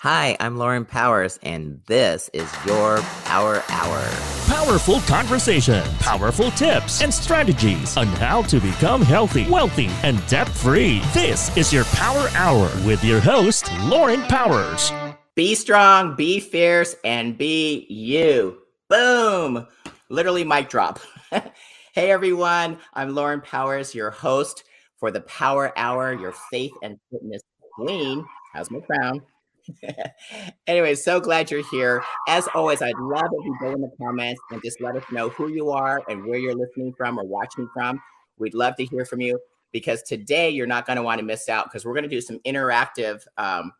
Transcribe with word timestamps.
Hi, 0.00 0.36
I'm 0.40 0.58
Lauren 0.58 0.84
Powers, 0.84 1.38
and 1.42 1.80
this 1.86 2.28
is 2.34 2.52
your 2.66 2.98
Power 3.24 3.62
Hour. 3.70 4.02
Powerful 4.46 5.00
conversation, 5.00 5.82
powerful 6.00 6.50
tips, 6.50 7.00
and 7.00 7.12
strategies 7.12 7.96
on 7.96 8.06
how 8.08 8.42
to 8.42 8.60
become 8.60 9.00
healthy, 9.00 9.48
wealthy, 9.48 9.88
and 10.02 10.24
debt 10.26 10.50
free. 10.50 11.00
This 11.14 11.56
is 11.56 11.72
your 11.72 11.84
Power 11.94 12.28
Hour 12.34 12.70
with 12.84 13.02
your 13.02 13.20
host, 13.20 13.72
Lauren 13.84 14.20
Powers. 14.24 14.92
Be 15.34 15.54
strong, 15.54 16.14
be 16.14 16.40
fierce, 16.40 16.94
and 17.02 17.38
be 17.38 17.86
you. 17.88 18.58
Boom! 18.90 19.66
Literally, 20.10 20.44
mic 20.44 20.68
drop. 20.68 21.00
hey, 21.30 22.10
everyone. 22.10 22.76
I'm 22.92 23.14
Lauren 23.14 23.40
Powers, 23.40 23.94
your 23.94 24.10
host 24.10 24.64
for 24.98 25.10
the 25.10 25.22
Power 25.22 25.72
Hour, 25.78 26.12
your 26.12 26.34
faith 26.50 26.72
and 26.82 26.98
fitness 27.10 27.40
queen. 27.72 28.26
How's 28.52 28.70
my 28.70 28.80
crown? 28.80 29.22
anyway, 30.66 30.94
so 30.94 31.20
glad 31.20 31.50
you're 31.50 31.68
here. 31.70 32.02
As 32.28 32.48
always, 32.54 32.82
I'd 32.82 32.98
love 32.98 33.26
if 33.32 33.44
you 33.44 33.56
go 33.60 33.72
in 33.72 33.80
the 33.80 33.90
comments 34.00 34.40
and 34.50 34.60
just 34.64 34.80
let 34.80 34.96
us 34.96 35.04
know 35.10 35.28
who 35.30 35.48
you 35.48 35.70
are 35.70 36.02
and 36.08 36.24
where 36.24 36.38
you're 36.38 36.54
listening 36.54 36.92
from 36.96 37.18
or 37.18 37.24
watching 37.24 37.68
from. 37.72 38.00
We'd 38.38 38.54
love 38.54 38.76
to 38.76 38.84
hear 38.84 39.04
from 39.04 39.20
you 39.20 39.38
because 39.72 40.02
today 40.02 40.50
you're 40.50 40.66
not 40.66 40.86
going 40.86 40.96
to 40.96 41.02
want 41.02 41.18
to 41.20 41.24
miss 41.24 41.48
out 41.48 41.66
because 41.66 41.84
we're 41.84 41.94
going 41.94 42.04
to 42.04 42.08
do 42.08 42.20
some 42.20 42.38
interactive 42.40 43.22
um, 43.36 43.72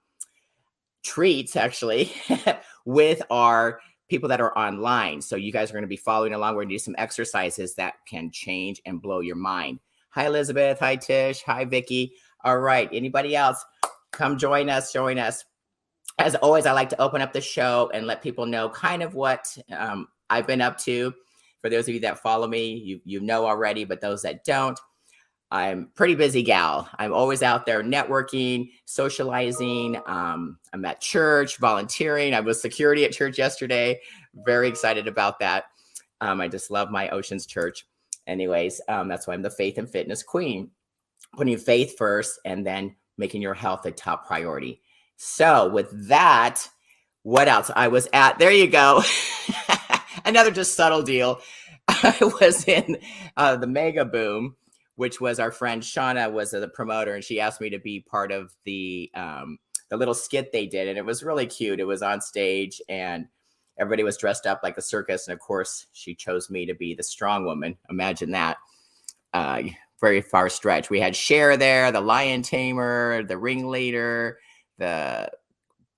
treats 1.03 1.57
actually 1.57 2.13
with 2.85 3.23
our 3.31 3.81
people 4.09 4.29
that 4.29 4.41
are 4.41 4.57
online. 4.57 5.21
So 5.21 5.37
you 5.37 5.53
guys 5.53 5.71
are 5.71 5.75
going 5.75 5.83
to 5.83 5.89
be 5.89 5.97
following 5.97 6.33
along. 6.33 6.55
We're 6.55 6.63
going 6.63 6.71
to 6.71 6.75
do 6.75 6.81
some 6.81 6.95
exercises 6.99 7.75
that 7.75 7.95
can 8.09 8.31
change 8.31 8.81
and 8.87 9.03
blow 9.03 9.21
your 9.21 9.37
mind. 9.37 9.81
Hi, 10.11 10.27
Elizabeth. 10.27 10.79
Hi, 10.81 10.97
Tish. 10.97 11.43
Hi, 11.43 11.65
Vicky. 11.65 12.13
All 12.45 12.59
right. 12.59 12.89
Anybody 12.93 13.37
else? 13.37 13.65
Come 14.13 14.39
join 14.39 14.71
us. 14.71 14.93
Join 14.93 15.19
us 15.19 15.45
as 16.19 16.35
always, 16.37 16.67
I 16.67 16.73
like 16.73 16.89
to 16.91 17.01
open 17.01 17.21
up 17.21 17.33
the 17.33 17.41
show 17.41 17.91
and 17.93 18.07
let 18.07 18.23
people 18.23 18.47
know 18.47 18.69
kind 18.71 19.03
of 19.03 19.15
what 19.15 19.57
um, 19.77 20.09
I've 20.31 20.47
been 20.47 20.63
up 20.63 20.79
to. 20.81 21.13
For 21.61 21.71
those 21.71 21.89
of 21.89 21.95
you 21.95 22.01
that 22.01 22.21
follow 22.21 22.47
me, 22.47 22.75
you 22.75 23.01
you 23.05 23.21
know 23.21 23.47
already, 23.47 23.85
but 23.85 24.01
those 24.01 24.23
that 24.23 24.45
don't, 24.45 24.79
I'm 25.51 25.91
pretty 25.95 26.15
busy 26.15 26.43
gal. 26.43 26.89
I'm 26.99 27.13
always 27.13 27.43
out 27.43 27.67
there 27.67 27.83
networking, 27.83 28.71
socializing. 28.85 30.01
Um, 30.07 30.59
I'm 30.73 30.85
at 30.85 31.01
church, 31.01 31.59
volunteering. 31.59 32.35
I 32.35 32.41
was 32.41 32.61
security 32.61 33.05
at 33.05 33.13
church 33.13 33.39
yesterday. 33.39 34.01
Very 34.35 34.69
excited 34.69 35.07
about 35.07 35.39
that. 35.41 35.65
Um, 36.21 36.41
I 36.41 36.49
just 36.49 36.71
love 36.71 36.91
my 36.91 37.09
Oceans 37.11 37.47
Church. 37.47 37.87
Anyways, 38.27 38.81
um, 38.89 39.07
that's 39.07 39.27
why 39.27 39.35
I'm 39.35 39.43
the 39.43 39.51
faith 39.51 39.79
and 39.79 39.89
fitness 39.89 40.23
queen. 40.23 40.71
Putting 41.37 41.59
faith 41.59 41.97
first 41.97 42.41
and 42.45 42.67
then 42.67 42.97
making 43.19 43.43
your 43.43 43.55
health 43.55 43.87
a 43.87 43.93
top 43.93 44.27
priority. 44.27 44.81
So, 45.17 45.69
with 45.69 46.09
that, 46.09 46.69
what 47.23 47.49
else? 47.49 47.71
I 47.75 47.89
was 47.89 48.09
at, 48.13 48.39
there 48.39 48.53
you 48.53 48.69
go. 48.69 49.03
Another 50.25 50.51
just 50.51 50.75
subtle 50.75 51.03
deal. 51.03 51.41
I 51.89 52.17
was 52.41 52.67
in 52.69 52.99
uh, 53.37 53.57
the 53.57 53.67
Mega 53.67 54.05
Boom, 54.05 54.57
which 54.97 55.21
was 55.21 55.39
our 55.39 55.51
friend 55.51 55.83
Shauna 55.83 56.33
was 56.33 56.51
the 56.51 56.69
promoter, 56.69 57.15
and 57.15 57.25
she 57.25 57.41
asked 57.41 57.61
me 57.61 57.71
to 57.71 57.79
be 57.79 58.01
part 58.01 58.33
of 58.33 58.53
the 58.65 59.11
um, 59.15 59.59
the 59.89 59.97
little 59.97 60.15
skit 60.15 60.53
they 60.53 60.67
did, 60.67 60.89
and 60.89 60.99
it 60.99 61.05
was 61.05 61.23
really 61.23 61.47
cute. 61.47 61.81
It 61.81 61.85
was 61.85 62.03
on 62.03 62.21
stage, 62.21 62.81
and 62.89 63.27
everybody 63.79 64.03
was 64.03 64.17
dressed 64.17 64.47
up 64.47 64.61
like 64.63 64.77
a 64.77 64.83
circus, 64.83 65.29
and 65.29 65.33
of 65.33 65.41
course, 65.41 65.87
she 65.93 66.15
chose 66.15 66.51
me 66.51 66.67
to 66.67 66.75
be 66.75 66.95
the 66.95 67.03
strong 67.03 67.45
woman. 67.45 67.77
Imagine 67.89 68.33
that. 68.33 68.57
Uh, 69.33 69.63
very 70.01 70.21
far 70.21 70.49
stretch. 70.49 70.91
We 70.91 71.01
had 71.01 71.17
Cher 71.17 71.57
there, 71.57 71.91
the 71.91 72.01
lion 72.01 72.43
tamer, 72.43 73.23
the 73.23 73.39
ringleader, 73.39 74.39
the 74.79 75.31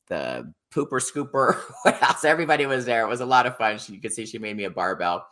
the 0.08 0.52
pooper 0.72 1.00
scooper. 1.00 1.60
what 1.82 2.02
else? 2.02 2.24
Everybody 2.24 2.66
was 2.66 2.84
there. 2.84 3.04
It 3.04 3.08
was 3.08 3.20
a 3.20 3.26
lot 3.26 3.46
of 3.46 3.56
fun. 3.56 3.78
She, 3.78 3.94
you 3.94 4.00
could 4.00 4.12
see 4.12 4.26
she 4.26 4.38
made 4.38 4.56
me 4.56 4.64
a 4.64 4.70
barbell, 4.70 5.26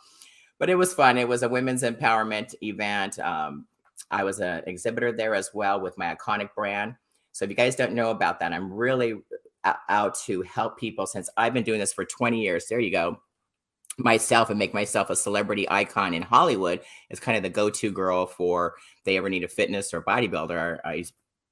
but 0.58 0.70
it 0.70 0.74
was 0.74 0.94
fun. 0.94 1.18
It 1.18 1.28
was 1.28 1.42
a 1.42 1.48
women's 1.48 1.82
empowerment 1.82 2.54
event. 2.62 3.18
Um, 3.18 3.66
I 4.10 4.24
was 4.24 4.40
an 4.40 4.62
exhibitor 4.66 5.12
there 5.12 5.34
as 5.34 5.50
well 5.54 5.80
with 5.80 5.98
my 5.98 6.14
iconic 6.14 6.54
brand. 6.54 6.94
So 7.32 7.44
if 7.44 7.50
you 7.50 7.56
guys 7.56 7.76
don't 7.76 7.92
know 7.92 8.10
about 8.10 8.40
that, 8.40 8.52
I'm 8.52 8.72
really 8.72 9.14
out 9.88 10.14
to 10.26 10.42
help 10.42 10.78
people 10.78 11.06
since 11.06 11.28
I've 11.36 11.52
been 11.52 11.64
doing 11.64 11.80
this 11.80 11.92
for 11.92 12.04
20 12.04 12.40
years. 12.40 12.66
There 12.66 12.80
you 12.80 12.90
go. 12.90 13.20
Myself 13.98 14.50
and 14.50 14.58
make 14.58 14.74
myself 14.74 15.10
a 15.10 15.16
celebrity 15.16 15.68
icon 15.70 16.14
in 16.14 16.22
Hollywood 16.22 16.80
is 17.10 17.18
kind 17.18 17.36
of 17.36 17.42
the 17.42 17.48
go-to 17.48 17.90
girl 17.90 18.26
for 18.26 18.74
they 19.04 19.16
ever 19.16 19.30
need 19.30 19.44
a 19.44 19.48
fitness 19.48 19.94
or 19.94 20.02
bodybuilder. 20.02 20.78
I 20.84 21.04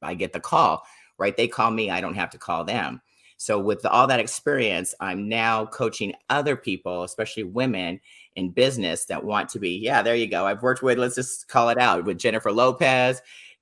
I 0.02 0.14
get 0.14 0.34
the 0.34 0.40
call 0.40 0.84
right? 1.18 1.36
They 1.36 1.48
call 1.48 1.70
me, 1.70 1.90
I 1.90 2.00
don't 2.00 2.14
have 2.14 2.30
to 2.30 2.38
call 2.38 2.64
them. 2.64 3.00
So, 3.36 3.58
with 3.58 3.84
all 3.84 4.06
that 4.06 4.20
experience, 4.20 4.94
I'm 5.00 5.28
now 5.28 5.66
coaching 5.66 6.14
other 6.30 6.56
people, 6.56 7.02
especially 7.02 7.42
women 7.42 8.00
in 8.36 8.50
business 8.50 9.06
that 9.06 9.24
want 9.24 9.48
to 9.50 9.58
be. 9.58 9.76
Yeah, 9.76 10.02
there 10.02 10.14
you 10.14 10.28
go. 10.28 10.46
I've 10.46 10.62
worked 10.62 10.82
with, 10.82 10.98
let's 10.98 11.16
just 11.16 11.48
call 11.48 11.68
it 11.68 11.78
out, 11.78 12.04
with 12.04 12.18
Jennifer 12.18 12.52
Lopez, 12.52 13.20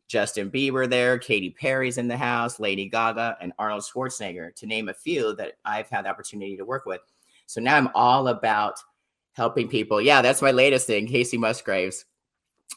Justin 0.09 0.51
Bieber 0.51 0.89
there, 0.89 1.19
Katy 1.19 1.51
Perry's 1.51 1.97
in 1.97 2.07
the 2.07 2.17
house, 2.17 2.61
Lady 2.61 2.89
Gaga, 2.89 3.39
and 3.41 3.53
Arnold 3.59 3.83
Schwarzenegger, 3.83 4.55
to 4.57 4.67
name 4.67 4.91
a 4.91 4.95
few 4.95 5.35
that 5.37 5.55
I've 5.65 5.89
had 5.89 6.05
the 6.05 6.11
opportunity 6.11 6.57
to 6.59 6.65
work 6.67 6.85
with. 6.85 7.01
So 7.47 7.61
now 7.61 7.77
I'm 7.77 7.89
all 7.95 8.29
about 8.29 8.75
helping 9.33 9.69
people. 9.69 10.03
Yeah, 10.03 10.21
that's 10.21 10.43
my 10.43 10.51
latest 10.51 10.87
thing, 10.87 11.09
Kacey 11.09 11.39
Musgraves 11.39 12.05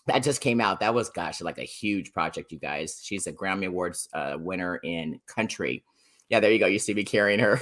that 0.08 0.20
just 0.20 0.42
came 0.42 0.62
out. 0.62 0.80
That 0.80 0.94
was, 0.94 1.10
gosh, 1.10 1.42
like 1.42 1.58
a 1.58 1.64
huge 1.64 2.14
project, 2.14 2.52
you 2.52 2.60
guys. 2.60 3.02
She's 3.04 3.28
a 3.28 3.34
Grammy 3.34 3.68
Awards 3.68 4.08
uh, 4.14 4.38
winner 4.40 4.78
in 4.78 5.20
country. 5.28 5.84
Yeah, 6.30 6.40
there 6.40 6.52
you 6.52 6.60
go. 6.60 6.68
You 6.68 6.80
see 6.80 6.94
me 6.94 7.04
carrying 7.04 7.40
her. 7.40 7.60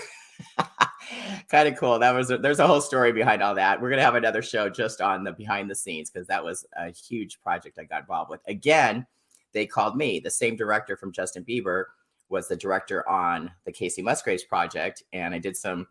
kind 1.49 1.67
of 1.67 1.77
cool. 1.77 1.99
That 1.99 2.13
was 2.13 2.31
a, 2.31 2.37
there's 2.37 2.59
a 2.59 2.67
whole 2.67 2.81
story 2.81 3.11
behind 3.11 3.41
all 3.41 3.55
that. 3.55 3.81
We're 3.81 3.89
gonna 3.89 4.01
have 4.01 4.15
another 4.15 4.41
show 4.41 4.69
just 4.69 5.01
on 5.01 5.23
the 5.23 5.31
behind 5.31 5.69
the 5.69 5.75
scenes 5.75 6.09
because 6.09 6.27
that 6.27 6.43
was 6.43 6.65
a 6.77 6.89
huge 6.89 7.41
project 7.41 7.79
I 7.79 7.83
got 7.83 8.01
involved 8.01 8.29
with. 8.29 8.41
Again, 8.47 9.05
they 9.53 9.65
called 9.65 9.95
me. 9.95 10.19
The 10.19 10.31
same 10.31 10.55
director 10.55 10.97
from 10.97 11.11
Justin 11.11 11.43
Bieber 11.43 11.85
was 12.29 12.47
the 12.47 12.55
director 12.55 13.07
on 13.07 13.51
the 13.65 13.71
Kacey 13.71 14.03
Musgraves 14.03 14.43
project, 14.43 15.03
and 15.13 15.33
I 15.33 15.39
did 15.39 15.55
some 15.55 15.87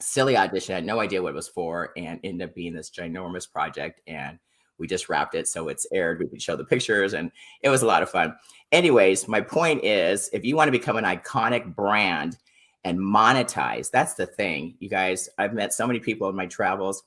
silly 0.00 0.36
audition. 0.36 0.74
I 0.74 0.76
had 0.76 0.86
no 0.86 1.00
idea 1.00 1.22
what 1.22 1.30
it 1.30 1.36
was 1.36 1.48
for, 1.48 1.92
and 1.96 2.20
ended 2.22 2.48
up 2.48 2.54
being 2.54 2.74
this 2.74 2.90
ginormous 2.90 3.50
project. 3.50 4.00
And 4.06 4.38
we 4.78 4.86
just 4.86 5.08
wrapped 5.08 5.34
it 5.34 5.48
so 5.48 5.68
it's 5.68 5.86
aired 5.92 6.18
we 6.18 6.26
could 6.26 6.42
show 6.42 6.56
the 6.56 6.64
pictures 6.64 7.14
and 7.14 7.30
it 7.62 7.68
was 7.68 7.82
a 7.82 7.86
lot 7.86 8.02
of 8.02 8.10
fun. 8.10 8.34
Anyways 8.72 9.28
my 9.28 9.40
point 9.40 9.84
is 9.84 10.30
if 10.32 10.44
you 10.44 10.56
want 10.56 10.68
to 10.68 10.72
become 10.72 10.96
an 10.96 11.04
iconic 11.04 11.74
brand 11.74 12.38
and 12.84 12.98
monetize 12.98 13.90
that's 13.90 14.14
the 14.14 14.26
thing 14.26 14.74
you 14.78 14.90
guys 14.90 15.28
i've 15.38 15.54
met 15.54 15.72
so 15.72 15.86
many 15.86 15.98
people 15.98 16.28
in 16.28 16.36
my 16.36 16.44
travels 16.44 17.02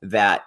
that 0.00 0.44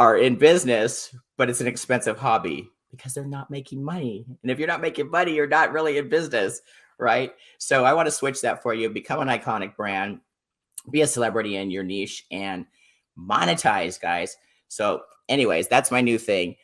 are 0.00 0.16
in 0.16 0.34
business 0.34 1.14
but 1.36 1.48
it's 1.48 1.60
an 1.60 1.68
expensive 1.68 2.18
hobby 2.18 2.68
because 2.90 3.12
they're 3.12 3.24
not 3.26 3.50
making 3.50 3.84
money. 3.84 4.24
And 4.42 4.50
if 4.50 4.58
you're 4.58 4.66
not 4.66 4.80
making 4.80 5.10
money 5.10 5.34
you're 5.34 5.46
not 5.46 5.72
really 5.72 5.98
in 5.98 6.08
business 6.08 6.62
right? 6.98 7.32
So 7.58 7.84
i 7.84 7.92
want 7.92 8.06
to 8.06 8.12
switch 8.12 8.40
that 8.40 8.62
for 8.62 8.74
you 8.74 8.90
become 8.90 9.20
an 9.20 9.28
iconic 9.28 9.76
brand 9.76 10.20
be 10.90 11.02
a 11.02 11.06
celebrity 11.06 11.56
in 11.56 11.70
your 11.70 11.84
niche 11.84 12.26
and 12.30 12.66
monetize 13.18 14.00
guys. 14.00 14.36
So 14.68 15.02
anyways, 15.28 15.68
that's 15.68 15.90
my 15.90 16.00
new 16.00 16.18
thing. 16.18 16.56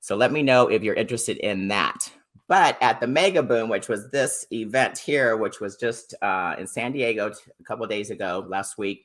So 0.00 0.16
let 0.16 0.32
me 0.32 0.42
know 0.42 0.68
if 0.68 0.82
you're 0.82 0.94
interested 0.94 1.38
in 1.38 1.68
that. 1.68 2.10
But 2.46 2.78
at 2.80 3.00
the 3.00 3.06
Mega 3.06 3.42
Boom, 3.42 3.68
which 3.68 3.88
was 3.88 4.10
this 4.10 4.46
event 4.52 4.96
here, 4.96 5.36
which 5.36 5.60
was 5.60 5.76
just 5.76 6.14
uh, 6.22 6.54
in 6.58 6.66
San 6.66 6.92
Diego 6.92 7.30
a 7.60 7.64
couple 7.64 7.86
days 7.86 8.10
ago, 8.10 8.46
last 8.48 8.78
week, 8.78 9.04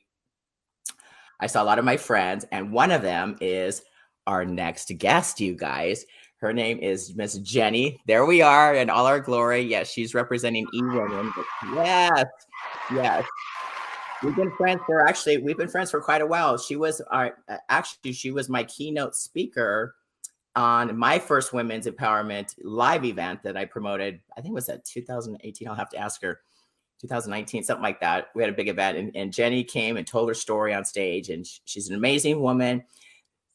I 1.40 1.46
saw 1.46 1.62
a 1.62 1.64
lot 1.64 1.78
of 1.78 1.84
my 1.84 1.96
friends, 1.96 2.46
and 2.52 2.72
one 2.72 2.90
of 2.90 3.02
them 3.02 3.36
is 3.40 3.82
our 4.26 4.44
next 4.44 4.92
guest, 4.96 5.40
you 5.40 5.54
guys. 5.54 6.06
Her 6.38 6.52
name 6.52 6.78
is 6.78 7.14
Miss 7.14 7.38
Jenny. 7.38 8.00
There 8.06 8.24
we 8.24 8.40
are 8.40 8.74
in 8.74 8.88
all 8.88 9.06
our 9.06 9.20
glory. 9.20 9.60
Yes, 9.60 9.90
she's 9.90 10.14
representing 10.14 10.66
E 10.72 10.82
Women. 10.82 11.32
Yes, 11.74 12.24
yes. 12.92 13.24
We've 14.24 14.34
been 14.34 14.52
friends 14.52 14.80
for 14.86 15.06
actually, 15.06 15.36
we've 15.36 15.58
been 15.58 15.68
friends 15.68 15.90
for 15.90 16.00
quite 16.00 16.22
a 16.22 16.26
while. 16.26 16.56
She 16.56 16.76
was 16.76 17.02
our, 17.10 17.36
actually, 17.68 18.12
she 18.12 18.30
was 18.30 18.48
my 18.48 18.64
keynote 18.64 19.14
speaker 19.14 19.96
on 20.56 20.96
my 20.96 21.18
first 21.18 21.52
women's 21.52 21.86
empowerment 21.86 22.54
live 22.62 23.04
event 23.04 23.42
that 23.42 23.54
I 23.58 23.66
promoted. 23.66 24.20
I 24.34 24.40
think 24.40 24.52
it 24.52 24.54
was 24.54 24.70
at 24.70 24.86
2018. 24.86 25.68
I'll 25.68 25.74
have 25.74 25.90
to 25.90 25.98
ask 25.98 26.22
her. 26.22 26.40
2019, 27.02 27.64
something 27.64 27.82
like 27.82 28.00
that. 28.00 28.28
We 28.34 28.42
had 28.42 28.50
a 28.50 28.56
big 28.56 28.68
event, 28.68 28.96
and, 28.96 29.14
and 29.14 29.30
Jenny 29.30 29.62
came 29.62 29.98
and 29.98 30.06
told 30.06 30.28
her 30.28 30.34
story 30.34 30.72
on 30.72 30.86
stage. 30.86 31.28
And 31.28 31.46
she's 31.66 31.90
an 31.90 31.94
amazing 31.94 32.40
woman. 32.40 32.82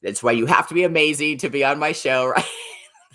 That's 0.04 0.22
why 0.22 0.34
you 0.34 0.46
have 0.46 0.68
to 0.68 0.76
be 0.76 0.84
amazing 0.84 1.40
to 1.40 1.50
be 1.50 1.64
on 1.64 1.80
my 1.80 1.94
show, 1.94 2.28
right? 2.36 2.46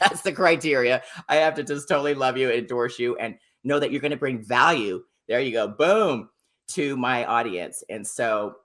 That's 0.00 0.22
the 0.22 0.32
criteria. 0.32 1.02
I 1.28 1.36
have 1.36 1.54
to 1.54 1.62
just 1.62 1.88
totally 1.88 2.14
love 2.14 2.36
you, 2.36 2.50
endorse 2.50 2.98
you, 2.98 3.16
and 3.16 3.36
know 3.62 3.78
that 3.78 3.92
you're 3.92 4.00
going 4.00 4.10
to 4.10 4.16
bring 4.16 4.42
value. 4.42 5.04
There 5.28 5.38
you 5.38 5.52
go. 5.52 5.68
Boom 5.68 6.30
to 6.68 6.96
my 6.96 7.24
audience. 7.24 7.84
And 7.88 8.06
so 8.06 8.56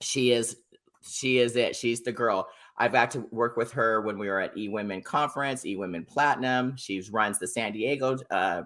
she 0.00 0.32
is 0.32 0.56
she 1.04 1.38
is 1.38 1.56
it. 1.56 1.74
She's 1.74 2.02
the 2.02 2.12
girl. 2.12 2.48
I've 2.76 2.92
got 2.92 3.10
to 3.12 3.26
work 3.30 3.56
with 3.56 3.72
her 3.72 4.00
when 4.00 4.18
we 4.18 4.28
were 4.28 4.40
at 4.40 4.56
E 4.56 4.68
Women 4.68 5.02
Conference, 5.02 5.66
E 5.66 5.76
Women 5.76 6.04
Platinum. 6.04 6.76
She 6.76 7.02
runs 7.10 7.38
the 7.38 7.46
San 7.46 7.72
Diego 7.72 8.16
uh, 8.30 8.62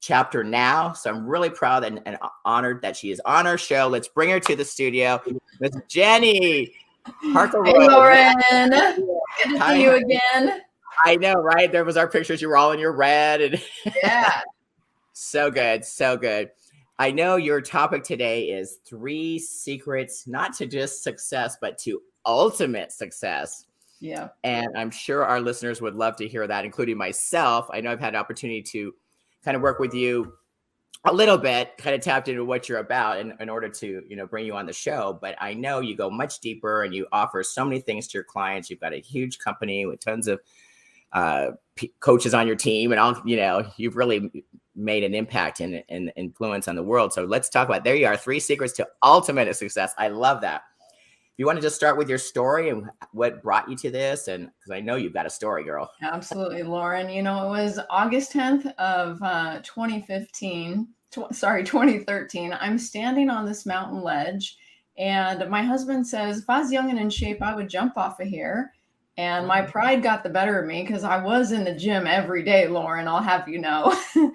chapter 0.00 0.42
now. 0.42 0.92
So 0.92 1.10
I'm 1.10 1.26
really 1.26 1.50
proud 1.50 1.84
and, 1.84 2.00
and 2.06 2.16
honored 2.44 2.82
that 2.82 2.96
she 2.96 3.10
is 3.10 3.20
on 3.24 3.46
our 3.46 3.58
show. 3.58 3.88
Let's 3.88 4.08
bring 4.08 4.30
her 4.30 4.40
to 4.40 4.56
the 4.56 4.64
studio. 4.64 5.20
Miss 5.60 5.72
Jenny. 5.88 6.72
Parker 7.32 7.62
hey, 7.64 7.72
Lauren. 7.72 8.34
Good 8.50 9.58
to 9.58 9.68
see 9.68 9.82
you 9.82 9.90
again. 9.92 10.60
I 11.04 11.16
know, 11.16 11.34
right? 11.34 11.70
There 11.70 11.84
was 11.84 11.96
our 11.96 12.08
pictures. 12.08 12.40
You 12.40 12.48
were 12.48 12.56
all 12.56 12.72
in 12.72 12.78
your 12.78 12.92
red. 12.92 13.40
And 13.40 13.62
yeah. 14.02 14.40
so 15.12 15.50
good. 15.50 15.84
So 15.84 16.16
good. 16.16 16.50
I 16.98 17.10
know 17.10 17.36
your 17.36 17.60
topic 17.60 18.04
today 18.04 18.44
is 18.44 18.78
three 18.86 19.38
secrets, 19.38 20.26
not 20.26 20.54
to 20.54 20.66
just 20.66 21.02
success, 21.02 21.58
but 21.60 21.76
to 21.78 22.00
ultimate 22.24 22.90
success. 22.90 23.66
Yeah. 24.00 24.28
And 24.44 24.68
I'm 24.76 24.90
sure 24.90 25.24
our 25.24 25.40
listeners 25.40 25.80
would 25.80 25.94
love 25.94 26.16
to 26.16 26.28
hear 26.28 26.46
that, 26.46 26.64
including 26.64 26.96
myself. 26.96 27.68
I 27.70 27.80
know 27.80 27.90
I've 27.90 28.00
had 28.00 28.14
an 28.14 28.20
opportunity 28.20 28.62
to 28.62 28.94
kind 29.44 29.56
of 29.56 29.62
work 29.62 29.78
with 29.78 29.94
you 29.94 30.32
a 31.04 31.12
little 31.12 31.38
bit, 31.38 31.76
kind 31.78 31.94
of 31.94 32.00
tapped 32.00 32.28
into 32.28 32.44
what 32.44 32.68
you're 32.68 32.78
about 32.78 33.20
in, 33.20 33.34
in 33.40 33.48
order 33.48 33.68
to, 33.68 34.02
you 34.08 34.16
know, 34.16 34.26
bring 34.26 34.44
you 34.44 34.54
on 34.56 34.66
the 34.66 34.72
show. 34.72 35.18
But 35.20 35.36
I 35.40 35.54
know 35.54 35.80
you 35.80 35.96
go 35.96 36.10
much 36.10 36.40
deeper 36.40 36.82
and 36.82 36.94
you 36.94 37.06
offer 37.12 37.42
so 37.42 37.64
many 37.64 37.80
things 37.80 38.08
to 38.08 38.14
your 38.14 38.24
clients. 38.24 38.68
You've 38.70 38.80
got 38.80 38.92
a 38.92 39.00
huge 39.00 39.38
company 39.38 39.86
with 39.86 40.00
tons 40.00 40.28
of 40.28 40.40
uh, 41.12 41.50
p- 41.76 41.92
coaches 42.00 42.34
on 42.34 42.46
your 42.46 42.56
team, 42.56 42.90
and 42.90 43.00
all, 43.00 43.22
you 43.24 43.36
know, 43.36 43.70
you've 43.76 43.96
really 43.96 44.44
made 44.76 45.02
an 45.02 45.14
impact 45.14 45.60
and, 45.60 45.82
and 45.88 46.12
influence 46.16 46.68
on 46.68 46.76
the 46.76 46.82
world. 46.82 47.12
So 47.12 47.24
let's 47.24 47.48
talk 47.48 47.68
about 47.68 47.82
there 47.82 47.96
you 47.96 48.06
are, 48.06 48.16
three 48.16 48.40
secrets 48.40 48.74
to 48.74 48.86
ultimate 49.02 49.54
success. 49.56 49.94
I 49.98 50.08
love 50.08 50.42
that. 50.42 50.62
If 50.90 51.40
you 51.40 51.46
want 51.46 51.58
to 51.58 51.62
just 51.62 51.76
start 51.76 51.98
with 51.98 52.08
your 52.08 52.18
story 52.18 52.70
and 52.70 52.88
what 53.12 53.42
brought 53.42 53.68
you 53.68 53.76
to 53.76 53.90
this? 53.90 54.28
And 54.28 54.50
because 54.58 54.70
i 54.70 54.80
know 54.80 54.96
you've 54.96 55.12
got 55.12 55.26
a 55.26 55.30
story 55.30 55.64
girl. 55.64 55.90
Absolutely 56.02 56.62
lauren. 56.62 57.10
You 57.10 57.22
know 57.22 57.46
it 57.46 57.50
was 57.50 57.80
august 57.90 58.32
10th 58.32 58.72
of 58.76 59.22
uh, 59.22 59.60
2015 59.62 60.88
tw- 61.10 61.34
sorry 61.34 61.64
2013 61.64 62.56
i'm 62.60 62.78
standing 62.78 63.30
on 63.30 63.46
this 63.46 63.66
mountain 63.66 64.02
ledge 64.02 64.56
and 64.98 65.48
my 65.50 65.62
husband 65.62 66.06
says 66.06 66.38
if 66.38 66.50
i 66.50 66.58
was 66.58 66.72
young 66.72 66.90
and 66.90 66.98
in 66.98 67.10
shape 67.10 67.42
i 67.42 67.54
would 67.54 67.68
jump 67.68 67.96
off 67.96 68.20
of 68.20 68.28
here 68.28 68.72
and 69.18 69.46
my 69.46 69.62
pride 69.62 70.02
got 70.02 70.22
the 70.22 70.28
better 70.28 70.60
of 70.60 70.66
me 70.66 70.82
because 70.82 71.04
I 71.04 71.22
was 71.22 71.52
in 71.52 71.64
the 71.64 71.74
gym 71.74 72.06
every 72.06 72.42
day, 72.42 72.68
Lauren. 72.68 73.08
I'll 73.08 73.22
have 73.22 73.48
you 73.48 73.58
know. 73.58 73.96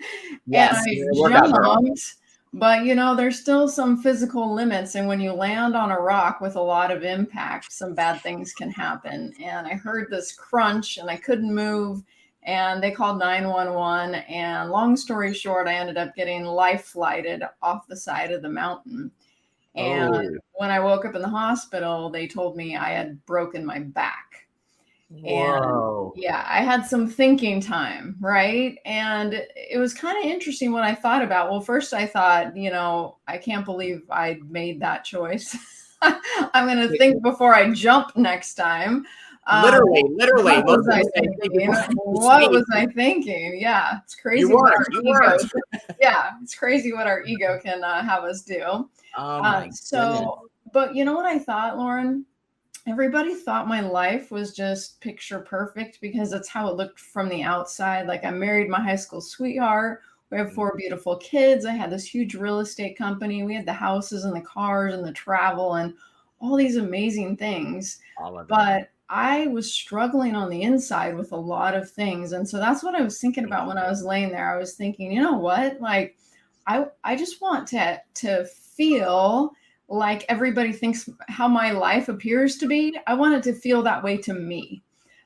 yes, 0.47 0.83
and 0.85 1.33
I 1.35 1.47
jumped, 1.47 2.15
but 2.53 2.83
you 2.83 2.95
know, 2.95 3.15
there's 3.15 3.39
still 3.39 3.69
some 3.69 4.01
physical 4.01 4.53
limits. 4.53 4.95
And 4.95 5.07
when 5.07 5.21
you 5.21 5.31
land 5.31 5.75
on 5.75 5.91
a 5.91 5.99
rock 5.99 6.41
with 6.41 6.55
a 6.55 6.61
lot 6.61 6.91
of 6.91 7.03
impact, 7.03 7.71
some 7.71 7.93
bad 7.93 8.21
things 8.21 8.53
can 8.53 8.69
happen. 8.71 9.33
And 9.41 9.67
I 9.67 9.75
heard 9.75 10.09
this 10.09 10.33
crunch 10.33 10.97
and 10.97 11.09
I 11.09 11.15
couldn't 11.15 11.53
move. 11.53 12.03
And 12.43 12.81
they 12.81 12.91
called 12.91 13.19
911. 13.19 14.15
And 14.15 14.69
long 14.69 14.97
story 14.97 15.33
short, 15.33 15.67
I 15.67 15.75
ended 15.75 15.97
up 15.97 16.15
getting 16.15 16.43
life 16.43 16.85
flighted 16.85 17.43
off 17.61 17.87
the 17.87 17.95
side 17.95 18.31
of 18.31 18.41
the 18.41 18.49
mountain. 18.49 19.11
And 19.75 20.13
oh. 20.13 20.37
when 20.55 20.71
I 20.71 20.81
woke 20.81 21.05
up 21.05 21.15
in 21.15 21.21
the 21.21 21.29
hospital, 21.29 22.09
they 22.09 22.27
told 22.27 22.57
me 22.57 22.75
I 22.75 22.89
had 22.89 23.25
broken 23.25 23.65
my 23.65 23.79
back. 23.79 24.47
Whoa. 25.11 26.13
And 26.15 26.23
yeah, 26.23 26.45
I 26.47 26.61
had 26.63 26.85
some 26.85 27.07
thinking 27.07 27.59
time, 27.59 28.15
right? 28.19 28.77
And 28.85 29.45
it 29.55 29.77
was 29.77 29.93
kind 29.93 30.17
of 30.17 30.31
interesting 30.31 30.71
what 30.71 30.83
I 30.83 30.95
thought 30.95 31.21
about. 31.21 31.51
Well, 31.51 31.59
first 31.59 31.93
I 31.93 32.05
thought, 32.05 32.55
you 32.55 32.71
know, 32.71 33.17
I 33.27 33.37
can't 33.37 33.65
believe 33.65 34.03
I 34.09 34.39
made 34.47 34.79
that 34.79 35.03
choice. 35.03 35.55
I'm 36.01 36.65
going 36.65 36.87
to 36.87 36.97
think 36.97 37.21
before 37.21 37.53
I 37.53 37.71
jump 37.71 38.15
next 38.15 38.55
time. 38.55 39.05
Literally, 39.63 40.03
um, 40.03 40.15
literally. 40.15 40.53
What 40.63 40.65
was, 40.65 40.87
I 40.87 41.03
thinking? 41.19 41.73
what 41.95 42.51
was 42.51 42.65
I 42.71 42.85
thinking? 42.85 43.59
Yeah, 43.59 43.97
it's 44.03 44.15
crazy. 44.15 44.41
You 44.41 44.55
were, 44.55 44.85
you 44.91 45.01
were. 45.03 45.37
yeah, 45.99 46.31
it's 46.41 46.55
crazy 46.55 46.93
what 46.93 47.07
our 47.07 47.23
ego 47.23 47.59
can 47.61 47.83
uh, 47.83 48.03
have 48.03 48.23
us 48.23 48.43
do. 48.43 48.61
Oh 48.63 48.89
uh, 49.17 49.69
so, 49.71 49.99
goodness. 49.99 50.29
but 50.73 50.95
you 50.95 51.03
know 51.05 51.15
what 51.15 51.25
I 51.25 51.37
thought, 51.37 51.77
Lauren? 51.77 52.25
Everybody 52.87 53.35
thought 53.35 53.67
my 53.67 53.81
life 53.81 54.31
was 54.31 54.55
just 54.55 54.99
picture 55.01 55.39
perfect 55.39 55.99
because 56.01 56.31
that's 56.31 56.49
how 56.49 56.67
it 56.67 56.75
looked 56.75 56.99
from 56.99 57.29
the 57.29 57.43
outside. 57.43 58.07
Like 58.07 58.23
I 58.23 58.31
married 58.31 58.69
my 58.69 58.81
high 58.81 58.95
school 58.95 59.21
sweetheart. 59.21 60.01
We 60.29 60.37
have 60.37 60.53
four 60.53 60.69
mm-hmm. 60.69 60.77
beautiful 60.77 61.17
kids. 61.17 61.65
I 61.65 61.73
had 61.73 61.91
this 61.91 62.05
huge 62.05 62.35
real 62.35 62.59
estate 62.59 62.97
company. 62.97 63.43
We 63.43 63.53
had 63.53 63.65
the 63.65 63.73
houses 63.73 64.23
and 64.23 64.35
the 64.35 64.41
cars 64.41 64.93
and 64.93 65.05
the 65.05 65.11
travel 65.11 65.75
and 65.75 65.93
all 66.39 66.55
these 66.55 66.77
amazing 66.77 67.37
things. 67.37 67.99
But 68.47 68.89
I 69.09 69.47
was 69.47 69.71
struggling 69.71 70.35
on 70.35 70.49
the 70.49 70.61
inside 70.61 71.15
with 71.15 71.33
a 71.33 71.37
lot 71.37 71.75
of 71.75 71.91
things. 71.91 72.31
And 72.31 72.47
so 72.47 72.57
that's 72.57 72.81
what 72.81 72.95
I 72.95 73.01
was 73.01 73.19
thinking 73.19 73.43
about 73.43 73.67
when 73.67 73.77
I 73.77 73.89
was 73.89 74.03
laying 74.03 74.29
there. 74.29 74.51
I 74.51 74.57
was 74.57 74.73
thinking, 74.73 75.11
you 75.11 75.21
know 75.21 75.37
what? 75.37 75.79
Like 75.81 76.15
I 76.65 76.85
I 77.03 77.15
just 77.15 77.41
want 77.41 77.67
to 77.69 78.01
to 78.15 78.45
feel 78.45 79.51
like 79.91 80.25
everybody 80.29 80.71
thinks 80.71 81.09
how 81.27 81.47
my 81.47 81.71
life 81.71 82.07
appears 82.07 82.57
to 82.57 82.65
be. 82.65 82.97
I 83.07 83.13
wanted 83.13 83.43
to 83.43 83.53
feel 83.53 83.83
that 83.83 84.01
way 84.01 84.17
to 84.17 84.33
me. 84.33 84.81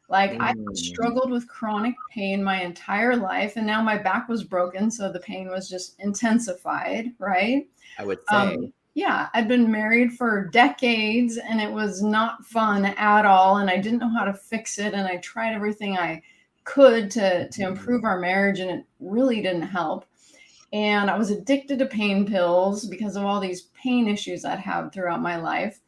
Like 0.10 0.32
mm. 0.34 0.42
I 0.42 0.54
struggled 0.74 1.32
with 1.32 1.48
chronic 1.48 1.94
pain 2.12 2.44
my 2.44 2.62
entire 2.62 3.16
life, 3.16 3.58
and 3.58 3.66
now 3.66 3.82
my 3.82 3.98
back 3.98 4.28
was 4.28 4.44
broken, 4.44 4.90
so 4.90 5.12
the 5.12 5.20
pain 5.20 5.50
was 5.50 5.70
just 5.70 5.96
intensified, 6.00 7.12
right? 7.20 7.68
I 8.00 8.06
would 8.06 8.20
um, 8.30 8.50
say. 8.50 8.56
Um, 8.56 8.74
yeah, 8.96 9.28
I'd 9.34 9.48
been 9.48 9.70
married 9.70 10.14
for 10.14 10.48
decades 10.54 11.38
and 11.38 11.60
it 11.60 11.70
was 11.70 12.02
not 12.02 12.46
fun 12.46 12.86
at 12.86 13.26
all. 13.26 13.58
And 13.58 13.70
I 13.70 13.76
didn't 13.76 14.00
know 14.00 14.10
how 14.10 14.24
to 14.24 14.34
fix 14.34 14.80
it. 14.80 14.94
And 14.94 15.06
I 15.06 15.18
tried 15.18 15.54
everything 15.54 15.98
I 15.98 16.22
could 16.64 17.12
to, 17.12 17.50
to 17.50 17.62
improve 17.62 18.06
our 18.06 18.20
marriage, 18.20 18.60
and 18.60 18.72
it 18.72 18.86
really 19.02 19.42
didn't 19.42 19.64
help 19.64 20.06
and 20.76 21.10
I 21.10 21.18
was 21.18 21.32
addicted 21.32 21.80
to 21.80 21.86
pain 21.86 22.26
pills 22.26 22.86
because 22.86 23.16
of 23.16 23.24
all 23.24 23.40
these 23.40 23.70
pain 23.82 24.10
issues 24.10 24.44
I'd 24.44 24.60
had 24.60 24.92
throughout 24.92 25.22
my 25.22 25.38
life. 25.38 25.80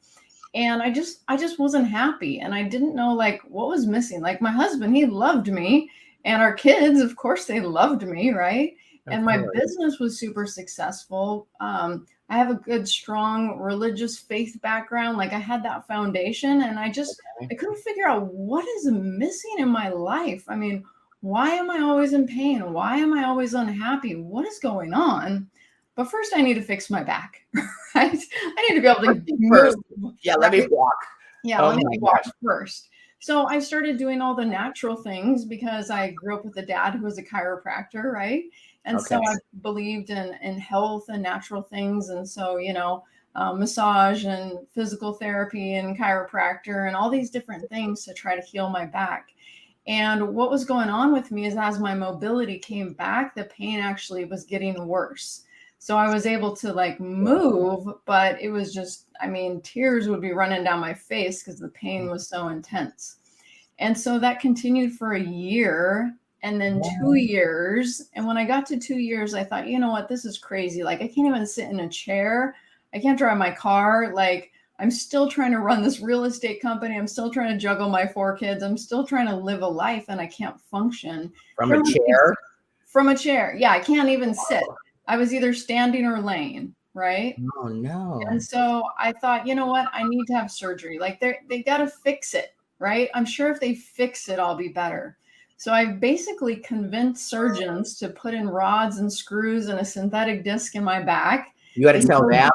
And 0.55 0.81
I 0.81 0.91
just 0.91 1.23
I 1.27 1.35
just 1.35 1.59
wasn't 1.59 1.89
happy 1.89 2.39
and 2.39 2.55
I 2.55 2.63
didn't 2.63 2.95
know 2.95 3.13
like 3.13 3.41
what 3.41 3.67
was 3.67 3.85
missing. 3.85 4.21
Like 4.21 4.41
my 4.41 4.49
husband, 4.49 4.95
he 4.95 5.05
loved 5.05 5.51
me 5.51 5.89
and 6.23 6.41
our 6.41 6.53
kids, 6.53 7.01
of 7.01 7.17
course 7.17 7.43
they 7.43 7.59
loved 7.59 8.03
me, 8.03 8.31
right? 8.31 8.75
and 9.07 9.25
my 9.25 9.43
business 9.53 9.99
was 9.99 10.19
super 10.19 10.45
successful. 10.45 11.47
Um, 11.59 12.05
I 12.29 12.37
have 12.37 12.49
a 12.49 12.55
good, 12.55 12.87
strong 12.87 13.59
religious 13.59 14.17
faith 14.17 14.57
background. 14.61 15.17
Like 15.17 15.31
I 15.31 15.39
had 15.39 15.63
that 15.63 15.87
foundation, 15.87 16.63
and 16.63 16.77
I 16.77 16.91
just. 16.91 17.21
I 17.41 17.55
couldn't 17.55 17.77
figure 17.77 18.05
out 18.05 18.33
what 18.33 18.67
is 18.67 18.91
missing 18.91 19.55
in 19.59 19.69
my 19.69 19.87
life. 19.87 20.43
I 20.49 20.57
mean, 20.57 20.83
why 21.21 21.49
am 21.49 21.69
I 21.69 21.79
always 21.79 22.13
in 22.13 22.27
pain? 22.27 22.73
Why 22.73 22.97
am 22.97 23.13
I 23.13 23.25
always 23.25 23.53
unhappy? 23.53 24.15
What 24.15 24.45
is 24.45 24.59
going 24.59 24.93
on? 24.93 25.49
But 25.95 26.11
first, 26.11 26.31
I 26.35 26.41
need 26.41 26.53
to 26.53 26.61
fix 26.61 26.89
my 26.89 27.03
back, 27.03 27.41
right? 27.95 28.17
I 28.17 28.67
need 28.69 28.75
to 28.75 28.81
be 28.81 28.87
able 28.87 29.01
to 29.01 29.49
first. 29.49 29.77
Yeah, 30.21 30.35
let 30.35 30.51
me 30.51 30.67
walk. 30.69 30.97
Yeah, 31.43 31.61
oh 31.61 31.69
let 31.69 31.77
me 31.77 31.97
walk 31.99 32.23
God. 32.23 32.33
first. 32.43 32.89
So 33.19 33.47
I 33.47 33.57
started 33.57 33.97
doing 33.97 34.21
all 34.21 34.35
the 34.35 34.45
natural 34.45 34.95
things 34.95 35.43
because 35.43 35.89
I 35.89 36.11
grew 36.11 36.35
up 36.35 36.45
with 36.45 36.57
a 36.57 36.65
dad 36.65 36.93
who 36.93 37.03
was 37.03 37.17
a 37.17 37.23
chiropractor, 37.23 38.11
right? 38.13 38.43
And 38.85 38.97
okay. 38.97 39.05
so 39.05 39.17
I 39.17 39.35
believed 39.61 40.11
in 40.11 40.35
in 40.43 40.59
health 40.59 41.05
and 41.09 41.23
natural 41.23 41.63
things, 41.63 42.09
and 42.09 42.27
so 42.29 42.57
you 42.57 42.73
know, 42.73 43.03
uh, 43.33 43.53
massage 43.53 44.25
and 44.25 44.59
physical 44.73 45.13
therapy 45.13 45.75
and 45.75 45.97
chiropractor 45.97 46.87
and 46.87 46.95
all 46.95 47.09
these 47.09 47.31
different 47.31 47.67
things 47.69 48.05
to 48.05 48.13
try 48.13 48.35
to 48.35 48.41
heal 48.41 48.69
my 48.69 48.85
back. 48.85 49.29
And 49.87 50.35
what 50.35 50.51
was 50.51 50.65
going 50.65 50.89
on 50.89 51.13
with 51.13 51.31
me 51.31 51.45
is 51.45 51.55
as 51.55 51.79
my 51.79 51.93
mobility 51.93 52.59
came 52.59 52.93
back, 52.93 53.33
the 53.33 53.45
pain 53.45 53.79
actually 53.79 54.25
was 54.25 54.43
getting 54.43 54.85
worse. 54.85 55.43
So 55.79 55.97
I 55.97 56.13
was 56.13 56.25
able 56.25 56.55
to 56.57 56.73
like 56.73 56.99
move, 56.99 57.87
but 58.05 58.41
it 58.41 58.49
was 58.49 58.73
just, 58.73 59.05
I 59.21 59.27
mean, 59.27 59.61
tears 59.61 60.09
would 60.09 60.21
be 60.21 60.33
running 60.33 60.63
down 60.63 60.79
my 60.79 60.93
face 60.93 61.41
because 61.41 61.59
the 61.59 61.69
pain 61.69 62.09
was 62.09 62.27
so 62.27 62.49
intense. 62.49 63.17
And 63.79 63.97
so 63.97 64.19
that 64.19 64.41
continued 64.41 64.93
for 64.93 65.13
a 65.13 65.23
year 65.23 66.13
and 66.43 66.59
then 66.59 66.81
two 66.99 67.13
years. 67.13 68.09
And 68.13 68.25
when 68.27 68.37
I 68.37 68.45
got 68.45 68.65
to 68.67 68.77
two 68.79 68.97
years, 68.97 69.33
I 69.33 69.43
thought, 69.43 69.67
you 69.67 69.79
know 69.79 69.91
what, 69.91 70.09
this 70.09 70.25
is 70.25 70.37
crazy. 70.37 70.83
Like, 70.83 71.01
I 71.01 71.07
can't 71.07 71.27
even 71.27 71.45
sit 71.45 71.69
in 71.69 71.79
a 71.81 71.89
chair, 71.89 72.55
I 72.93 72.99
can't 72.99 73.17
drive 73.17 73.37
my 73.37 73.51
car. 73.51 74.13
Like, 74.13 74.51
I'm 74.79 74.91
still 74.91 75.29
trying 75.29 75.51
to 75.51 75.59
run 75.59 75.81
this 75.83 76.01
real 76.01 76.25
estate 76.25 76.61
company. 76.61 76.97
I'm 76.97 77.07
still 77.07 77.31
trying 77.31 77.51
to 77.51 77.57
juggle 77.57 77.89
my 77.89 78.05
four 78.05 78.37
kids. 78.37 78.61
I'm 78.63 78.77
still 78.77 79.05
trying 79.05 79.27
to 79.27 79.35
live 79.35 79.61
a 79.61 79.67
life 79.67 80.05
and 80.07 80.21
I 80.21 80.27
can't 80.27 80.59
function 80.69 81.31
from, 81.55 81.69
from 81.69 81.81
a 81.81 81.91
chair. 81.91 82.35
From 82.85 83.09
a 83.09 83.17
chair. 83.17 83.55
Yeah, 83.57 83.71
I 83.71 83.79
can't 83.79 84.09
even 84.09 84.33
sit. 84.33 84.63
I 85.07 85.17
was 85.17 85.33
either 85.33 85.53
standing 85.53 86.05
or 86.05 86.21
laying, 86.21 86.75
right? 86.93 87.35
Oh 87.57 87.69
no. 87.69 88.21
And 88.29 88.41
so 88.41 88.83
I 88.99 89.13
thought, 89.13 89.47
you 89.47 89.55
know 89.55 89.67
what? 89.67 89.87
I 89.93 90.03
need 90.03 90.25
to 90.27 90.33
have 90.33 90.51
surgery. 90.51 90.99
Like 90.99 91.19
they 91.19 91.39
they 91.49 91.63
got 91.63 91.77
to 91.77 91.87
fix 91.87 92.33
it, 92.33 92.53
right? 92.79 93.09
I'm 93.13 93.25
sure 93.25 93.51
if 93.51 93.59
they 93.59 93.73
fix 93.73 94.29
it, 94.29 94.37
I'll 94.37 94.55
be 94.55 94.69
better. 94.69 95.17
So 95.57 95.73
I 95.73 95.85
basically 95.85 96.57
convinced 96.57 97.29
surgeons 97.29 97.97
to 97.97 98.09
put 98.09 98.35
in 98.35 98.47
rods 98.47 98.99
and 98.99 99.11
screws 99.11 99.69
and 99.69 99.79
a 99.79 99.85
synthetic 99.85 100.43
disc 100.43 100.75
in 100.75 100.83
my 100.83 101.01
back. 101.01 101.55
You 101.73 101.87
had 101.87 101.99
to 101.99 102.07
tell 102.07 102.27
them 102.27 102.51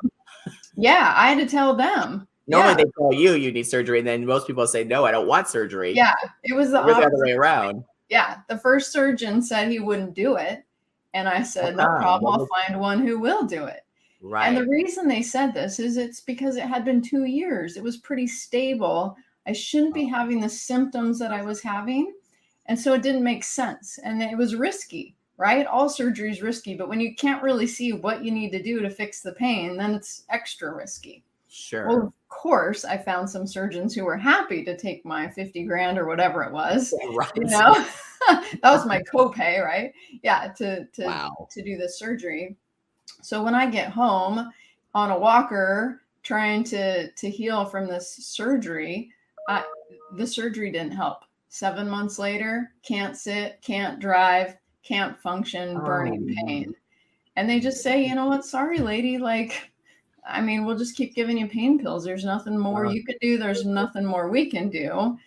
yeah, 0.76 1.12
I 1.16 1.28
had 1.28 1.38
to 1.38 1.46
tell 1.46 1.74
them. 1.74 2.26
Normally 2.46 2.70
yeah. 2.70 2.76
they 2.76 2.90
tell 2.98 3.12
you 3.12 3.34
you 3.34 3.52
need 3.52 3.64
surgery, 3.64 3.98
and 3.98 4.08
then 4.08 4.26
most 4.26 4.46
people 4.46 4.66
say, 4.66 4.84
No, 4.84 5.04
I 5.04 5.10
don't 5.10 5.26
want 5.26 5.48
surgery. 5.48 5.92
Yeah, 5.94 6.14
it 6.42 6.54
was 6.54 6.70
the, 6.70 6.80
other 6.80 7.10
way 7.12 7.32
around. 7.32 7.84
Yeah, 8.08 8.38
the 8.48 8.58
first 8.58 8.92
surgeon 8.92 9.40
said 9.40 9.70
he 9.70 9.78
wouldn't 9.78 10.14
do 10.14 10.36
it. 10.36 10.64
And 11.14 11.28
I 11.28 11.42
said, 11.42 11.76
no 11.76 11.84
uh-huh. 11.84 11.98
problem. 11.98 12.40
I'll 12.40 12.46
find 12.46 12.80
one 12.80 13.06
who 13.06 13.18
will 13.18 13.44
do 13.44 13.64
it. 13.64 13.84
Right. 14.20 14.46
And 14.46 14.56
the 14.56 14.66
reason 14.66 15.08
they 15.08 15.22
said 15.22 15.52
this 15.52 15.78
is 15.78 15.96
it's 15.96 16.20
because 16.20 16.56
it 16.56 16.64
had 16.64 16.84
been 16.84 17.02
two 17.02 17.24
years. 17.24 17.76
It 17.76 17.82
was 17.82 17.96
pretty 17.96 18.26
stable. 18.26 19.16
I 19.46 19.52
shouldn't 19.52 19.94
be 19.94 20.10
oh. 20.12 20.16
having 20.16 20.40
the 20.40 20.48
symptoms 20.48 21.18
that 21.18 21.32
I 21.32 21.42
was 21.42 21.60
having. 21.60 22.12
And 22.66 22.78
so 22.78 22.94
it 22.94 23.02
didn't 23.02 23.24
make 23.24 23.44
sense. 23.44 23.98
And 24.04 24.22
it 24.22 24.38
was 24.38 24.54
risky, 24.54 25.16
right? 25.36 25.66
All 25.66 25.88
surgery 25.88 26.30
is 26.30 26.42
risky, 26.42 26.74
but 26.74 26.88
when 26.88 27.00
you 27.00 27.14
can't 27.14 27.42
really 27.42 27.66
see 27.66 27.92
what 27.92 28.24
you 28.24 28.30
need 28.30 28.50
to 28.50 28.62
do 28.62 28.80
to 28.80 28.90
fix 28.90 29.20
the 29.20 29.32
pain, 29.32 29.76
then 29.76 29.94
it's 29.94 30.24
extra 30.30 30.74
risky. 30.74 31.24
Sure. 31.48 31.86
Well, 31.86 32.06
of 32.06 32.14
course, 32.28 32.84
I 32.84 32.96
found 32.96 33.28
some 33.28 33.46
surgeons 33.46 33.94
who 33.94 34.04
were 34.04 34.16
happy 34.16 34.64
to 34.64 34.76
take 34.76 35.04
my 35.04 35.28
50 35.28 35.64
grand 35.64 35.98
or 35.98 36.06
whatever 36.06 36.42
it 36.42 36.52
was. 36.52 36.94
right. 37.14 37.30
You 37.36 37.44
know, 37.44 37.86
that 38.28 38.60
was 38.62 38.86
my 38.86 39.02
copay, 39.02 39.62
right? 39.62 39.92
Yeah, 40.22 40.48
to 40.56 40.86
to 40.86 41.04
Wow. 41.04 41.48
to 41.50 41.62
do 41.62 41.76
the 41.76 41.88
surgery. 41.88 42.56
So 43.20 43.42
when 43.42 43.54
I 43.54 43.66
get 43.68 43.90
home 43.90 44.50
on 44.94 45.10
a 45.10 45.18
walker 45.18 46.00
trying 46.22 46.64
to 46.64 47.10
to 47.10 47.28
heal 47.28 47.66
from 47.66 47.86
this 47.86 48.16
surgery, 48.16 49.10
I, 49.46 49.64
the 50.16 50.26
surgery 50.26 50.70
didn't 50.70 50.92
help. 50.92 51.24
Seven 51.50 51.86
months 51.86 52.18
later, 52.18 52.72
can't 52.82 53.14
sit, 53.14 53.60
can't 53.60 54.00
drive, 54.00 54.56
can't 54.82 55.18
function, 55.18 55.78
burning 55.78 56.36
Oh, 56.38 56.46
pain. 56.46 56.74
And 57.36 57.48
they 57.48 57.60
just 57.60 57.82
say, 57.82 58.04
you 58.06 58.14
know 58.14 58.26
what, 58.26 58.44
sorry, 58.44 58.78
lady, 58.78 59.18
like, 59.18 59.70
I 60.26 60.40
mean, 60.40 60.64
we'll 60.64 60.78
just 60.78 60.96
keep 60.96 61.14
giving 61.14 61.38
you 61.38 61.46
pain 61.48 61.78
pills. 61.78 62.04
There's 62.04 62.24
nothing 62.24 62.58
more 62.58 62.86
Uh. 62.86 62.90
you 62.90 63.04
can 63.04 63.16
do. 63.20 63.38
There's 63.38 63.64
nothing 63.64 64.04
more 64.04 64.28
we 64.28 64.50
can 64.50 64.68
do. 64.68 65.18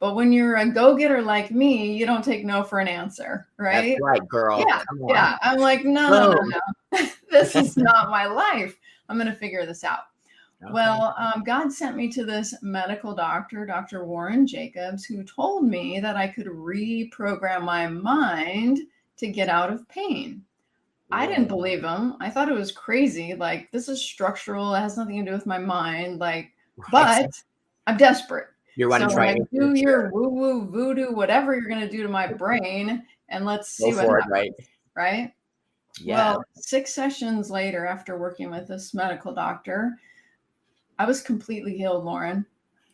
But 0.00 0.14
when 0.14 0.32
you're 0.32 0.56
a 0.56 0.68
go-getter 0.68 1.22
like 1.22 1.50
me, 1.50 1.96
you 1.96 2.04
don't 2.04 2.24
take 2.24 2.44
no 2.44 2.62
for 2.62 2.78
an 2.78 2.88
answer, 2.88 3.46
right? 3.56 3.92
That's 3.92 4.02
right, 4.02 4.28
girl. 4.28 4.62
Yeah, 4.66 4.82
Yeah, 5.08 5.38
I'm 5.40 5.58
like, 5.58 5.84
no, 5.84 6.10
no, 6.10 6.32
no, 6.32 6.40
no. 6.42 7.06
this 7.30 7.56
is 7.56 7.76
not 7.76 8.10
my 8.10 8.26
life. 8.26 8.76
I'm 9.08 9.16
going 9.16 9.28
to 9.30 9.34
figure 9.34 9.64
this 9.64 9.82
out. 9.84 10.00
Okay. 10.62 10.72
Well, 10.72 11.14
um, 11.16 11.42
God 11.44 11.72
sent 11.72 11.96
me 11.96 12.08
to 12.10 12.24
this 12.24 12.54
medical 12.62 13.14
doctor, 13.14 13.64
Dr. 13.66 14.04
Warren 14.04 14.46
Jacobs, 14.46 15.04
who 15.04 15.22
told 15.22 15.64
me 15.64 16.00
that 16.00 16.16
I 16.16 16.28
could 16.28 16.46
reprogram 16.46 17.62
my 17.62 17.86
mind 17.86 18.80
to 19.18 19.28
get 19.28 19.48
out 19.48 19.72
of 19.72 19.88
pain. 19.88 20.42
I 21.10 21.26
didn't 21.26 21.48
believe 21.48 21.84
him. 21.84 22.14
I 22.20 22.28
thought 22.30 22.48
it 22.48 22.54
was 22.54 22.72
crazy. 22.72 23.34
Like, 23.34 23.70
this 23.70 23.88
is 23.88 24.02
structural. 24.02 24.74
It 24.74 24.80
has 24.80 24.96
nothing 24.96 25.24
to 25.24 25.30
do 25.30 25.36
with 25.36 25.46
my 25.46 25.58
mind. 25.58 26.18
Like, 26.18 26.50
but 26.90 27.30
I'm 27.86 27.96
desperate. 27.96 28.48
you're 28.74 28.88
wanting 28.88 29.10
so 29.10 29.14
to 29.14 29.14
try 29.14 29.26
like, 29.32 29.36
and- 29.52 29.76
do 29.76 29.80
your 29.80 30.10
woo 30.10 30.28
woo 30.28 30.66
voodoo, 30.66 31.12
whatever 31.12 31.54
you're 31.54 31.68
going 31.68 31.80
to 31.82 31.88
do 31.88 32.02
to 32.02 32.08
my 32.08 32.26
brain, 32.26 33.04
and 33.28 33.44
let's 33.44 33.68
see 33.70 33.90
go 33.92 33.96
what 33.98 34.06
for 34.06 34.18
it, 34.18 34.22
happens. 34.22 34.32
right? 34.32 34.52
Right. 34.96 35.32
Yeah. 36.00 36.16
Well, 36.32 36.44
six 36.56 36.92
sessions 36.92 37.50
later, 37.50 37.86
after 37.86 38.18
working 38.18 38.50
with 38.50 38.66
this 38.66 38.94
medical 38.94 39.32
doctor, 39.32 39.92
I 40.98 41.04
was 41.04 41.20
completely 41.20 41.76
healed, 41.76 42.04
Lauren. 42.04 42.44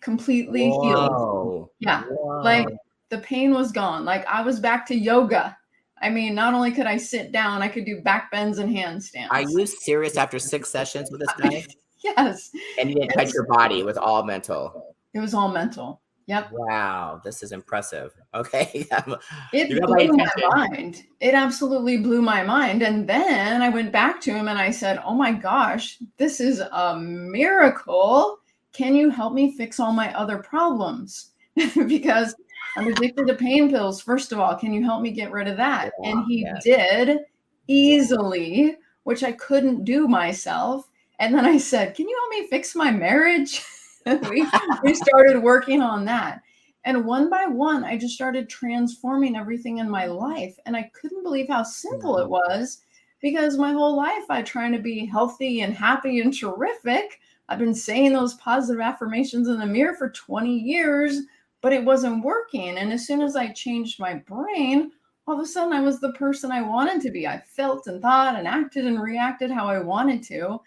Completely 0.01 0.65
healed. 0.71 1.71
Yeah. 1.79 2.03
Whoa. 2.03 2.43
Like 2.43 2.69
the 3.09 3.19
pain 3.19 3.55
was 3.55 3.73
gone. 3.73 4.05
Like 4.05 4.27
I 4.27 4.43
was 4.43 4.61
back 4.61 4.85
to 4.87 4.95
yoga. 4.95 5.57
I 6.03 6.11
mean, 6.11 6.35
not 6.35 6.55
only 6.55 6.73
could 6.73 6.87
I 6.87 6.97
sit 6.97 7.33
down, 7.33 7.63
I 7.63 7.69
could 7.69 7.85
do 7.85 8.01
back 8.01 8.31
bends 8.31 8.59
and 8.59 8.75
handstands. 8.75 9.29
Are 9.31 9.43
you 9.43 9.67
serious 9.67 10.17
after 10.17 10.39
six 10.39 10.71
sessions 10.71 11.11
with 11.11 11.21
this 11.21 11.33
guy? 11.39 11.67
yes. 12.05 12.51
and 12.79 12.89
you 12.89 12.97
didn't 12.97 13.11
touch 13.11 13.33
your 13.33 13.47
body, 13.47 13.81
it 13.81 13.85
was 13.85 13.97
all 13.97 14.25
mental. 14.25 14.95
It 15.13 15.21
was 15.21 15.35
all 15.35 15.49
mental. 15.49 16.01
Yep. 16.31 16.51
Wow, 16.53 17.21
this 17.25 17.43
is 17.43 17.51
impressive. 17.51 18.13
Okay. 18.35 18.87
It 19.53 19.81
got 19.81 19.89
my 19.91 20.07
blew 20.07 20.17
my 20.17 20.31
mind. 20.55 21.03
It 21.19 21.35
absolutely 21.35 21.97
blew 21.97 22.23
my 22.23 22.45
mind. 22.45 22.83
And 22.83 23.09
then 23.09 23.63
I 23.63 23.69
went 23.69 23.91
back 23.91 24.21
to 24.21 24.33
him 24.33 24.47
and 24.47 24.57
I 24.57 24.71
said, 24.71 25.01
Oh 25.05 25.15
my 25.15 25.33
gosh, 25.33 25.99
this 26.19 26.41
is 26.41 26.61
a 26.61 26.97
miracle. 26.97 28.39
Can 28.73 28.95
you 28.95 29.11
help 29.11 29.33
me 29.35 29.57
fix 29.57 29.81
all 29.81 29.93
my 29.93 30.15
other 30.15 30.39
problems? 30.39 31.31
because 31.89 32.37
I'm 32.77 32.89
addicted 32.89 33.27
to 33.27 33.35
pain 33.35 33.71
pills. 33.71 34.01
First 34.01 34.33
of 34.33 34.39
all, 34.39 34.57
can 34.57 34.73
you 34.73 34.85
help 34.85 35.03
me 35.03 35.11
get 35.11 35.33
rid 35.33 35.49
of 35.49 35.57
that? 35.57 35.93
and 36.05 36.25
he 36.29 36.43
yes. 36.43 36.65
did 36.65 37.19
easily, 37.67 38.77
which 39.05 39.23
I 39.23 39.33
couldn't 39.33 39.85
do 39.85 40.09
myself. 40.09 40.89
And 41.19 41.35
then 41.35 41.45
I 41.45 41.59
said, 41.59 41.95
Can 41.95 42.09
you 42.09 42.17
help 42.19 42.43
me 42.43 42.49
fix 42.49 42.75
my 42.75 42.91
marriage? 42.91 43.63
we, 44.31 44.47
we 44.83 44.95
started 44.95 45.43
working 45.43 45.83
on 45.83 46.05
that. 46.07 46.41
And 46.85 47.05
one 47.05 47.29
by 47.29 47.45
one, 47.47 47.85
I 47.85 47.99
just 47.99 48.15
started 48.15 48.49
transforming 48.49 49.37
everything 49.37 49.79
in 49.79 49.91
my 49.91 50.07
life. 50.07 50.57
And 50.65 50.75
I 50.75 50.91
couldn't 50.99 51.23
believe 51.23 51.49
how 51.49 51.63
simple 51.63 52.19
it 52.19 52.29
was 52.29 52.83
because 53.21 53.59
my 53.59 53.73
whole 53.73 53.97
life 53.97 54.25
I 54.31 54.43
trying 54.43 54.73
to 54.73 54.79
be 54.79 55.05
healthy 55.05 55.61
and 55.61 55.75
happy 55.75 56.21
and 56.21 56.33
terrific. 56.37 57.21
I've 57.49 57.59
been 57.59 57.75
saying 57.75 58.13
those 58.13 58.35
positive 58.35 58.81
affirmations 58.81 59.49
in 59.49 59.59
the 59.59 59.67
mirror 59.67 59.95
for 59.95 60.11
20 60.11 60.57
years, 60.57 61.21
but 61.61 61.73
it 61.73 61.85
wasn't 61.85 62.25
working. 62.25 62.79
And 62.79 62.93
as 62.93 63.07
soon 63.07 63.23
as 63.23 63.37
I 63.37 63.49
changed 63.49 64.01
my 64.01 64.15
brain, 64.15 64.93
all 65.27 65.35
of 65.35 65.41
a 65.41 65.47
sudden 65.47 65.73
I 65.73 65.81
was 65.81 66.01
the 66.01 66.13
person 66.13 66.51
I 66.51 66.63
wanted 66.63 67.01
to 67.03 67.11
be. 67.11 67.27
I 67.27 67.39
felt 67.39 67.87
and 67.87 68.01
thought 68.01 68.37
and 68.37 68.49
acted 68.49 68.87
and 68.87 69.01
reacted 69.01 69.51
how 69.51 69.67
I 69.67 69.79
wanted 69.79 70.23
to. 70.25 70.61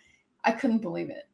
I 0.43 0.51
couldn't 0.51 0.81
believe 0.81 1.09
it. 1.09 1.27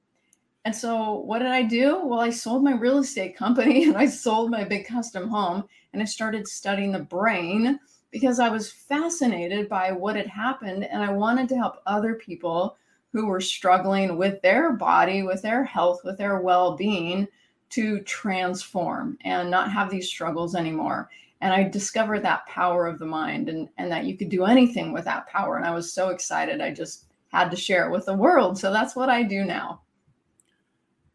And 0.65 0.75
so, 0.75 1.13
what 1.21 1.39
did 1.39 1.49
I 1.49 1.63
do? 1.63 2.05
Well, 2.05 2.19
I 2.19 2.29
sold 2.29 2.63
my 2.63 2.73
real 2.73 2.99
estate 2.99 3.35
company 3.35 3.83
and 3.87 3.97
I 3.97 4.05
sold 4.05 4.51
my 4.51 4.63
big 4.63 4.85
custom 4.85 5.27
home 5.27 5.63
and 5.93 6.01
I 6.01 6.05
started 6.05 6.47
studying 6.47 6.91
the 6.91 6.99
brain 6.99 7.79
because 8.11 8.39
I 8.39 8.49
was 8.49 8.71
fascinated 8.71 9.69
by 9.69 9.91
what 9.91 10.15
had 10.15 10.27
happened 10.27 10.83
and 10.85 11.03
I 11.03 11.11
wanted 11.11 11.47
to 11.49 11.57
help 11.57 11.81
other 11.85 12.15
people 12.15 12.77
who 13.13 13.25
were 13.25 13.41
struggling 13.41 14.17
with 14.17 14.41
their 14.41 14.73
body, 14.73 15.23
with 15.23 15.41
their 15.41 15.63
health, 15.63 16.01
with 16.03 16.17
their 16.17 16.41
well 16.41 16.75
being 16.75 17.27
to 17.69 17.99
transform 18.01 19.17
and 19.21 19.49
not 19.49 19.71
have 19.71 19.89
these 19.89 20.09
struggles 20.09 20.55
anymore. 20.55 21.09
And 21.41 21.53
I 21.53 21.63
discovered 21.63 22.21
that 22.23 22.45
power 22.47 22.87
of 22.87 22.99
the 22.99 23.05
mind 23.05 23.47
and, 23.47 23.69
and 23.77 23.91
that 23.91 24.05
you 24.05 24.17
could 24.17 24.29
do 24.29 24.45
anything 24.45 24.91
with 24.91 25.05
that 25.05 25.27
power. 25.27 25.57
And 25.57 25.65
I 25.65 25.73
was 25.73 25.93
so 25.93 26.09
excited. 26.09 26.61
I 26.61 26.73
just 26.73 27.05
had 27.29 27.49
to 27.51 27.57
share 27.57 27.87
it 27.87 27.91
with 27.91 28.05
the 28.05 28.13
world. 28.13 28.57
So 28.57 28.71
that's 28.71 28.95
what 28.95 29.09
I 29.09 29.23
do 29.23 29.45
now. 29.45 29.81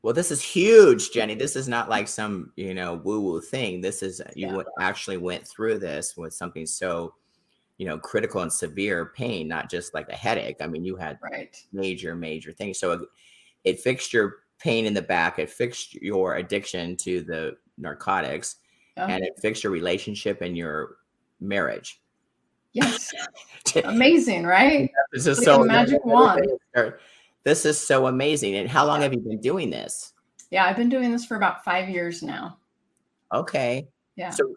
Well, 0.03 0.15
this 0.15 0.31
is 0.31 0.43
huge, 0.43 1.13
Jenny. 1.13 1.35
This 1.35 1.57
is 1.57 1.67
not 1.67 1.89
like 1.89 2.09
some, 2.09 2.53
you 2.57 2.75
know, 2.75 2.95
woo-woo 2.95 3.41
thing. 3.41 3.81
This 3.81 4.03
is 4.03 4.21
uh, 4.21 4.31
you 4.35 4.59
Yeah. 4.59 4.63
actually 4.79 5.17
went 5.17 5.49
through 5.49 5.79
this 5.79 6.17
with 6.17 6.35
something 6.35 6.67
so, 6.67 7.15
you 7.79 7.87
know, 7.87 7.99
critical 7.99 8.43
and 8.43 8.53
severe 8.53 9.07
pain, 9.17 9.49
not 9.49 9.71
just 9.71 9.95
like 9.95 10.09
a 10.11 10.15
headache. 10.17 10.59
I 10.61 10.67
mean, 10.67 10.85
you 10.85 10.97
had 10.97 11.19
Right. 11.23 11.57
major, 11.73 12.15
major 12.15 12.53
things. 12.53 12.79
So 12.79 12.93
it, 12.93 13.01
it 13.65 13.81
fixed 13.81 14.13
your 14.13 14.44
pain 14.59 14.87
in 14.87 14.95
the 14.95 15.03
back. 15.03 15.39
It 15.39 15.51
fixed 15.51 15.95
your 15.95 16.37
addiction 16.37 16.97
to 16.99 17.23
the 17.23 17.57
narcotics, 17.79 18.57
Yeah. 18.97 19.07
and 19.07 19.25
it 19.25 19.39
fixed 19.41 19.65
your 19.65 19.73
relationship 19.73 20.41
and 20.43 20.57
your 20.57 20.97
marriage. 21.41 22.01
Yes. 22.73 23.13
Amazing, 23.85 24.45
right? 24.45 24.91
This 25.13 25.27
is 25.27 25.39
Like 25.39 25.45
so 25.45 25.65
magic 25.65 26.05
wand. 26.05 26.47
This 27.45 27.67
is 27.67 27.79
so 27.79 28.07
amazing. 28.07 28.55
And 28.57 28.69
how 28.69 28.87
long 28.87 29.03
have 29.03 29.13
you 29.13 29.21
been 29.21 29.41
doing 29.41 29.69
this? 29.71 30.15
Yeah, 30.51 30.65
I've 30.65 30.77
been 30.77 30.89
doing 30.89 31.13
this 31.13 31.27
for 31.27 31.37
about 31.37 31.63
five 31.63 31.89
years 31.89 32.23
now. 32.23 32.59
Okay. 33.33 33.89
Yeah. 34.17 34.31
So, 34.31 34.55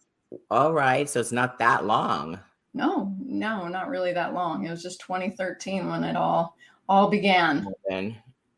all 0.49 0.73
right. 0.73 1.09
So 1.09 1.19
it's 1.19 1.31
not 1.33 1.59
that 1.59 1.85
long. 1.85 2.39
No, 2.73 3.13
no, 3.19 3.67
not 3.67 3.89
really 3.89 4.13
that 4.13 4.33
long. 4.33 4.65
It 4.65 4.69
was 4.69 4.83
just 4.83 5.01
2013 5.01 5.89
when 5.89 6.03
it 6.03 6.15
all 6.15 6.55
all 6.87 7.09
began. 7.09 7.67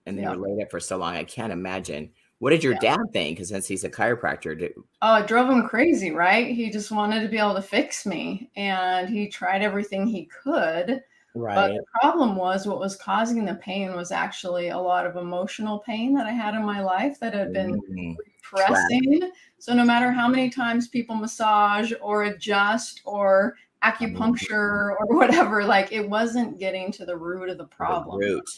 And 0.06 0.18
then 0.18 0.26
Yeah. 0.26 0.32
you 0.32 0.40
laid 0.40 0.60
it 0.62 0.72
for 0.72 0.80
so 0.80 0.98
long. 0.98 1.16
I 1.16 1.24
can't 1.24 1.54
imagine. 1.54 2.12
What 2.40 2.52
did 2.52 2.64
your 2.64 2.74
Yeah. 2.74 2.80
dad 2.82 3.00
think? 3.14 3.38
Because 3.38 3.50
since 3.50 3.68
he's 3.68 3.84
a 3.84 3.90
chiropractor, 3.90 4.58
did, 4.58 4.74
Oh, 5.02 5.16
it 5.16 5.28
drove 5.28 5.50
him 5.50 5.68
crazy, 5.68 6.12
right? 6.12 6.54
He 6.54 6.70
just 6.70 6.92
wanted 6.92 7.22
to 7.22 7.30
be 7.30 7.38
able 7.38 7.56
to 7.56 7.62
fix 7.62 8.06
me, 8.06 8.52
and 8.58 9.08
he 9.10 9.30
tried 9.30 9.62
everything 9.62 10.06
he 10.08 10.26
could. 10.26 11.04
Right. 11.34 11.56
But 11.56 11.68
the 11.74 11.84
problem 12.02 12.36
was 12.36 12.68
what 12.68 12.80
was 12.80 12.98
causing 12.98 13.46
the 13.46 13.56
pain 13.56 13.94
was 13.96 14.12
actually 14.12 14.70
a 14.70 14.78
lot 14.78 15.06
of 15.06 15.16
emotional 15.16 15.80
pain 15.80 16.14
that 16.16 16.28
I 16.28 16.32
had 16.32 16.54
in 16.54 16.66
my 16.66 16.82
life 16.82 17.18
that 17.22 17.34
had 17.34 17.54
been 17.54 17.82
Mm, 17.90 18.16
pressing. 18.42 19.32
So 19.60 19.74
no 19.74 19.86
matter 19.86 20.12
how 20.12 20.28
many 20.28 20.50
times 20.50 20.88
people 20.90 21.16
massage 21.16 21.94
or 22.02 22.24
adjust 22.24 23.02
or 23.06 23.56
acupuncture 23.84 24.96
or 25.00 25.06
whatever, 25.08 25.64
like 25.64 25.92
it 25.94 26.08
wasn't 26.10 26.60
getting 26.60 26.92
to 26.94 27.06
the 27.06 27.16
root 27.18 27.50
of 27.50 27.58
the 27.58 27.64
the 27.64 27.70
problem. 27.70 28.20
root. 28.20 28.50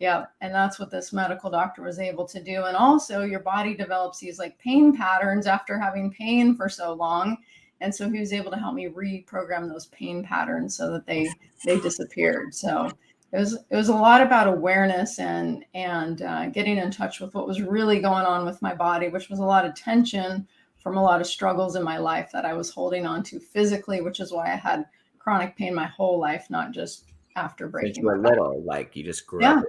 Yeah. 0.00 0.24
And 0.40 0.52
that's 0.52 0.78
what 0.78 0.90
this 0.90 1.12
medical 1.12 1.50
doctor 1.50 1.82
was 1.82 1.98
able 1.98 2.26
to 2.26 2.42
do. 2.42 2.64
And 2.64 2.76
also 2.76 3.22
your 3.22 3.40
body 3.40 3.74
develops 3.74 4.18
these 4.18 4.38
like 4.38 4.58
pain 4.58 4.96
patterns 4.96 5.46
after 5.46 5.78
having 5.78 6.10
pain 6.10 6.56
for 6.56 6.70
so 6.70 6.94
long. 6.94 7.36
And 7.82 7.94
so 7.94 8.10
he 8.10 8.18
was 8.18 8.32
able 8.32 8.50
to 8.50 8.56
help 8.56 8.74
me 8.74 8.88
reprogram 8.88 9.68
those 9.68 9.86
pain 9.86 10.24
patterns 10.24 10.76
so 10.76 10.90
that 10.92 11.06
they 11.06 11.30
they 11.64 11.78
disappeared. 11.80 12.54
So 12.54 12.90
it 13.32 13.38
was 13.38 13.54
it 13.54 13.76
was 13.76 13.88
a 13.88 13.94
lot 13.94 14.22
about 14.22 14.48
awareness 14.48 15.18
and 15.18 15.64
and 15.74 16.22
uh, 16.22 16.46
getting 16.46 16.78
in 16.78 16.90
touch 16.90 17.20
with 17.20 17.34
what 17.34 17.46
was 17.46 17.60
really 17.60 18.00
going 18.00 18.24
on 18.24 18.46
with 18.46 18.60
my 18.62 18.74
body, 18.74 19.08
which 19.08 19.28
was 19.28 19.38
a 19.38 19.44
lot 19.44 19.66
of 19.66 19.74
tension 19.74 20.48
from 20.82 20.96
a 20.96 21.02
lot 21.02 21.20
of 21.20 21.26
struggles 21.26 21.76
in 21.76 21.82
my 21.82 21.98
life 21.98 22.30
that 22.32 22.46
I 22.46 22.54
was 22.54 22.70
holding 22.70 23.06
on 23.06 23.22
to 23.24 23.38
physically, 23.38 24.00
which 24.00 24.18
is 24.18 24.32
why 24.32 24.50
I 24.50 24.56
had 24.56 24.86
chronic 25.18 25.56
pain 25.56 25.74
my 25.74 25.86
whole 25.86 26.18
life, 26.18 26.48
not 26.48 26.72
just 26.72 27.04
after 27.36 27.68
breaking. 27.68 27.94
Since 27.94 27.98
you 27.98 28.06
were 28.06 28.18
little, 28.18 28.62
like 28.64 28.96
you 28.96 29.04
just 29.04 29.26
grew 29.26 29.42
yeah. 29.42 29.58
up. 29.58 29.64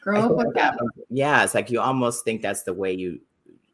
Grow 0.00 0.26
up 0.26 0.36
with 0.36 0.54
that. 0.54 0.78
Yeah, 1.10 1.42
it's 1.44 1.54
like 1.54 1.70
you 1.70 1.80
almost 1.80 2.24
think 2.24 2.42
that's 2.42 2.62
the 2.62 2.74
way 2.74 2.92
you 2.92 3.20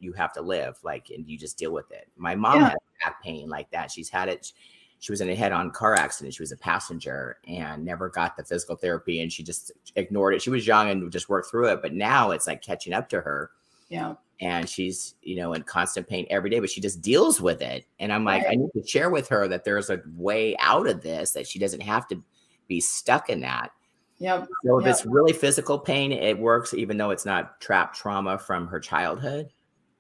you 0.00 0.12
have 0.12 0.32
to 0.34 0.42
live, 0.42 0.76
like, 0.82 1.08
and 1.10 1.26
you 1.28 1.38
just 1.38 1.56
deal 1.56 1.72
with 1.72 1.90
it. 1.90 2.08
My 2.16 2.34
mom 2.34 2.60
Yeah. 2.60 2.68
had 2.70 2.78
back 3.02 3.22
pain 3.22 3.48
like 3.48 3.70
that. 3.70 3.90
She's 3.90 4.10
had 4.10 4.28
it. 4.28 4.52
She 4.98 5.12
was 5.12 5.20
in 5.20 5.28
a 5.30 5.34
head-on 5.34 5.70
car 5.70 5.94
accident. 5.94 6.34
She 6.34 6.42
was 6.42 6.52
a 6.52 6.56
passenger 6.56 7.38
and 7.46 7.84
never 7.84 8.08
got 8.08 8.36
the 8.36 8.44
physical 8.44 8.76
therapy, 8.76 9.20
and 9.20 9.32
she 9.32 9.42
just 9.42 9.72
ignored 9.96 10.34
it. 10.34 10.42
She 10.42 10.50
was 10.50 10.66
young 10.66 10.90
and 10.90 11.10
just 11.10 11.28
worked 11.28 11.50
through 11.50 11.68
it, 11.68 11.82
but 11.82 11.94
now 11.94 12.30
it's 12.32 12.46
like 12.46 12.62
catching 12.62 12.92
up 12.92 13.08
to 13.10 13.20
her, 13.20 13.50
Yeah. 13.88 14.14
and 14.40 14.68
she's 14.68 15.14
you 15.22 15.36
know 15.36 15.52
in 15.54 15.62
constant 15.62 16.06
pain 16.08 16.26
every 16.30 16.50
day. 16.50 16.60
But 16.60 16.70
she 16.70 16.80
just 16.80 17.00
deals 17.02 17.40
with 17.40 17.62
it, 17.62 17.86
and 17.98 18.12
I'm 18.12 18.24
like, 18.24 18.44
I 18.46 18.54
need 18.54 18.70
to 18.74 18.86
share 18.86 19.10
with 19.10 19.28
her 19.28 19.46
that 19.48 19.64
there's 19.64 19.90
a 19.90 20.02
way 20.16 20.56
out 20.58 20.86
of 20.86 21.02
this 21.02 21.32
that 21.32 21.46
she 21.46 21.58
doesn't 21.58 21.82
have 21.82 22.06
to 22.08 22.22
be 22.66 22.80
stuck 22.80 23.28
in 23.30 23.40
that. 23.40 23.70
Yep. 24.18 24.49
So 24.64 24.78
if 24.78 24.87
Yep. 24.87 24.90
it's 24.90 25.06
really 25.06 25.33
physical 25.33 25.78
pain, 25.78 26.12
it 26.12 26.38
works 26.38 26.75
even 26.75 26.97
though 26.97 27.11
it's 27.11 27.26
not 27.26 27.61
trapped 27.61 27.97
trauma 27.97 28.38
from 28.38 28.66
her 28.68 28.80
childhood. 28.80 29.49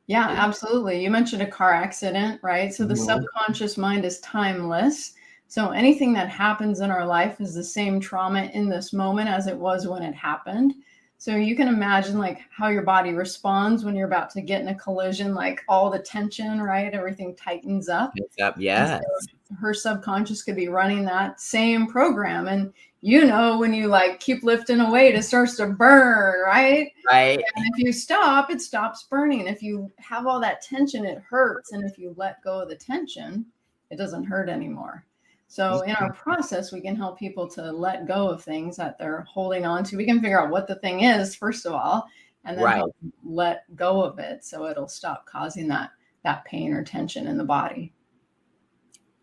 Yeah, 0.06 0.28
absolutely. 0.28 1.02
You 1.02 1.10
mentioned 1.10 1.42
a 1.42 1.46
car 1.46 1.72
accident, 1.72 2.40
right? 2.42 2.72
So 2.72 2.84
the 2.84 2.94
Mhm. 2.94 3.06
subconscious 3.06 3.78
mind 3.78 4.04
is 4.04 4.20
timeless. 4.20 5.14
So 5.48 5.70
anything 5.70 6.12
that 6.14 6.28
happens 6.28 6.80
in 6.80 6.90
our 6.90 7.06
life 7.06 7.40
is 7.40 7.54
the 7.54 7.64
same 7.64 8.00
trauma 8.00 8.44
in 8.52 8.68
this 8.68 8.92
moment 8.92 9.28
as 9.28 9.46
it 9.46 9.56
was 9.56 9.86
when 9.86 10.02
it 10.02 10.14
happened. 10.14 10.74
So 11.16 11.36
you 11.36 11.56
can 11.56 11.68
imagine 11.68 12.18
like 12.18 12.40
how 12.50 12.68
your 12.68 12.82
body 12.82 13.12
responds 13.12 13.82
when 13.82 13.94
you're 13.94 14.06
about 14.06 14.28
to 14.30 14.42
get 14.42 14.60
in 14.60 14.68
a 14.68 14.74
collision, 14.74 15.34
like 15.34 15.62
all 15.68 15.88
the 15.90 15.98
tension, 16.00 16.60
right? 16.60 16.92
Everything 16.92 17.34
tightens 17.34 17.88
up. 17.88 18.12
It's 18.16 18.38
up, 18.40 18.56
yeah. 18.58 18.98
so 18.98 19.56
her 19.58 19.72
subconscious 19.72 20.42
could 20.42 20.56
be 20.56 20.68
running 20.68 21.04
that 21.04 21.40
same 21.40 21.86
program. 21.86 22.48
And 22.48 22.74
you 23.06 23.26
know, 23.26 23.58
when 23.58 23.74
you 23.74 23.88
like 23.88 24.18
keep 24.18 24.42
lifting 24.42 24.80
a 24.80 24.90
weight, 24.90 25.14
it 25.14 25.24
starts 25.24 25.56
to 25.56 25.66
burn, 25.66 26.40
right? 26.46 26.90
Right. 27.06 27.36
And 27.54 27.66
if 27.74 27.84
you 27.84 27.92
stop, 27.92 28.50
it 28.50 28.62
stops 28.62 29.02
burning. 29.02 29.46
If 29.46 29.62
you 29.62 29.92
have 29.98 30.26
all 30.26 30.40
that 30.40 30.62
tension, 30.62 31.04
it 31.04 31.18
hurts. 31.18 31.72
And 31.72 31.84
if 31.84 31.98
you 31.98 32.14
let 32.16 32.42
go 32.42 32.62
of 32.62 32.70
the 32.70 32.76
tension, 32.76 33.44
it 33.90 33.96
doesn't 33.96 34.24
hurt 34.24 34.48
anymore. 34.48 35.04
So 35.48 35.82
in 35.82 35.94
our 35.96 36.12
mm-hmm. 36.12 36.18
process, 36.18 36.72
we 36.72 36.80
can 36.80 36.96
help 36.96 37.18
people 37.18 37.46
to 37.50 37.70
let 37.70 38.08
go 38.08 38.30
of 38.30 38.42
things 38.42 38.74
that 38.78 38.96
they're 38.96 39.26
holding 39.28 39.66
on 39.66 39.84
to. 39.84 39.98
We 39.98 40.06
can 40.06 40.22
figure 40.22 40.40
out 40.40 40.50
what 40.50 40.66
the 40.66 40.76
thing 40.76 41.02
is, 41.02 41.36
first 41.36 41.66
of 41.66 41.74
all, 41.74 42.08
and 42.46 42.56
then 42.56 42.64
Right. 42.64 42.84
let 43.22 43.64
go 43.76 44.02
of 44.02 44.18
it 44.18 44.46
so 44.46 44.64
it'll 44.64 44.88
stop 44.88 45.26
causing 45.26 45.68
that 45.68 45.90
that 46.22 46.46
pain 46.46 46.72
or 46.72 46.82
tension 46.82 47.26
in 47.26 47.36
the 47.36 47.44
body. 47.44 47.92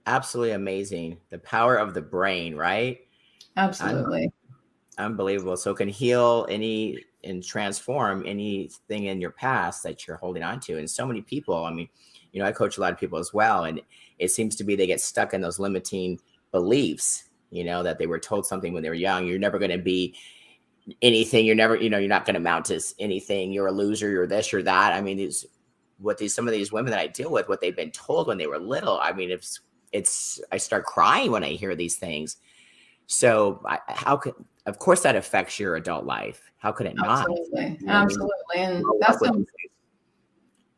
Absolutely 0.05 0.51
amazing. 0.51 1.17
The 1.31 1.39
power 1.39 1.77
of 1.77 1.95
the 1.95 2.01
brain, 2.03 2.55
right? 2.55 2.99
Absolutely. 3.57 4.31
Unbelievable. 4.97 5.57
So 5.57 5.73
can 5.73 5.87
heal 5.87 6.45
any 6.49 7.03
and 7.23 7.43
transform 7.43 8.23
anything 8.25 9.05
in 9.05 9.21
your 9.21 9.31
past 9.31 9.83
that 9.83 10.07
you're 10.07 10.17
holding 10.17 10.43
on 10.43 10.59
to. 10.61 10.77
And 10.77 10.89
so 10.89 11.05
many 11.05 11.21
people, 11.21 11.65
I 11.65 11.71
mean, 11.71 11.87
you 12.31 12.41
know, 12.41 12.47
I 12.47 12.51
coach 12.51 12.77
a 12.77 12.81
lot 12.81 12.93
of 12.93 12.99
people 12.99 13.19
as 13.19 13.33
well. 13.33 13.65
And 13.65 13.81
it 14.19 14.29
seems 14.29 14.55
to 14.55 14.63
be 14.63 14.75
they 14.75 14.87
get 14.87 15.01
stuck 15.01 15.33
in 15.33 15.41
those 15.41 15.59
limiting 15.59 16.19
beliefs, 16.51 17.25
you 17.51 17.63
know, 17.63 17.83
that 17.83 17.99
they 17.99 18.07
were 18.07 18.19
told 18.19 18.45
something 18.45 18.73
when 18.73 18.83
they 18.83 18.89
were 18.89 18.95
young. 18.95 19.27
You're 19.27 19.39
never 19.39 19.59
going 19.59 19.71
to 19.71 19.77
be 19.77 20.15
anything. 21.01 21.45
You're 21.45 21.55
never, 21.55 21.75
you 21.75 21.89
know, 21.89 21.97
you're 21.97 22.09
not 22.09 22.25
going 22.25 22.35
to 22.35 22.39
amount 22.39 22.65
to 22.65 22.81
anything. 22.99 23.51
You're 23.51 23.67
a 23.67 23.71
loser. 23.71 24.09
You're 24.09 24.27
this, 24.27 24.51
you're 24.51 24.63
that. 24.63 24.93
I 24.93 25.01
mean, 25.01 25.17
these, 25.17 25.45
what 25.99 26.17
these, 26.17 26.33
some 26.33 26.47
of 26.47 26.53
these 26.53 26.71
women 26.71 26.91
that 26.91 26.99
I 26.99 27.07
deal 27.07 27.31
with, 27.31 27.47
what 27.47 27.61
they've 27.61 27.75
been 27.75 27.91
told 27.91 28.27
when 28.27 28.37
they 28.37 28.47
were 28.47 28.59
little. 28.59 28.99
I 28.99 29.13
mean, 29.13 29.29
it's, 29.29 29.59
it's, 29.91 30.41
I 30.51 30.57
start 30.57 30.85
crying 30.85 31.31
when 31.31 31.43
I 31.43 31.49
hear 31.49 31.75
these 31.75 31.97
things. 31.97 32.37
So 33.11 33.61
I, 33.65 33.77
how 33.89 34.15
could, 34.15 34.33
of 34.65 34.79
course, 34.79 35.01
that 35.01 35.17
affects 35.17 35.59
your 35.59 35.75
adult 35.75 36.05
life. 36.05 36.49
How 36.59 36.71
could 36.71 36.87
it 36.87 36.95
not? 36.95 37.27
Absolutely. 37.29 37.77
You 37.81 37.87
know 37.87 37.93
what 37.93 38.03
I 38.03 38.05
mean? 38.05 38.05
Absolutely. 38.05 38.55
And 38.55 38.85
that's 39.01 39.15
up 39.15 39.21
with 39.21 39.31
the 39.31 39.37
these 39.39 39.47
things. 39.47 39.71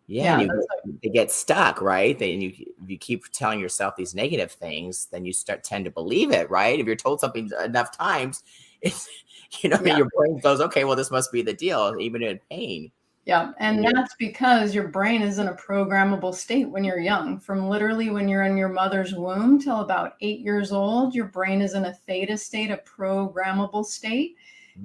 Yeah, 0.07 0.39
Yeah, 0.39 0.47
and 0.51 0.63
you, 0.85 0.99
they 1.03 1.09
get 1.09 1.31
stuck, 1.31 1.79
right? 1.79 2.17
Then 2.17 2.41
you 2.41 2.49
if 2.49 2.89
you 2.89 2.97
keep 2.97 3.25
telling 3.31 3.59
yourself 3.59 3.95
these 3.95 4.15
negative 4.15 4.51
things, 4.51 5.05
then 5.11 5.25
you 5.25 5.31
start 5.31 5.63
tend 5.63 5.85
to 5.85 5.91
believe 5.91 6.31
it, 6.31 6.49
right? 6.49 6.79
If 6.79 6.87
you're 6.87 6.95
told 6.95 7.19
something 7.19 7.51
enough 7.63 7.95
times, 7.95 8.43
it's 8.81 9.07
you 9.61 9.69
know 9.69 9.79
Yeah. 9.85 9.97
your 9.97 10.09
brain 10.17 10.39
goes, 10.39 10.59
okay, 10.59 10.85
well, 10.85 10.95
this 10.95 11.11
must 11.11 11.31
be 11.31 11.43
the 11.43 11.53
deal, 11.53 11.95
even 11.99 12.23
in 12.23 12.39
pain. 12.49 12.91
Yeah, 13.25 13.53
and 13.57 13.83
Yeah. 13.83 13.91
that's 13.95 14.13
because 14.19 14.75
your 14.75 14.89
brain 14.89 15.21
is 15.21 15.39
in 15.39 15.47
a 15.47 15.53
programmable 15.55 16.33
state 16.35 16.69
when 16.69 16.83
you're 16.83 16.99
young. 16.99 17.39
From 17.39 17.69
literally 17.69 18.09
when 18.09 18.27
you're 18.27 18.43
in 18.43 18.57
your 18.57 18.67
mother's 18.69 19.13
womb 19.15 19.59
till 19.59 19.79
about 19.79 20.15
eight 20.19 20.41
years 20.41 20.73
old, 20.73 21.15
your 21.15 21.27
brain 21.27 21.61
is 21.61 21.73
in 21.73 21.85
a 21.85 21.93
theta 21.93 22.37
state, 22.37 22.69
a 22.69 22.77
programmable 22.77 23.85
state. 23.85 24.35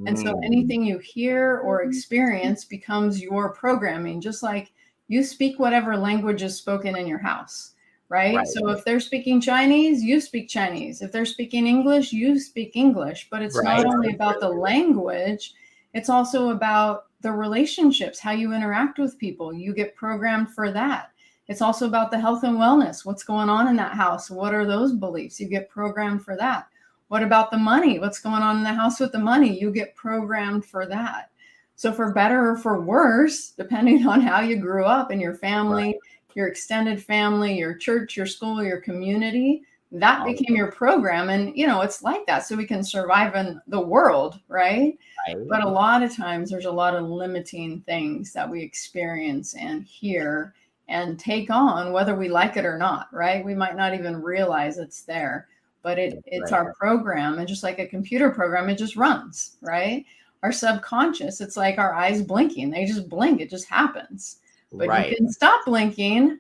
And 0.07 0.19
so 0.19 0.31
Mm, 0.31 0.43
anything 0.45 0.85
you 0.85 0.99
hear 0.99 1.59
or 1.59 1.83
experience 1.83 2.65
becomes 2.65 3.21
your 3.21 3.53
programming, 3.55 4.21
just 4.21 4.43
like 4.43 4.73
you 5.09 5.25
speak 5.25 5.59
whatever 5.59 5.97
language 5.97 6.43
is 6.43 6.57
spoken 6.57 6.97
in 6.97 7.07
your 7.09 7.19
house, 7.19 7.73
right? 8.09 8.35
Right. 8.35 8.47
So 8.47 8.69
if 8.71 8.85
they're 8.85 9.01
speaking 9.01 9.41
Chinese, 9.41 10.03
you 10.03 10.21
speak 10.21 10.49
Chinese. 10.49 11.03
If 11.03 11.13
they're 11.13 11.27
speaking 11.27 11.67
English, 11.67 12.13
you 12.13 12.39
speak 12.39 12.77
English. 12.77 13.29
But 13.31 13.43
it's 13.43 13.63
Right. 13.65 13.65
not 13.65 13.87
only 13.87 14.15
about 14.15 14.41
the 14.41 14.49
language, 14.49 15.55
it's 15.95 16.09
also 16.09 16.51
about 16.51 17.08
the 17.21 17.33
relationships, 17.33 18.19
how 18.19 18.31
you 18.31 18.53
interact 18.53 18.99
with 18.99 19.19
people. 19.19 19.53
You 19.53 19.75
get 19.75 19.97
programmed 19.97 20.51
for 20.51 20.71
that. 20.71 21.11
It's 21.49 21.63
also 21.63 21.87
about 21.87 22.11
the 22.11 22.21
health 22.21 22.45
and 22.45 22.59
wellness. 22.59 23.05
What's 23.05 23.25
going 23.25 23.49
on 23.49 23.69
in 23.69 23.77
that 23.77 23.95
house? 23.95 24.31
What 24.31 24.55
are 24.55 24.67
those 24.67 24.93
beliefs? 24.93 25.41
You 25.41 25.49
get 25.49 25.71
programmed 25.71 26.23
for 26.23 26.37
that. 26.37 26.69
What 27.09 27.23
about 27.23 27.51
the 27.51 27.57
money? 27.57 27.99
What's 27.99 28.21
going 28.21 28.43
on 28.43 28.59
in 28.59 28.63
the 28.63 28.73
house 28.73 29.01
with 29.01 29.13
the 29.13 29.19
money? 29.19 29.59
You 29.59 29.73
get 29.73 29.97
programmed 29.97 30.67
for 30.67 30.87
that. 30.87 31.31
So, 31.75 31.93
for 31.93 32.13
better 32.13 32.51
or 32.51 32.57
for 32.59 32.81
worse, 32.81 33.51
depending 33.51 34.07
on 34.07 34.21
how 34.21 34.41
you 34.41 34.57
grew 34.57 34.85
up 34.85 35.11
in 35.11 35.21
your 35.21 35.35
family, 35.35 35.99
your 36.35 36.49
extended 36.49 37.03
family, 37.03 37.57
your 37.57 37.75
church, 37.75 38.17
your 38.17 38.27
school, 38.27 38.63
your 38.63 38.81
community, 38.81 39.63
that 39.91 40.25
became 40.25 40.55
your 40.55 40.71
program. 40.71 41.31
And, 41.31 41.57
you 41.57 41.67
know, 41.67 41.81
it's 41.81 42.03
like 42.03 42.27
that 42.27 42.41
so 42.41 42.57
we 42.57 42.67
can 42.67 42.85
survive 42.85 43.35
in 43.35 43.61
the 43.69 43.81
world, 43.81 44.39
right? 44.49 44.99
right? 45.27 45.49
But 45.49 45.65
a 45.65 45.69
lot 45.69 46.03
of 46.03 46.15
times 46.15 46.51
there's 46.51 46.67
a 46.67 46.71
lot 46.71 46.95
of 46.95 47.09
limiting 47.09 47.81
things 47.81 48.33
that 48.35 48.49
we 48.49 48.63
experience 48.63 49.55
and 49.55 49.85
hear 49.85 50.55
and 50.89 51.19
take 51.19 51.51
on, 51.51 51.93
whether 51.93 52.15
we 52.15 52.29
like 52.29 52.57
it 52.57 52.65
or 52.65 52.79
not, 52.79 53.09
right? 53.13 53.45
We 53.45 53.55
might 53.55 53.77
not 53.77 53.95
even 53.95 54.23
realize 54.23 54.79
it's 54.79 55.03
there, 55.03 55.49
but 55.83 55.99
it, 55.99 56.23
it's 56.27 56.53
Right. 56.53 56.59
our 56.59 56.75
program. 56.75 57.39
And 57.39 57.49
just 57.49 57.63
like 57.63 57.79
a 57.79 57.87
computer 57.87 58.31
program, 58.31 58.69
it 58.69 58.79
just 58.79 58.97
runs, 58.97 59.57
right? 59.63 60.05
Our 60.43 60.53
subconscious, 60.53 61.41
it's 61.41 61.57
like 61.57 61.79
our 61.79 61.95
eyes 61.95 62.23
blinking. 62.23 62.71
They 62.71 62.85
just 62.85 63.09
blink, 63.09 63.41
it 63.41 63.51
just 63.51 63.69
happens. 63.69 64.39
But 64.73 64.89
right. 64.89 65.11
you 65.11 65.17
can 65.17 65.31
stop 65.31 65.65
blinking 65.65 66.39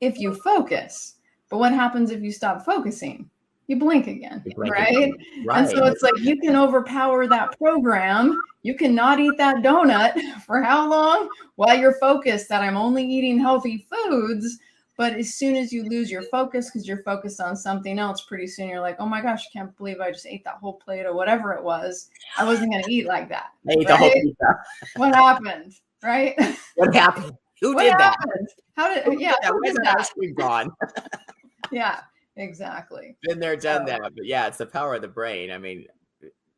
if 0.00 0.18
you 0.18 0.34
focus. 0.34 1.14
But 1.48 1.58
what 1.58 1.72
happens 1.72 2.10
if 2.10 2.22
you 2.22 2.32
stop 2.32 2.64
focusing? 2.64 3.28
You 3.68 3.76
blink 3.78 4.06
again, 4.06 4.42
You 4.46 4.54
blink 4.54 4.74
right? 4.74 4.96
again. 4.96 5.12
Right. 5.44 5.58
And 5.58 5.68
so 5.68 5.84
it's 5.86 6.02
like 6.02 6.18
you 6.20 6.38
can 6.40 6.56
overpower 6.56 7.26
that 7.26 7.56
program. 7.58 8.40
You 8.62 8.74
cannot 8.74 9.20
eat 9.20 9.36
that 9.36 9.56
donut 9.56 10.18
for 10.46 10.62
how 10.62 10.88
long? 10.88 11.28
While 11.56 11.76
you're 11.78 11.98
focused 12.00 12.48
that 12.48 12.62
I'm 12.62 12.78
only 12.78 13.04
eating 13.04 13.38
healthy 13.38 13.86
foods. 13.90 14.58
But 14.96 15.12
as 15.14 15.34
soon 15.34 15.54
as 15.54 15.72
you 15.72 15.84
lose 15.84 16.10
your 16.10 16.22
focus 16.22 16.70
because 16.70 16.88
you're 16.88 17.02
focused 17.04 17.40
on 17.40 17.54
something 17.54 18.00
else, 18.00 18.22
pretty 18.22 18.48
soon 18.48 18.68
you're 18.68 18.80
like, 18.80 18.96
oh 18.98 19.06
my 19.06 19.20
gosh, 19.20 19.44
I 19.46 19.52
can't 19.56 19.76
believe 19.76 20.00
I 20.00 20.10
just 20.10 20.26
ate 20.26 20.42
that 20.44 20.54
whole 20.54 20.72
plate 20.74 21.06
or 21.06 21.14
whatever 21.14 21.52
it 21.52 21.62
was. 21.62 22.08
I 22.36 22.44
wasn't 22.44 22.72
going 22.72 22.82
to 22.82 22.92
eat 22.92 23.06
like 23.06 23.28
that. 23.28 23.50
I 23.68 23.74
ate 23.78 23.86
the 23.86 23.96
whole 23.96 24.10
pizza. 24.10 24.56
What 24.96 25.14
happened? 25.14 25.74
Right? 26.02 26.34
What 26.74 26.94
happened? 26.94 27.32
Who 27.60 27.74
what 27.74 27.82
did 27.82 27.92
that? 27.92 28.16
happened? 28.18 28.48
How 28.76 28.92
did, 28.94 29.04
Who 29.04 29.20
yeah, 29.20 29.32
did 29.32 29.38
that? 29.42 29.52
who 29.52 29.60
Where's 29.62 29.74
that 29.76 29.84
that? 29.84 30.00
ice 30.00 30.10
cream 30.10 30.34
gone? 30.34 30.70
Yeah, 31.72 32.00
exactly. 32.36 33.16
Been 33.22 33.38
there, 33.40 33.56
done 33.56 33.86
So- 33.86 33.92
that. 33.92 34.00
But 34.14 34.24
yeah, 34.26 34.46
it's 34.46 34.58
the 34.58 34.66
power 34.66 34.94
of 34.94 35.02
the 35.02 35.08
brain. 35.08 35.50
I 35.50 35.58
mean, 35.58 35.86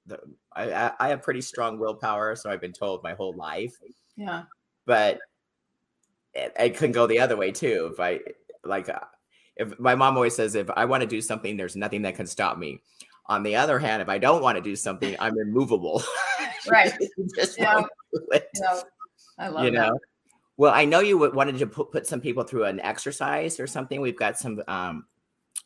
the, 0.07 0.19
I, 0.55 0.93
I 0.99 1.09
have 1.09 1.23
pretty 1.23 1.41
strong 1.43 1.79
willpower, 1.79 2.35
so 2.37 2.51
I've 2.51 2.61
been 2.61 2.73
told 2.73 3.03
my 3.03 3.13
whole 3.15 3.35
life. 3.35 3.75
Yeah. 4.17 4.43
but 4.87 5.19
it, 6.35 6.53
it 6.59 6.77
couldn't 6.77 6.93
go 6.93 7.07
the 7.07 7.21
other 7.21 7.37
way 7.37 7.53
too. 7.53 7.91
If 7.93 8.01
I 8.01 8.21
like, 8.65 8.89
uh, 8.89 9.01
if 9.57 9.79
my 9.79 9.95
mom 9.95 10.17
always 10.17 10.35
says, 10.35 10.55
if 10.55 10.69
I 10.77 10.85
want 10.85 11.01
to 11.03 11.07
do 11.07 11.21
something, 11.21 11.57
there's 11.57 11.77
nothing 11.77 12.03
that 12.03 12.15
can 12.17 12.27
stop 12.27 12.59
me. 12.59 12.83
On 13.27 13.43
the 13.43 13.57
other 13.57 13.79
hand, 13.79 14.03
if 14.03 14.09
I 14.09 14.19
don't 14.19 14.43
want 14.43 14.57
to 14.57 14.63
do 14.63 14.75
something, 14.77 15.17
I'm 15.21 15.39
immovable. 15.39 16.03
Right. 16.69 16.93
Just 17.37 17.59
Yeah. 17.59 17.77
won't 17.77 17.87
do 18.13 18.27
it, 18.33 18.49
Yeah. 18.61 18.81
I 19.39 19.49
love 19.49 19.65
you 19.65 19.71
that. 19.71 19.77
know. 19.89 19.99
Well, 20.61 20.75
I 20.75 20.85
know 20.85 21.01
you 21.01 21.17
wanted 21.17 21.57
to 21.61 21.67
put, 21.67 21.91
put 21.91 22.07
some 22.07 22.21
people 22.21 22.45
through 22.45 22.65
an 22.65 22.81
exercise 22.81 23.59
or 23.59 23.67
something. 23.67 23.99
We've 24.03 24.19
got 24.19 24.39
some 24.39 24.63
um 24.69 25.07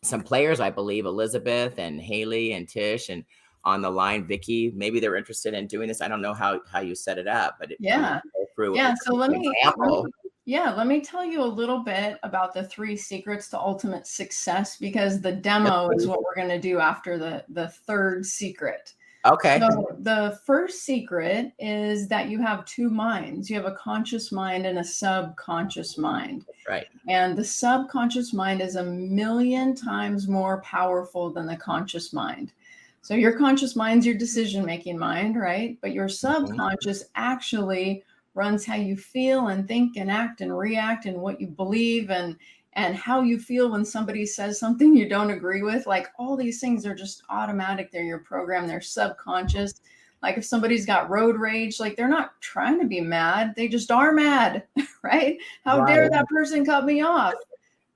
some 0.05 0.23
players, 0.23 0.61
I 0.61 0.71
believe, 0.71 1.05
Elizabeth 1.05 1.81
and 1.81 2.01
Haley 2.01 2.53
and 2.53 2.69
Tish 2.69 3.09
and 3.09 3.25
on 3.65 3.83
the 3.83 3.91
line, 3.91 4.25
Vicky. 4.25 4.73
Maybe 4.77 5.01
they're 5.01 5.17
interested 5.17 5.53
in 5.53 5.67
doing 5.67 5.89
this. 5.89 6.01
I 6.01 6.07
don't 6.07 6.23
know 6.23 6.33
how 6.33 6.61
how 6.71 6.79
you 6.79 6.95
set 6.95 7.19
it 7.19 7.27
up, 7.27 7.57
but 7.59 7.73
it- 7.73 7.79
Yeah. 7.81 8.21
through 8.55 8.77
Yeah. 8.77 8.95
So 9.03 9.15
let 9.17 9.33
me, 9.33 9.39
let 9.49 9.57
example. 9.57 10.05
me 10.05 10.13
Yeah, 10.45 10.73
let 10.73 10.87
me 10.87 11.01
tell 11.01 11.25
you 11.25 11.43
a 11.43 11.53
little 11.61 11.81
bit 11.81 12.19
about 12.23 12.55
the 12.55 12.63
three 12.63 12.97
secrets 12.97 13.49
to 13.51 13.59
ultimate 13.59 14.07
success 14.07 14.77
because 14.77 15.21
the 15.21 15.33
demo 15.33 15.91
is 15.91 16.07
what 16.07 16.23
we're 16.23 16.37
going 16.37 16.51
to 16.51 16.61
do 16.61 16.79
after 16.79 17.19
the 17.19 17.45
the 17.49 17.67
third 17.67 18.25
secret. 18.25 18.95
Okay. 19.25 19.59
So 19.59 19.97
the 20.01 20.39
first 20.45 20.85
secret 20.85 21.53
is 21.59 22.09
that 22.09 22.29
you 22.29 22.43
have 22.43 22.67
two 22.67 22.91
minds. 22.91 23.49
You 23.49 23.57
have 23.57 23.65
a 23.65 23.77
conscious 23.77 24.31
mind 24.31 24.67
and 24.67 24.79
a 24.79 24.85
subconscious 24.85 25.97
mind. 25.97 26.45
Right. 26.69 26.87
And 27.09 27.37
the 27.37 27.45
subconscious 27.45 28.35
mind 28.35 28.61
is 28.61 28.77
a 28.77 28.85
million 28.85 29.75
times 29.75 30.29
more 30.29 30.61
powerful 30.61 31.31
than 31.31 31.47
the 31.47 31.57
conscious 31.57 32.13
mind. 32.13 32.53
So 33.01 33.15
your 33.15 33.39
conscious 33.39 33.77
mind's 33.77 34.07
your 34.07 34.15
decision 34.15 34.65
making 34.65 34.99
mind, 34.99 35.37
right? 35.37 35.79
But 35.81 35.93
your 35.93 36.09
Mm-hmm. 36.09 36.47
subconscious 36.47 37.05
actually 37.15 38.03
runs 38.35 38.65
how 38.65 38.75
you 38.77 38.97
feel 38.97 39.49
and 39.49 39.67
think 39.67 39.97
and 39.97 40.11
act 40.11 40.41
and 40.41 40.57
react 40.57 41.07
and 41.07 41.19
what 41.19 41.41
you 41.41 41.47
believe 41.47 42.11
and 42.11 42.37
and 42.77 42.97
how 42.97 43.23
you 43.23 43.39
feel 43.39 43.71
when 43.71 43.85
somebody 43.85 44.27
says 44.27 44.59
something 44.59 44.97
you 44.97 45.09
don't 45.09 45.31
agree 45.31 45.63
with 45.63 45.87
like 45.87 46.09
all 46.19 46.37
these 46.37 46.61
things 46.61 46.85
are 46.85 46.95
just 46.95 47.23
automatic. 47.31 47.91
They're 47.91 48.03
your 48.03 48.19
program. 48.19 48.67
They're 48.67 48.81
subconscious. 48.81 49.81
Like 50.23 50.39
if 50.39 50.45
somebody's 50.45 50.87
got 50.87 51.11
road 51.11 51.37
rage 51.37 51.79
like 51.79 51.97
they're 51.97 52.09
not 52.09 52.41
trying 52.41 52.81
to 52.81 52.87
be 52.87 53.01
mad. 53.01 53.55
They 53.57 53.69
just 53.69 53.91
are 53.91 54.13
mad 54.13 54.65
right? 55.03 55.37
How 55.65 55.85
dare 55.85 56.11
that 56.11 56.29
person 56.29 56.65
cut 56.65 56.85
me 56.85 57.03
off? 57.03 57.35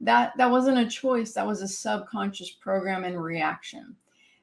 That 0.00 0.32
that 0.36 0.50
wasn't 0.50 0.78
a 0.78 0.86
choice. 0.86 1.32
That 1.32 1.46
was 1.46 1.62
a 1.62 1.68
subconscious 1.68 2.50
program 2.50 3.04
and 3.04 3.20
reaction. 3.20 3.96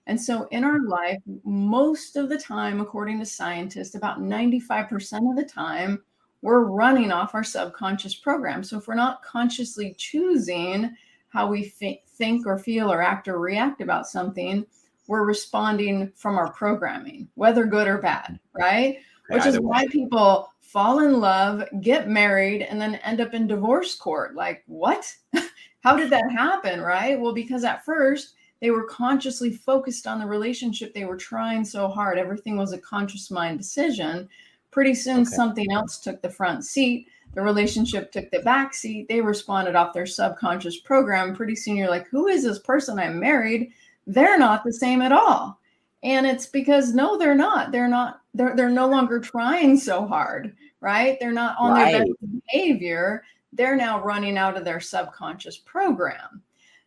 And 0.07 0.19
so 0.19 0.47
in 0.51 0.63
our 0.63 0.81
life 0.81 1.19
most 1.45 2.17
of 2.17 2.27
the 2.27 2.37
time 2.37 2.81
according 2.81 3.19
to 3.19 3.25
scientists 3.25 3.95
about 3.95 4.19
95% 4.19 5.31
of 5.31 5.37
the 5.37 5.45
time 5.45 6.03
we're 6.45 6.65
running 6.65 7.11
off 7.11 7.33
our 7.33 7.43
subconscious 7.43 8.13
program. 8.13 8.63
So 8.63 8.77
if 8.77 8.87
we're 8.87 8.93
not 8.93 9.23
consciously 9.23 9.95
choosing 9.97 10.95
how 11.29 11.47
we 11.47 11.63
thi- 11.63 12.03
think 12.07 12.45
or 12.45 12.59
feel 12.59 12.93
or 12.93 13.01
act 13.01 13.27
or 13.27 13.39
react 13.39 13.81
about 13.81 14.05
something, 14.05 14.63
we're 15.07 15.25
responding 15.25 16.11
from 16.15 16.37
our 16.37 16.51
programming, 16.51 17.27
whether 17.33 17.65
good 17.65 17.87
or 17.87 17.97
bad, 17.97 18.39
right? 18.53 18.99
Which 19.29 19.47
is 19.47 19.55
way. 19.55 19.65
why 19.65 19.87
people 19.87 20.53
fall 20.61 20.99
in 20.99 21.19
love, 21.19 21.63
get 21.81 22.09
married, 22.09 22.61
and 22.61 22.79
then 22.79 22.95
end 22.95 23.21
up 23.21 23.33
in 23.33 23.47
divorce 23.47 23.95
court. 23.95 24.35
Like, 24.35 24.61
what? 24.67 25.11
How 25.79 25.97
did 25.97 26.11
that 26.11 26.31
happen, 26.31 26.79
right? 26.79 27.19
Well, 27.19 27.33
because 27.33 27.63
at 27.63 27.83
first 27.83 28.35
they 28.61 28.69
were 28.69 28.85
consciously 28.85 29.51
focused 29.51 30.05
on 30.05 30.19
the 30.19 30.27
relationship. 30.27 30.93
They 30.93 31.05
were 31.05 31.17
trying 31.17 31.65
so 31.65 31.87
hard. 31.87 32.19
Everything 32.19 32.55
was 32.55 32.71
a 32.71 32.77
conscious 32.77 33.31
mind 33.31 33.57
decision. 33.57 34.29
Pretty 34.75 34.93
soon, 34.93 35.21
Okay. 35.21 35.29
something 35.29 35.71
else 35.71 35.99
took 35.99 36.21
the 36.21 36.29
front 36.29 36.65
seat. 36.65 37.07
The 37.33 37.41
relationship 37.41 38.11
took 38.11 38.29
the 38.29 38.41
back 38.41 38.73
seat. 38.73 39.07
They 39.07 39.21
responded 39.21 39.73
off 39.73 39.93
their 39.93 40.05
subconscious 40.05 40.81
program. 40.81 41.33
Pretty 41.33 41.55
soon, 41.55 41.77
you're 41.77 41.89
like, 41.89 42.09
who 42.09 42.27
is 42.27 42.43
this 42.43 42.59
person 42.59 42.99
I 42.99 43.07
married? 43.07 43.71
They're 44.05 44.37
not 44.37 44.65
the 44.65 44.73
same 44.73 45.01
at 45.01 45.13
all. 45.13 45.61
And 46.03 46.27
it's 46.27 46.47
because 46.47 46.93
no, 46.93 47.17
they're 47.17 47.35
not. 47.35 47.71
They're 47.71 47.87
not. 47.87 48.19
They're 48.33 48.53
they're 48.53 48.69
no 48.69 48.89
longer 48.89 49.17
trying 49.21 49.77
so 49.79 50.05
hard, 50.05 50.53
right? 50.81 51.17
They're 51.21 51.31
not 51.31 51.55
on 51.57 51.75
their 51.75 51.99
best 51.99 52.11
behavior. 52.51 53.23
They're 53.53 53.77
now 53.77 54.03
running 54.03 54.37
out 54.37 54.57
of 54.57 54.65
their 54.65 54.81
subconscious 54.81 55.57
program. 55.59 56.41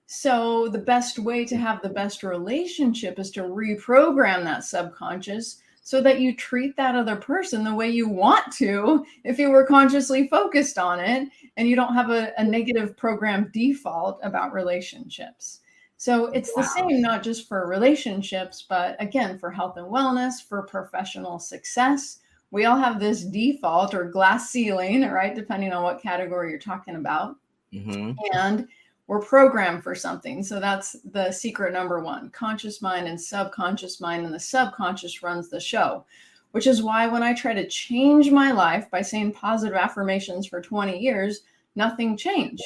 So 0.05 0.69
the 0.69 0.79
best 0.79 1.19
way 1.19 1.47
to 1.47 1.57
have 1.57 1.81
the 1.81 1.89
best 1.89 2.23
relationship 2.23 3.19
is 3.19 3.31
to 3.31 3.45
reprogram 3.45 4.45
that 4.45 4.65
subconscious 4.65 5.63
so 5.89 6.03
that 6.03 6.21
you 6.21 6.37
treat 6.37 6.77
that 6.77 6.95
other 6.95 7.17
person 7.17 7.65
the 7.65 7.75
way 7.75 7.89
you 7.89 8.07
want 8.07 8.53
to 8.53 9.07
if 9.25 9.39
you 9.39 9.49
were 9.49 9.65
consciously 9.65 10.29
focused 10.29 10.77
on 10.77 11.01
it 11.01 11.27
and 11.57 11.67
you 11.67 11.75
don't 11.75 11.95
have 11.95 12.11
a, 12.11 12.31
a 12.37 12.45
negative 12.45 12.95
program 12.95 13.51
default 13.55 14.21
about 14.23 14.53
relationships. 14.53 15.61
So 15.97 16.27
it's 16.27 16.53
the 16.53 16.63
same, 16.63 17.01
not 17.01 17.23
just 17.23 17.49
for 17.49 17.67
relationships, 17.67 18.67
but 18.69 19.03
again, 19.03 19.39
for 19.39 19.51
health 19.51 19.79
and 19.79 19.87
wellness, 19.87 20.47
for 20.47 20.63
professional 20.65 21.39
success. 21.39 22.19
We 22.51 22.67
all 22.67 22.77
have 22.77 23.01
this 23.01 23.25
default 23.25 23.95
or 23.95 24.11
glass 24.11 24.51
ceiling, 24.51 25.09
right? 25.09 25.35
Depending 25.35 25.73
on 25.73 25.85
what 25.85 26.03
category 26.03 26.51
you're 26.51 26.59
talking 26.59 26.97
about 26.97 27.37
hmm 27.73 28.13
and 28.35 28.69
we're 29.09 29.21
programmed 29.21 29.83
for 29.83 29.95
something. 29.95 30.43
So 30.43 30.61
that's 30.61 30.95
the 31.13 31.33
secret 31.33 31.73
number 31.73 31.99
one 31.99 32.29
conscious 32.31 32.81
mind 32.81 33.09
and 33.09 33.21
subconscious 33.21 34.01
mind, 34.01 34.25
and 34.25 34.35
the 34.35 34.39
subconscious 34.39 35.23
runs 35.23 35.49
the 35.49 35.59
show, 35.59 36.05
which 36.53 36.67
is 36.67 36.83
why 36.83 37.07
when 37.09 37.23
I 37.23 37.35
try 37.35 37.55
to 37.55 37.67
change 37.67 38.31
my 38.31 38.53
life 38.53 38.89
by 38.91 39.03
saying 39.03 39.33
positive 39.33 39.77
affirmations 39.77 40.47
for 40.47 40.61
20 40.61 40.99
years, 40.99 41.41
nothing 41.75 42.17
changed 42.17 42.63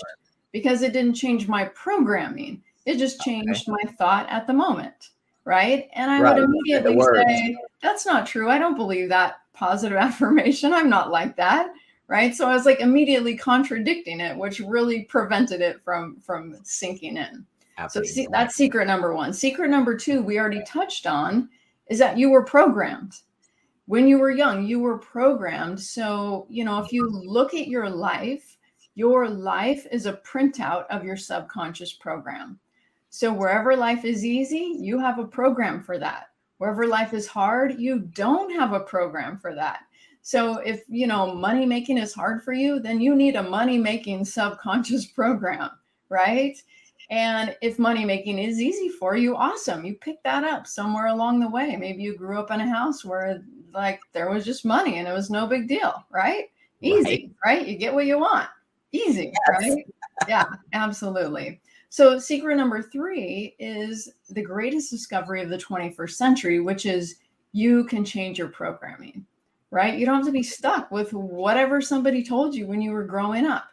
because 0.50 0.82
it 0.82 0.92
didn't 0.92 1.14
change 1.14 1.48
my 1.48 1.64
programming. 1.66 2.60
It 2.86 2.98
just 2.98 3.20
changed 3.20 3.68
my 3.68 3.82
thought 3.96 4.28
at 4.28 4.46
the 4.48 4.52
moment. 4.52 5.10
Right. 5.44 5.88
And 5.94 6.10
I 6.10 6.20
Right. 6.20 6.34
would 6.34 6.44
immediately 6.44 7.00
say, 7.00 7.56
that's 7.82 8.04
not 8.06 8.26
true. 8.26 8.48
I 8.50 8.58
don't 8.58 8.76
believe 8.76 9.08
that 9.08 9.36
positive 9.52 9.98
affirmation. 10.08 10.72
I'm 10.74 10.90
not 10.90 11.10
like 11.10 11.36
that 11.36 11.72
right? 12.12 12.34
So 12.34 12.46
i 12.46 12.52
was 12.52 12.66
like 12.66 12.80
immediately 12.80 13.34
contradicting 13.34 14.20
it 14.20 14.36
which 14.36 14.60
really 14.60 15.04
prevented 15.04 15.62
it 15.62 15.82
from 15.82 16.20
from 16.20 16.58
sinking 16.62 17.16
in. 17.16 17.46
Absolutely. 17.78 18.08
so 18.08 18.14
see, 18.14 18.28
that's 18.30 18.54
secret 18.54 18.86
number 18.86 19.14
one. 19.14 19.32
Secret 19.32 19.70
number 19.70 19.96
two 19.96 20.22
we 20.22 20.38
already 20.38 20.62
touched 20.64 21.06
on 21.06 21.48
is 21.88 21.98
that 21.98 22.18
you 22.18 22.30
were 22.30 22.44
programmed. 22.44 23.14
When 23.86 24.06
you 24.06 24.18
were 24.18 24.30
young 24.30 24.66
you 24.66 24.78
were 24.78 24.98
programmed. 24.98 25.80
So 25.80 26.46
you 26.50 26.66
know 26.66 26.80
if 26.80 26.92
you 26.92 27.08
look 27.08 27.54
at 27.54 27.68
your 27.68 27.88
life 27.88 28.58
your 28.94 29.26
life 29.26 29.86
is 29.90 30.04
a 30.04 30.20
printout 30.22 30.84
of 30.90 31.04
your 31.04 31.16
subconscious 31.16 31.94
program. 31.94 32.60
So 33.08 33.32
wherever 33.32 33.74
life 33.74 34.04
is 34.04 34.22
easy 34.22 34.76
you 34.78 34.98
have 34.98 35.18
a 35.18 35.24
program 35.24 35.82
for 35.82 35.98
that. 35.98 36.26
Wherever 36.58 36.86
life 36.86 37.14
is 37.14 37.26
hard 37.26 37.80
you 37.80 38.00
don't 38.00 38.52
have 38.52 38.74
a 38.74 38.80
program 38.80 39.38
for 39.38 39.54
that 39.54 39.84
so 40.22 40.58
if 40.58 40.84
you 40.88 41.08
know 41.08 41.34
money 41.34 41.66
making 41.66 41.98
is 41.98 42.14
hard 42.14 42.42
for 42.42 42.52
you, 42.52 42.78
then 42.78 43.00
you 43.00 43.14
need 43.14 43.34
a 43.34 43.42
money 43.42 43.76
making 43.76 44.24
subconscious 44.24 45.06
program, 45.14 45.70
right? 46.08 46.56
And 47.10 47.54
if 47.60 47.78
money 47.78 48.04
making 48.04 48.38
is 48.38 48.60
easy 48.60 48.88
for 48.88 49.16
you, 49.16 49.36
awesome. 49.36 49.84
You 49.84 49.96
pick 49.96 50.22
that 50.22 50.44
up 50.44 50.66
somewhere 50.66 51.08
along 51.08 51.40
the 51.40 51.48
way. 51.48 51.76
Maybe 51.76 52.02
you 52.02 52.16
grew 52.16 52.38
up 52.38 52.50
in 52.50 52.60
a 52.60 52.68
house 52.68 53.04
where 53.04 53.42
like 53.74 54.00
there 54.12 54.30
was 54.30 54.44
just 54.44 54.64
money 54.64 54.98
and 54.98 55.08
it 55.08 55.12
was 55.12 55.28
no 55.28 55.46
big 55.46 55.68
deal, 55.68 56.06
right? 56.10 56.46
Easy, 56.80 57.30
right? 57.44 57.66
You 57.66 57.76
get 57.76 57.92
what 57.92 58.06
you 58.06 58.18
want. 58.18 58.48
Easy, 58.92 59.32
right? 59.48 59.84
Yeah, 60.28 60.44
absolutely. 60.72 61.60
So 61.90 62.18
secret 62.18 62.56
number 62.56 62.80
3 62.80 63.56
is 63.58 64.08
the 64.30 64.42
greatest 64.42 64.90
discovery 64.90 65.42
of 65.42 65.50
the 65.50 65.58
21st 65.58 66.12
century, 66.12 66.60
which 66.60 66.86
is 66.86 67.16
you 67.52 67.84
can 67.84 68.04
change 68.04 68.38
your 68.38 68.48
programming 68.48 69.26
right? 69.72 69.98
You 69.98 70.04
don't 70.04 70.16
have 70.16 70.26
to 70.26 70.32
be 70.32 70.42
stuck 70.42 70.90
with 70.90 71.12
whatever 71.14 71.80
somebody 71.80 72.22
told 72.22 72.54
you 72.54 72.66
when 72.66 72.82
you 72.82 72.92
were 72.92 73.04
growing 73.04 73.46
up. 73.46 73.64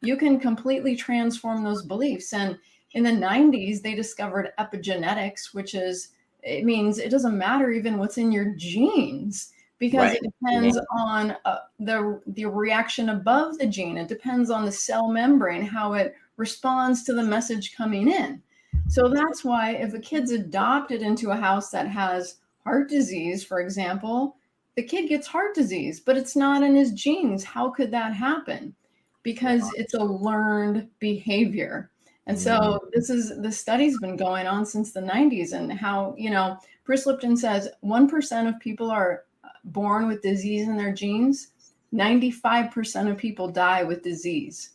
You 0.00 0.16
can 0.16 0.38
completely 0.38 0.94
transform 0.94 1.64
those 1.64 1.82
beliefs. 1.82 2.32
And 2.32 2.56
in 2.92 3.02
the 3.02 3.10
90s, 3.10 3.82
they 3.82 3.96
discovered 3.96 4.52
epigenetics, 4.60 5.52
which 5.52 5.74
is, 5.74 6.10
it 6.44 6.64
means 6.64 6.98
it 6.98 7.10
doesn't 7.10 7.36
matter 7.36 7.72
even 7.72 7.98
what's 7.98 8.18
in 8.18 8.30
your 8.30 8.54
genes 8.56 9.52
because 9.80 10.12
Right. 10.12 10.20
it 10.22 10.32
depends 10.40 10.78
on 10.92 11.36
uh, 11.44 11.58
the, 11.80 12.20
the 12.28 12.44
reaction 12.46 13.08
above 13.08 13.58
the 13.58 13.66
gene. 13.66 13.98
It 13.98 14.08
depends 14.08 14.50
on 14.50 14.64
the 14.64 14.72
cell 14.72 15.08
membrane, 15.08 15.62
how 15.62 15.94
it 15.94 16.14
responds 16.36 17.02
to 17.04 17.14
the 17.14 17.22
message 17.22 17.76
coming 17.76 18.08
in. 18.08 18.40
So 18.86 19.08
that's 19.08 19.44
why 19.44 19.72
if 19.72 19.92
a 19.92 19.98
kid's 19.98 20.30
adopted 20.30 21.02
into 21.02 21.30
a 21.30 21.36
house 21.36 21.70
that 21.70 21.88
has 21.88 22.36
heart 22.62 22.88
disease, 22.88 23.44
for 23.44 23.60
example, 23.60 24.36
the 24.78 24.84
kid 24.84 25.08
gets 25.08 25.26
heart 25.26 25.56
disease, 25.56 25.98
but 25.98 26.16
it's 26.16 26.36
not 26.36 26.62
in 26.62 26.76
his 26.76 26.92
genes. 26.92 27.42
How 27.42 27.68
could 27.68 27.90
that 27.90 28.14
happen? 28.14 28.76
Because 29.24 29.68
it's 29.74 29.94
a 29.94 30.04
learned 30.04 30.88
behavior. 31.00 31.90
And 32.28 32.38
so 32.38 32.52
mm-hmm. 32.56 32.86
this 32.92 33.10
is 33.10 33.36
the 33.42 33.50
study's 33.50 33.98
been 33.98 34.16
going 34.16 34.46
on 34.46 34.64
since 34.64 34.92
the 34.92 35.00
90s 35.00 35.52
and 35.52 35.72
how, 35.72 36.14
you 36.16 36.30
know, 36.30 36.58
Bruce 36.84 37.06
Lipton 37.06 37.36
says 37.36 37.68
1% 37.84 38.48
of 38.48 38.60
people 38.60 38.88
are 38.88 39.24
uh, 39.42 39.48
born 39.64 40.06
with 40.06 40.22
disease 40.22 40.68
in 40.68 40.76
their 40.76 40.92
genes. 40.92 41.48
95% 41.92 43.10
of 43.10 43.18
people 43.18 43.48
die 43.48 43.82
with 43.82 44.04
disease. 44.04 44.74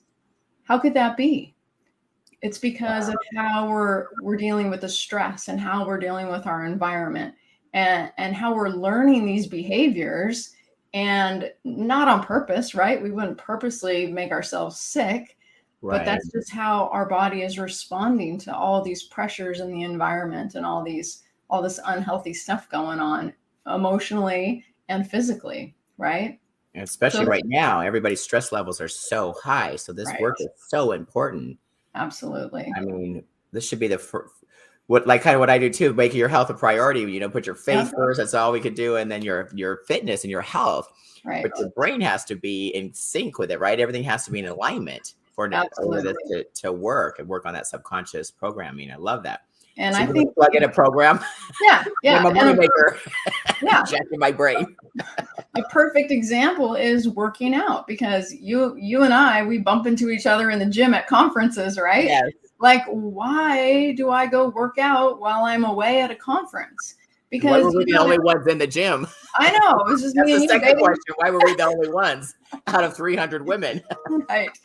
How 0.66 0.80
could 0.80 0.96
that 0.96 1.16
be? 1.16 1.56
It's 2.42 2.58
because 2.58 3.08
of 3.08 3.16
how 3.38 3.70
we're 3.70 4.08
we're 4.22 4.36
dealing 4.36 4.70
with 4.70 4.82
the 4.82 4.90
stress 4.90 5.48
and 5.48 5.62
how 5.62 5.88
we're 5.88 5.98
dealing 5.98 6.28
with 6.28 6.46
our 6.46 6.66
environment 6.66 7.36
and 7.74 8.12
and 8.18 8.36
how 8.36 8.54
we're 8.54 8.70
learning 8.70 9.26
these 9.26 9.48
behaviors 9.48 10.54
and 10.94 11.52
not 11.64 12.08
on 12.08 12.24
purpose 12.24 12.76
right 12.76 13.02
we 13.02 13.12
wouldn't 13.12 13.38
purposely 13.38 14.08
make 14.08 14.32
ourselves 14.32 14.80
sick 14.80 15.38
right. 15.82 16.00
but 16.00 16.06
that's 16.06 16.32
just 16.32 16.52
how 16.52 16.88
our 16.90 17.08
body 17.08 17.42
is 17.42 17.58
responding 17.58 18.38
to 18.38 18.56
all 18.56 18.82
these 18.82 19.04
pressures 19.04 19.60
in 19.60 19.72
the 19.72 19.84
environment 19.84 20.56
and 20.56 20.66
all 20.66 20.84
these 20.84 21.24
all 21.50 21.62
this 21.62 21.80
unhealthy 21.86 22.34
stuff 22.34 22.70
going 22.70 23.00
on 23.00 23.34
emotionally 23.68 24.64
and 24.90 25.10
physically 25.10 25.76
right 25.98 26.40
especially 26.76 27.26
so, 27.26 27.30
right 27.30 27.46
now, 27.46 27.82
everybody's 27.82 28.22
stress 28.22 28.52
levels 28.52 28.82
are 28.82 28.88
so 28.88 29.34
high. 29.44 29.76
So 29.76 29.94
this 29.94 30.08
right. 30.08 30.22
work 30.22 30.38
is 30.40 30.48
so 30.68 30.94
important. 30.94 31.58
Absolutely. 31.96 32.72
I 32.76 32.82
mean, 32.82 33.24
this 33.52 33.68
should 33.68 33.80
be 33.80 33.88
the 33.88 33.98
first, 33.98 34.34
what 34.88 35.08
like 35.08 35.22
kind 35.22 35.36
of 35.36 35.40
what 35.40 35.50
I 35.50 35.58
do 35.58 35.70
too, 35.70 35.94
making 35.94 36.20
your 36.20 36.28
health 36.28 36.50
a 36.50 36.54
priority. 36.54 37.02
You 37.02 37.20
know, 37.20 37.30
put 37.30 37.46
your 37.46 37.56
faith 37.56 37.78
uh-huh. 37.78 37.92
yeah. 37.92 37.96
first. 37.96 38.18
That's 38.18 38.34
all 38.34 38.52
we 38.52 38.60
could 38.60 38.76
do, 38.76 38.98
and 38.98 39.12
then 39.12 39.22
your 39.22 39.50
your 39.54 39.82
fitness 39.88 40.24
and 40.24 40.32
your 40.32 40.42
health. 40.42 40.92
Right. 41.26 41.44
But 41.44 41.58
your 41.58 41.70
brain 41.70 42.02
has 42.02 42.26
to 42.26 42.36
be 42.36 42.68
in 42.70 42.94
sync 42.94 43.40
with 43.40 43.50
it, 43.52 43.60
right? 43.60 43.80
Everything 43.80 44.04
has 44.04 44.26
to 44.26 44.32
be 44.32 44.40
in 44.40 44.46
alignment 44.46 45.14
for, 45.34 45.50
for 45.76 46.02
this 46.02 46.18
to, 46.32 46.44
to 46.54 46.72
work 46.74 47.20
and 47.20 47.28
work 47.28 47.46
on 47.46 47.54
that 47.54 47.66
subconscious 47.66 48.30
programming. 48.30 48.92
I 48.92 48.98
love 48.98 49.24
that. 49.24 49.42
And 49.78 49.96
so 49.96 50.02
I 50.02 50.06
think 50.06 50.36
plug 50.36 50.56
in 50.56 50.64
a 50.64 50.70
program. 50.70 51.20
Yeah, 51.62 51.84
yeah. 52.04 52.18
I'm 52.20 52.26
a 52.26 52.34
money 52.34 52.54
maker. 52.54 53.00
Yeah, 53.62 53.82
jacking 53.90 54.20
my 54.20 54.32
brain. 54.32 54.76
a 55.56 55.62
perfect 55.70 56.12
example 56.12 56.76
is 56.76 57.08
working 57.08 57.54
out 57.54 57.88
because 57.88 58.34
you 58.34 58.76
you 58.76 59.04
and 59.04 59.14
I 59.14 59.42
we 59.42 59.60
bump 59.60 59.88
into 59.88 60.10
each 60.10 60.26
other 60.26 60.50
in 60.50 60.60
the 60.60 60.66
gym 60.66 60.94
at 60.94 61.08
conferences, 61.08 61.80
right? 61.80 62.06
Yes. 62.06 62.32
Like, 62.64 62.86
why 62.86 63.92
do 63.92 64.10
I 64.10 64.26
go 64.26 64.48
work 64.48 64.78
out 64.78 65.20
while 65.20 65.44
I'm 65.44 65.66
away 65.66 66.00
at 66.00 66.10
a 66.12 66.16
conference? 66.16 66.96
Because 67.30 67.62
why 67.62 67.62
were 67.62 67.78
we 67.80 67.84
the 67.84 67.98
only 67.98 68.18
ones 68.20 68.48
in 68.48 68.58
the 68.58 68.66
gym? 68.66 69.06
I 69.36 69.52
know. 69.52 69.84
It 69.86 69.92
was 69.92 70.02
just 70.02 70.16
That's 70.16 70.28
me 70.28 70.38
the 70.38 70.48
second 70.48 70.80
question. 70.80 71.14
Why 71.18 71.30
were 71.30 71.42
we 71.44 71.56
the 71.56 71.66
only 71.66 71.90
ones 71.90 72.36
out 72.68 72.86
of 72.86 72.96
300 72.96 73.46
women? 73.46 73.84
right. 74.30 74.58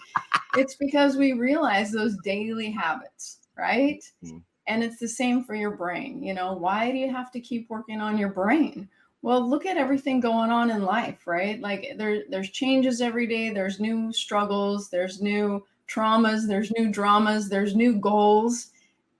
It's 0.57 0.77
because 0.77 1.17
we 1.17 1.33
realize 1.33 1.91
those 1.91 2.17
daily 2.23 2.71
habits, 2.71 3.39
right? 3.59 4.01
Mm-hmm. 4.25 4.39
And 4.69 4.85
it's 4.85 5.01
the 5.01 5.09
same 5.09 5.43
for 5.43 5.57
your 5.57 5.73
brain. 5.73 6.23
You 6.23 6.35
know, 6.35 6.53
why 6.53 6.93
do 6.93 6.99
you 6.99 7.11
have 7.11 7.33
to 7.33 7.41
keep 7.41 7.69
working 7.69 8.01
on 8.01 8.17
your 8.17 8.31
brain? 8.31 8.89
Well, 9.23 9.45
look 9.45 9.67
at 9.67 9.77
everything 9.77 10.21
going 10.21 10.53
on 10.53 10.71
in 10.71 10.85
life, 10.85 11.27
right? 11.27 11.61
Like 11.61 11.95
there, 11.97 12.23
there's 12.31 12.51
changes 12.51 13.01
every 13.01 13.27
day. 13.27 13.51
There's 13.51 13.81
new 13.81 14.13
struggles. 14.13 14.89
There's 14.89 15.21
new 15.21 15.65
traumas. 15.89 16.47
There's 16.47 16.71
new 16.73 16.91
dramas. 16.91 17.49
There's 17.49 17.75
new 17.75 17.97
goals, 17.97 18.69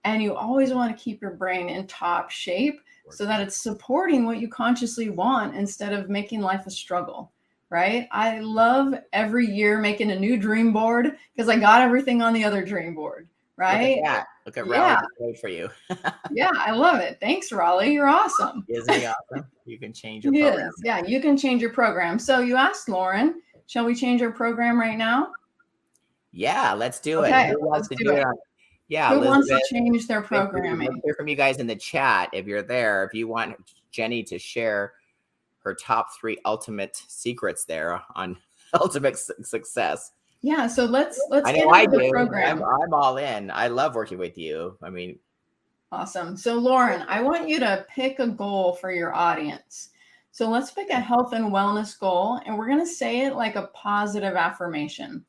and 0.03 0.21
you 0.21 0.35
always 0.35 0.73
want 0.73 0.95
to 0.95 1.03
keep 1.03 1.21
your 1.21 1.31
brain 1.31 1.69
in 1.69 1.87
top 1.87 2.29
shape 2.29 2.81
so 3.11 3.25
that 3.25 3.41
it's 3.41 3.57
supporting 3.57 4.25
what 4.25 4.39
you 4.39 4.47
consciously 4.47 5.09
want 5.09 5.55
instead 5.55 5.93
of 5.93 6.09
making 6.09 6.41
life 6.41 6.67
a 6.67 6.71
struggle 6.71 7.31
right? 7.69 8.07
I 8.11 8.39
love 8.39 8.95
every 9.13 9.45
year 9.45 9.79
making 9.79 10.11
a 10.11 10.19
new 10.19 10.37
dream 10.37 10.73
board 10.73 11.17
because 11.35 11.49
I 11.49 11.57
got 11.57 11.81
everything 11.81 12.21
on 12.21 12.33
the 12.33 12.43
other 12.43 12.65
dream 12.65 12.95
board, 12.95 13.27
right? 13.57 13.97
Look 13.97 14.05
at, 14.05 14.27
Look 14.45 14.57
at 14.57 14.67
Raleigh 14.67 14.97
yeah. 15.19 15.33
for 15.39 15.49
you. 15.49 15.69
yeah, 16.31 16.51
I 16.55 16.71
love 16.71 16.99
it. 16.99 17.19
Thanks, 17.21 17.51
Raleigh. 17.51 17.93
You're 17.93 18.07
awesome. 18.07 18.65
Isn't 18.67 18.93
he 18.93 19.05
awesome? 19.05 19.45
You 19.65 19.77
can 19.77 19.93
change 19.93 20.25
your 20.25 20.33
program. 20.33 20.71
Yeah, 20.83 21.05
you 21.05 21.21
can 21.21 21.37
change 21.37 21.61
your 21.61 21.71
program. 21.71 22.17
So 22.17 22.39
you 22.39 22.55
asked 22.55 22.89
Lauren, 22.89 23.41
shall 23.67 23.85
we 23.85 23.93
change 23.93 24.21
our 24.21 24.31
program 24.31 24.79
right 24.79 24.97
now? 24.97 25.31
Yeah, 26.31 26.73
let's 26.73 26.99
do 26.99 27.23
okay, 27.25 27.49
it. 27.49 27.53
Who 27.53 27.67
wants 27.67 27.87
to 27.87 27.95
do, 27.95 28.11
it? 28.11 28.19
it? 28.19 28.27
Yeah, 28.87 29.13
who 29.13 29.21
wants 29.21 29.47
to 29.47 29.61
change 29.71 30.07
their 30.07 30.21
programming? 30.21 30.87
Let's 30.87 31.01
hear 31.03 31.13
from 31.13 31.27
you 31.27 31.35
guys 31.35 31.57
in 31.57 31.67
the 31.67 31.75
chat 31.75 32.29
if 32.33 32.47
you're 32.47 32.63
there. 32.63 33.03
If 33.03 33.13
you 33.13 33.27
want 33.27 33.55
Jenny 33.91 34.23
to 34.23 34.39
share 34.39 34.93
her 35.59 35.75
top 35.75 36.07
three 36.19 36.37
ultimate 36.45 36.95
secrets 37.07 37.65
there 37.65 38.01
on 38.15 38.37
ultimate 38.73 39.17
success. 39.17 40.11
Yeah, 40.41 40.67
so 40.67 40.85
let's 40.85 41.21
let's 41.29 41.47
I 41.47 41.51
know 41.51 41.69
I 41.69 41.85
do. 41.85 42.09
program. 42.09 42.63
I'm, 42.63 42.81
I'm 42.83 42.93
all 42.93 43.17
in. 43.17 43.51
I 43.51 43.67
love 43.67 43.95
working 43.95 44.17
with 44.17 44.37
you. 44.37 44.77
I 44.81 44.89
mean, 44.89 45.19
awesome. 45.91 46.37
So 46.37 46.55
Lauren, 46.55 47.03
I 47.07 47.21
want 47.21 47.49
you 47.49 47.59
to 47.59 47.85
pick 47.89 48.19
a 48.19 48.27
goal 48.27 48.73
for 48.73 48.91
your 48.91 49.13
audience. 49.13 49.89
So 50.31 50.49
let's 50.49 50.71
pick 50.71 50.89
a 50.89 50.99
health 50.99 51.33
and 51.33 51.51
wellness 51.51 51.99
goal, 51.99 52.39
and 52.45 52.57
we're 52.57 52.67
going 52.67 52.79
to 52.79 52.85
say 52.85 53.25
it 53.25 53.35
like 53.35 53.55
a 53.55 53.67
positive 53.73 54.35
affirmation. 54.35 55.25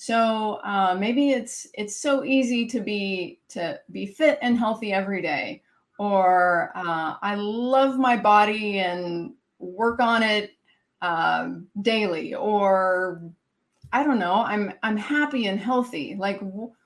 So 0.00 0.60
uh, 0.64 0.96
maybe 0.98 1.32
it's 1.32 1.66
it's 1.74 1.94
so 1.94 2.24
easy 2.24 2.66
to 2.68 2.80
be 2.80 3.38
to 3.50 3.78
be 3.92 4.06
fit 4.06 4.38
and 4.40 4.58
healthy 4.58 4.94
every 4.94 5.20
day, 5.20 5.62
or 5.98 6.72
uh, 6.74 7.16
I 7.20 7.34
love 7.34 7.98
my 7.98 8.16
body 8.16 8.78
and 8.78 9.34
work 9.58 10.00
on 10.00 10.22
it 10.22 10.52
uh, 11.02 11.50
daily, 11.82 12.34
or 12.34 13.20
I 13.92 14.02
don't 14.02 14.18
know, 14.18 14.36
I'm 14.36 14.72
I'm 14.82 14.96
happy 14.96 15.48
and 15.48 15.60
healthy. 15.60 16.16
Like, 16.18 16.40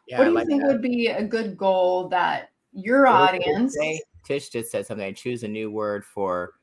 yeah, 0.08 0.18
what 0.18 0.24
do 0.24 0.30
you 0.30 0.34
like 0.34 0.48
think 0.48 0.62
that. 0.62 0.72
would 0.72 0.82
be 0.82 1.06
a 1.06 1.22
good 1.22 1.56
goal 1.56 2.08
that 2.08 2.50
your 2.72 3.06
audience? 3.06 3.76
Tish 4.24 4.48
just 4.48 4.72
said 4.72 4.86
something. 4.86 5.06
I 5.06 5.12
choose 5.12 5.44
a 5.44 5.48
new 5.48 5.70
word 5.70 6.04
for 6.04 6.54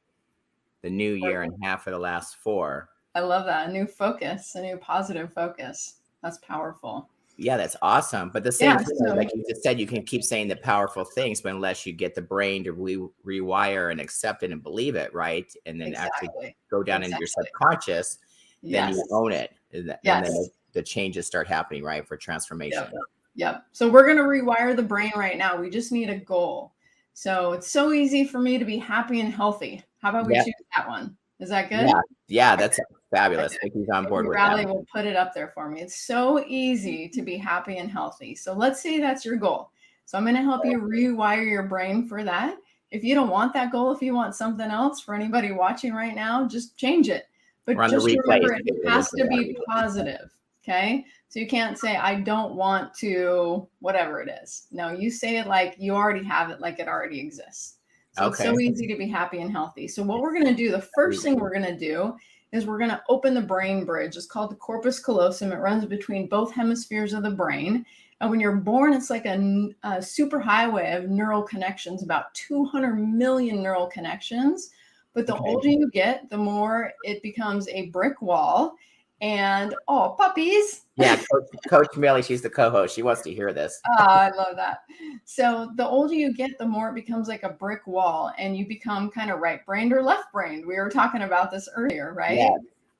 the 0.81 0.89
new 0.89 1.13
year 1.13 1.43
and 1.43 1.53
half 1.63 1.87
of 1.87 1.93
the 1.93 1.99
last 1.99 2.35
four. 2.35 2.89
I 3.15 3.21
love 3.21 3.45
that. 3.45 3.69
A 3.69 3.71
new 3.71 3.87
focus, 3.87 4.55
a 4.55 4.61
new 4.61 4.75
positive 4.75 5.31
focus. 5.33 6.00
That's 6.21 6.37
powerful. 6.39 7.09
Yeah, 7.37 7.57
that's 7.57 7.75
awesome. 7.81 8.29
But 8.29 8.43
the 8.43 8.51
same 8.51 8.71
yeah, 8.71 8.77
thing, 8.77 8.97
so, 8.97 9.15
like 9.15 9.31
you 9.33 9.43
just 9.49 9.63
said, 9.63 9.79
you 9.79 9.87
can 9.87 10.03
keep 10.03 10.23
saying 10.23 10.47
the 10.47 10.55
powerful 10.55 11.03
things, 11.03 11.41
but 11.41 11.53
unless 11.53 11.85
you 11.85 11.93
get 11.93 12.13
the 12.13 12.21
brain 12.21 12.63
to 12.65 12.73
re- 12.73 13.07
rewire 13.25 13.91
and 13.91 13.99
accept 13.99 14.43
it 14.43 14.51
and 14.51 14.61
believe 14.61 14.95
it, 14.95 15.13
right? 15.13 15.51
And 15.65 15.81
then 15.81 15.89
exactly. 15.89 16.27
actually 16.27 16.55
go 16.69 16.83
down 16.83 17.01
exactly. 17.01 17.05
into 17.05 17.19
your 17.19 17.45
subconscious, 17.45 18.19
then 18.61 18.89
yes. 18.89 18.95
you 18.95 19.07
own 19.11 19.31
it. 19.31 19.53
And, 19.73 19.97
yes. 20.03 20.29
then 20.29 20.45
the 20.73 20.83
changes 20.83 21.25
start 21.25 21.47
happening, 21.47 21.83
right? 21.83 22.07
For 22.07 22.15
transformation. 22.15 22.83
Yep. 22.83 22.93
yep. 23.35 23.65
So 23.71 23.89
we're 23.89 24.05
going 24.05 24.17
to 24.17 24.23
rewire 24.23 24.75
the 24.75 24.83
brain 24.83 25.13
right 25.15 25.37
now. 25.37 25.57
We 25.57 25.69
just 25.69 25.91
need 25.91 26.09
a 26.09 26.17
goal. 26.17 26.73
So 27.13 27.53
it's 27.53 27.71
so 27.71 27.91
easy 27.91 28.23
for 28.23 28.39
me 28.39 28.57
to 28.57 28.65
be 28.65 28.77
happy 28.77 29.19
and 29.19 29.33
healthy. 29.33 29.83
How 29.99 30.09
about 30.09 30.27
we 30.27 30.35
yep. 30.35 30.45
choose 30.45 30.53
that 30.75 30.87
one? 30.87 31.17
Is 31.41 31.49
that 31.49 31.69
good? 31.69 31.87
Yeah, 31.87 32.01
yeah 32.27 32.55
that's 32.55 32.79
fabulous. 33.09 33.57
He's 33.61 33.89
on 33.89 34.05
board 34.05 34.27
with 34.27 34.37
that. 34.37 34.65
will 34.65 34.85
put 34.93 35.05
it 35.05 35.15
up 35.15 35.33
there 35.33 35.49
for 35.49 35.69
me. 35.69 35.81
It's 35.81 36.05
so 36.05 36.45
easy 36.47 37.09
to 37.09 37.21
be 37.23 37.35
happy 37.35 37.79
and 37.79 37.89
healthy. 37.89 38.35
So 38.35 38.53
let's 38.53 38.81
say 38.81 38.99
that's 38.99 39.25
your 39.25 39.37
goal. 39.37 39.71
So 40.05 40.17
I'm 40.17 40.23
going 40.23 40.35
to 40.35 40.43
help 40.43 40.65
you 40.65 40.79
rewire 40.79 41.49
your 41.49 41.63
brain 41.63 42.07
for 42.07 42.23
that. 42.23 42.57
If 42.91 43.03
you 43.03 43.15
don't 43.15 43.29
want 43.29 43.53
that 43.53 43.71
goal, 43.71 43.91
if 43.91 44.01
you 44.01 44.13
want 44.13 44.35
something 44.35 44.69
else 44.69 45.01
for 45.01 45.15
anybody 45.15 45.51
watching 45.51 45.93
right 45.93 46.13
now, 46.13 46.47
just 46.47 46.77
change 46.77 47.09
it. 47.09 47.25
But 47.65 47.77
just 47.89 48.05
remember, 48.05 48.53
it 48.53 48.89
has 48.89 49.09
to 49.11 49.25
be 49.27 49.57
positive. 49.67 50.29
Okay. 50.63 51.05
So 51.29 51.39
you 51.39 51.47
can't 51.47 51.77
say, 51.77 51.95
I 51.95 52.15
don't 52.15 52.55
want 52.55 52.93
to, 52.95 53.67
whatever 53.79 54.21
it 54.21 54.29
is. 54.43 54.67
No, 54.71 54.91
you 54.91 55.09
say 55.09 55.37
it 55.37 55.47
like 55.47 55.75
you 55.79 55.95
already 55.95 56.23
have 56.25 56.51
it, 56.51 56.59
like 56.59 56.79
it 56.79 56.87
already 56.87 57.19
exists. 57.19 57.77
So 58.13 58.25
okay. 58.25 58.43
it's 58.43 58.43
so 58.43 58.59
easy 58.59 58.87
to 58.87 58.97
be 58.97 59.07
happy 59.07 59.39
and 59.39 59.51
healthy. 59.51 59.87
So 59.87 60.03
what 60.03 60.21
we're 60.21 60.33
going 60.33 60.47
to 60.47 60.53
do, 60.53 60.71
the 60.71 60.87
first 60.93 61.23
thing 61.23 61.35
we're 61.35 61.53
going 61.53 61.65
to 61.65 61.77
do 61.77 62.15
is 62.51 62.65
we're 62.65 62.77
going 62.77 62.89
to 62.89 63.01
open 63.07 63.33
the 63.33 63.41
brain 63.41 63.85
bridge. 63.85 64.17
It's 64.17 64.25
called 64.25 64.51
the 64.51 64.55
corpus 64.55 64.99
callosum. 64.99 65.53
It 65.53 65.57
runs 65.57 65.85
between 65.85 66.27
both 66.27 66.51
hemispheres 66.51 67.13
of 67.13 67.23
the 67.23 67.31
brain. 67.31 67.85
And 68.19 68.29
when 68.29 68.39
you're 68.39 68.57
born, 68.57 68.93
it's 68.93 69.09
like 69.09 69.25
a, 69.25 69.69
a 69.83 70.01
super 70.01 70.39
highway 70.39 70.91
of 70.91 71.09
neural 71.09 71.41
connections, 71.41 72.03
about 72.03 72.33
200 72.33 72.95
million 72.95 73.63
neural 73.63 73.87
connections. 73.87 74.71
But 75.13 75.25
the 75.25 75.35
okay. 75.35 75.43
older 75.49 75.69
you 75.69 75.89
get, 75.91 76.29
the 76.29 76.37
more 76.37 76.91
it 77.03 77.23
becomes 77.23 77.67
a 77.69 77.87
brick 77.87 78.21
wall 78.21 78.75
and 79.21 79.75
oh, 79.87 80.15
puppies. 80.17 80.85
Yeah, 80.97 81.15
Coach, 81.15 81.49
Coach 81.69 81.95
Millie, 81.95 82.23
she's 82.23 82.41
the 82.41 82.49
co-host. 82.49 82.95
She 82.95 83.03
wants 83.03 83.21
to 83.21 83.33
hear 83.33 83.53
this. 83.53 83.79
oh, 83.97 84.03
I 84.03 84.31
love 84.31 84.55
that. 84.55 84.79
So 85.25 85.71
the 85.75 85.87
older 85.87 86.13
you 86.13 86.33
get, 86.33 86.57
the 86.57 86.65
more 86.65 86.89
it 86.89 86.95
becomes 86.95 87.27
like 87.27 87.43
a 87.43 87.49
brick 87.49 87.87
wall, 87.87 88.31
and 88.37 88.57
you 88.57 88.67
become 88.67 89.09
kind 89.09 89.31
of 89.31 89.39
right-brained 89.39 89.93
or 89.93 90.03
left-brained. 90.03 90.65
We 90.65 90.75
were 90.75 90.89
talking 90.89 91.21
about 91.21 91.51
this 91.51 91.69
earlier, 91.75 92.13
right? 92.13 92.37
Yeah. 92.37 92.49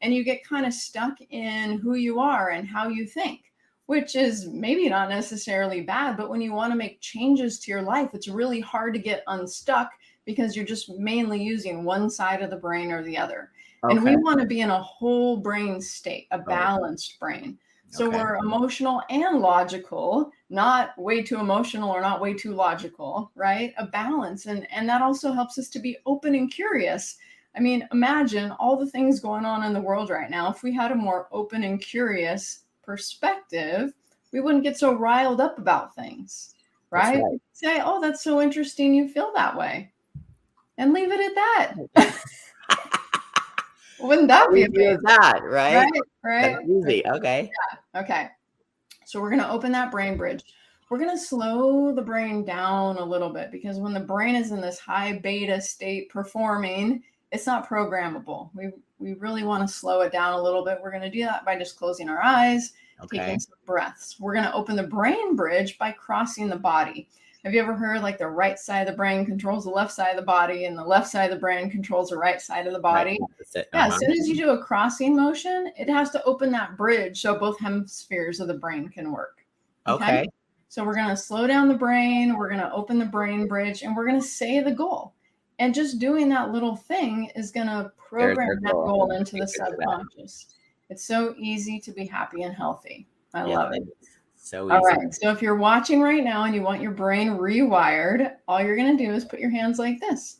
And 0.02 0.14
you 0.14 0.24
get 0.24 0.44
kind 0.44 0.66
of 0.66 0.74
stuck 0.74 1.18
in 1.30 1.78
who 1.80 1.96
you 1.96 2.20
are 2.20 2.50
and 2.50 2.68
how 2.68 2.88
you 2.88 3.06
think, 3.06 3.42
which 3.86 4.16
is 4.16 4.48
maybe 4.48 4.90
not 4.90 5.10
necessarily 5.10 5.82
bad, 5.82 6.18
but 6.18 6.30
when 6.30 6.42
you 6.42 6.54
want 6.54 6.72
to 6.72 6.78
make 6.78 7.02
changes 7.02 7.60
to 7.60 7.72
your 7.72 7.84
life, 7.84 8.10
it's 8.14 8.28
really 8.28 8.60
hard 8.60 8.94
to 8.94 9.00
get 9.00 9.24
unstuck 9.28 9.92
because 10.26 10.56
you're 10.56 10.66
just 10.66 10.90
mainly 10.90 11.42
using 11.42 11.84
one 11.84 12.10
side 12.10 12.42
of 12.42 12.50
the 12.50 12.56
brain 12.56 12.92
or 12.92 13.04
the 13.04 13.18
other. 13.18 13.51
Okay. 13.84 13.96
And 13.96 14.06
we 14.06 14.15
want 14.15 14.39
to 14.39 14.46
be 14.46 14.62
in 14.62 14.70
a 14.70 14.82
whole 14.82 15.38
brain 15.38 15.82
state, 15.82 16.28
a 16.32 16.38
balanced 16.38 17.20
brain. 17.20 17.58
So 17.89 18.08
okay. 18.08 18.17
we're 18.17 18.36
emotional 18.36 19.02
and 19.10 19.39
logical, 19.39 20.32
not 20.50 20.98
way 20.98 21.22
too 21.22 21.39
emotional 21.39 21.89
or 21.89 22.00
not 22.00 22.22
way 22.22 22.34
too 22.34 22.54
logical, 22.54 23.32
right? 23.36 23.74
A 23.78 23.86
balance. 23.86 24.46
And, 24.46 24.65
and 24.72 24.88
that 24.88 25.02
also 25.02 25.34
helps 25.34 25.58
us 25.58 25.67
to 25.70 25.80
be 25.80 25.98
open 26.06 26.36
and 26.36 26.50
curious. 26.50 27.17
I 27.54 27.60
mean, 27.60 27.86
imagine 27.91 28.52
all 28.52 28.78
the 28.78 28.89
things 28.89 29.20
going 29.20 29.44
on 29.44 29.63
in 29.63 29.74
the 29.74 29.82
world 29.82 30.10
right 30.10 30.30
now. 30.30 30.50
If 30.50 30.63
we 30.63 30.74
had 30.74 30.94
a 30.94 30.96
more 30.96 31.28
open 31.34 31.63
and 31.63 31.82
curious 31.82 32.62
perspective, 32.82 33.94
we 34.32 34.39
wouldn't 34.39 34.63
get 34.63 34.78
so 34.78 34.94
riled 34.94 35.41
up 35.41 35.58
about 35.58 35.94
things, 35.94 36.56
right? 36.91 37.22
right. 37.22 37.41
Say, 37.52 37.82
oh, 37.84 38.00
that's 38.00 38.24
so 38.24 38.41
interesting. 38.41 38.94
You 38.94 39.10
feel 39.10 39.34
that 39.36 39.58
way. 39.58 39.91
And 40.78 40.94
leave 40.94 41.12
it 41.12 41.20
at 41.20 41.36
that. 41.36 43.00
Wouldn't 44.02 44.28
that 44.28 44.52
be 44.52 44.66
that, 44.66 45.42
right? 45.44 45.76
Right, 45.76 46.02
right. 46.24 46.56
That's 46.56 46.70
easy. 46.70 47.06
Okay. 47.06 47.52
Yeah. 47.94 48.02
Okay. 48.02 48.28
So 49.06 49.22
we're 49.22 49.30
gonna 49.30 49.50
open 49.50 49.72
that 49.74 49.92
brain 49.92 50.18
bridge. 50.18 50.44
We're 50.90 51.00
gonna 51.00 51.18
slow 51.18 51.94
the 51.94 52.02
brain 52.02 52.44
down 52.44 52.98
a 52.98 53.04
little 53.04 53.30
bit 53.30 53.52
because 53.52 53.78
when 53.78 53.94
the 53.94 54.00
brain 54.00 54.36
is 54.36 54.52
in 54.52 54.62
this 54.62 54.80
high 54.80 55.20
beta 55.20 55.62
state 55.62 56.10
performing, 56.10 57.04
it's 57.32 57.46
not 57.46 57.68
programmable. 57.68 58.50
We 58.54 58.72
we 59.02 59.14
really 59.14 59.44
want 59.44 59.68
to 59.68 59.74
slow 59.74 60.02
it 60.02 60.12
down 60.12 60.34
a 60.34 60.42
little 60.42 60.64
bit. 60.64 60.78
We're 60.82 60.92
going 60.92 61.02
to 61.02 61.10
do 61.10 61.24
that 61.26 61.44
by 61.44 61.58
just 61.58 61.78
closing 61.78 62.08
our 62.08 62.22
eyes, 62.22 62.74
okay. 63.04 63.18
taking 63.18 63.40
some 63.40 63.58
breaths. 63.66 64.18
We're 64.20 64.34
going 64.34 64.46
to 64.46 64.54
open 64.54 64.76
the 64.76 64.84
brain 64.84 65.36
bridge 65.36 65.78
by 65.78 65.92
crossing 65.92 66.48
the 66.48 66.56
body. 66.56 67.10
Have 67.44 67.56
you 67.56 67.60
ever 67.60 67.74
heard 67.74 68.02
like 68.02 68.20
the 68.20 68.28
right 68.28 68.60
side 68.60 68.82
of 68.82 68.94
the 68.94 68.98
brain 68.98 69.26
controls 69.26 69.64
the 69.64 69.72
left 69.72 69.92
side 69.92 70.12
of 70.12 70.18
the 70.18 70.22
body 70.22 70.66
and 70.66 70.78
the 70.78 70.84
left 70.84 71.10
side 71.10 71.26
of 71.26 71.32
the 71.32 71.40
brain 71.40 71.72
controls 71.72 72.10
the 72.10 72.18
right 72.18 72.40
side 72.40 72.68
of 72.68 72.74
the 72.74 72.80
body? 72.80 73.18
Right. 73.20 73.66
Yeah, 73.74 73.86
uh-huh. 73.86 73.88
as 73.88 74.00
soon 74.00 74.12
as 74.12 74.28
you 74.28 74.36
do 74.36 74.52
a 74.52 74.64
crossing 74.64 75.16
motion, 75.16 75.72
it 75.76 75.90
has 75.90 76.12
to 76.12 76.24
open 76.24 76.52
that 76.52 76.78
bridge 76.78 77.20
so 77.20 77.40
both 77.40 77.60
hemispheres 77.60 78.40
of 78.40 78.48
the 78.48 78.54
brain 78.54 78.90
can 78.90 79.12
work. 79.12 79.40
Okay. 79.88 80.20
okay. 80.20 80.28
So 80.70 80.86
we're 80.86 80.96
going 80.96 81.10
to 81.10 81.18
slow 81.18 81.48
down 81.48 81.68
the 81.68 81.74
brain, 81.74 82.38
we're 82.38 82.48
going 82.48 82.62
to 82.62 82.72
open 82.72 83.00
the 83.00 83.06
brain 83.06 83.48
bridge, 83.48 83.82
and 83.82 83.96
we're 83.96 84.08
going 84.08 84.22
to 84.22 84.26
say 84.26 84.62
the 84.62 84.72
goal. 84.72 85.14
And 85.58 85.74
just 85.74 86.00
doing 86.00 86.30
that 86.30 86.52
little 86.52 86.76
thing 86.76 87.32
is 87.36 87.52
going 87.52 87.68
to 87.68 87.92
program 87.98 88.60
that 88.62 88.72
goal, 88.72 88.86
goal 88.86 89.12
into 89.12 89.38
the 89.38 89.48
subconscious. 89.48 90.48
It's 90.90 91.06
so 91.06 91.34
easy 91.38 91.80
to 91.80 91.92
be 91.92 92.06
happy 92.06 92.44
and 92.44 92.54
healthy. 92.54 93.08
I 93.34 93.48
yeah, 93.48 93.58
love 93.58 93.74
it. 93.74 93.84
So 94.44 94.66
easy. 94.66 94.76
All 94.76 94.82
right. 94.82 95.14
So 95.14 95.30
if 95.30 95.40
you're 95.40 95.56
watching 95.56 96.02
right 96.02 96.24
now 96.24 96.46
and 96.46 96.56
you 96.56 96.64
want 96.64 96.82
your 96.82 96.92
brain 96.92 97.38
rewired, 97.38 98.38
all 98.48 98.62
you're 98.62 98.76
going 98.76 98.98
to 98.98 99.06
do 99.06 99.14
is 99.14 99.24
put 99.24 99.40
your 99.40 99.52
hands 99.52 99.78
like 99.78 100.00
this. 100.00 100.40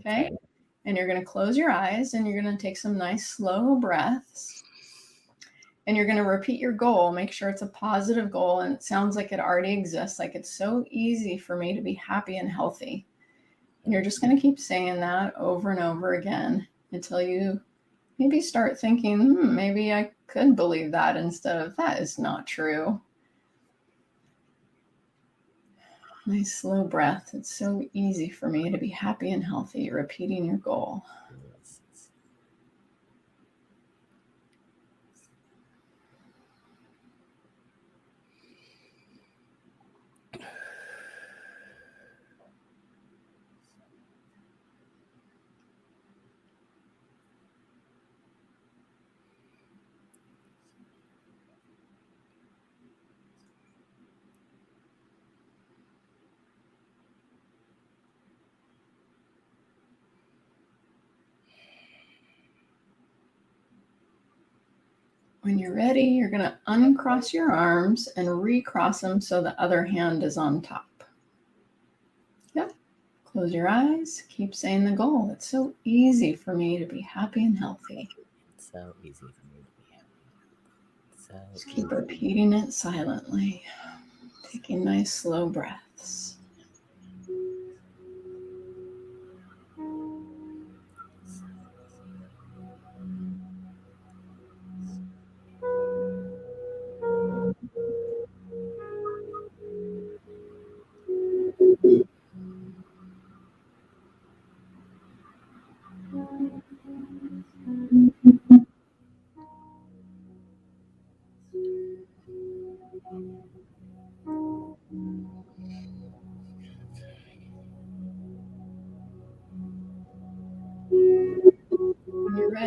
Okay. 0.00 0.26
okay. 0.26 0.36
And 0.84 0.96
you're 0.96 1.08
going 1.08 1.18
to 1.18 1.26
close 1.26 1.56
your 1.56 1.70
eyes 1.70 2.14
and 2.14 2.26
you're 2.26 2.40
going 2.40 2.56
to 2.56 2.62
take 2.62 2.78
some 2.78 2.96
nice 2.96 3.26
slow 3.26 3.74
breaths. 3.74 4.62
And 5.88 5.96
you're 5.96 6.06
going 6.06 6.18
to 6.18 6.22
repeat 6.22 6.60
your 6.60 6.72
goal. 6.72 7.10
Make 7.10 7.32
sure 7.32 7.48
it's 7.48 7.62
a 7.62 7.66
positive 7.66 8.30
goal 8.30 8.60
and 8.60 8.74
it 8.74 8.84
sounds 8.84 9.16
like 9.16 9.32
it 9.32 9.40
already 9.40 9.72
exists. 9.72 10.20
Like 10.20 10.36
it's 10.36 10.56
so 10.56 10.84
easy 10.88 11.36
for 11.36 11.56
me 11.56 11.74
to 11.74 11.80
be 11.80 11.94
happy 11.94 12.36
and 12.36 12.48
healthy. 12.48 13.06
And 13.82 13.92
you're 13.92 14.04
just 14.04 14.20
going 14.20 14.34
to 14.36 14.40
keep 14.40 14.60
saying 14.60 15.00
that 15.00 15.34
over 15.36 15.72
and 15.72 15.82
over 15.82 16.14
again 16.14 16.68
until 16.92 17.20
you 17.20 17.60
maybe 18.20 18.40
start 18.40 18.78
thinking, 18.78 19.18
hmm, 19.18 19.52
maybe 19.52 19.92
I 19.92 20.12
could 20.28 20.54
believe 20.54 20.92
that 20.92 21.16
instead 21.16 21.60
of 21.60 21.74
that 21.74 22.00
is 22.00 22.20
not 22.20 22.46
true. 22.46 23.00
Nice 26.24 26.54
slow 26.54 26.84
breath. 26.84 27.30
It's 27.34 27.52
so 27.52 27.84
easy 27.92 28.28
for 28.30 28.48
me 28.48 28.70
to 28.70 28.78
be 28.78 28.88
happy 28.88 29.32
and 29.32 29.42
healthy, 29.42 29.90
repeating 29.90 30.44
your 30.44 30.56
goal. 30.56 31.04
When 65.52 65.58
you're 65.58 65.74
ready, 65.74 66.00
you're 66.00 66.30
going 66.30 66.40
to 66.40 66.56
uncross 66.66 67.34
your 67.34 67.52
arms 67.52 68.08
and 68.16 68.42
recross 68.42 69.02
them 69.02 69.20
so 69.20 69.42
the 69.42 69.60
other 69.60 69.84
hand 69.84 70.22
is 70.22 70.38
on 70.38 70.62
top. 70.62 71.04
Yep. 72.54 72.72
Close 73.26 73.52
your 73.52 73.68
eyes. 73.68 74.22
Keep 74.30 74.54
saying 74.54 74.86
the 74.86 74.92
goal. 74.92 75.28
It's 75.30 75.46
so 75.46 75.74
easy 75.84 76.34
for 76.34 76.54
me 76.54 76.78
to 76.78 76.86
be 76.86 77.02
happy 77.02 77.44
and 77.44 77.58
healthy. 77.58 78.08
It's 78.56 78.72
so 78.72 78.94
easy 79.04 79.18
for 79.20 79.26
me 79.26 79.58
to 79.58 79.82
be 79.82 79.92
happy. 79.92 80.06
So 81.18 81.34
Just 81.52 81.66
keep 81.66 81.84
easy. 81.84 81.96
repeating 81.96 82.54
it 82.54 82.72
silently, 82.72 83.62
taking 84.50 84.82
nice 84.82 85.12
slow 85.12 85.50
breaths. 85.50 86.36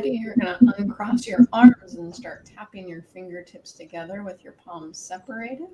You're 0.04 0.36
going 0.36 0.58
to 0.58 0.76
uncross 0.78 1.26
your 1.26 1.48
arms 1.54 1.94
and 1.94 2.14
start 2.14 2.46
tapping 2.46 2.90
your 2.90 3.04
fingertips 3.04 3.72
together 3.72 4.24
with 4.24 4.44
your 4.44 4.54
palms 4.54 4.98
separated. 4.98 5.68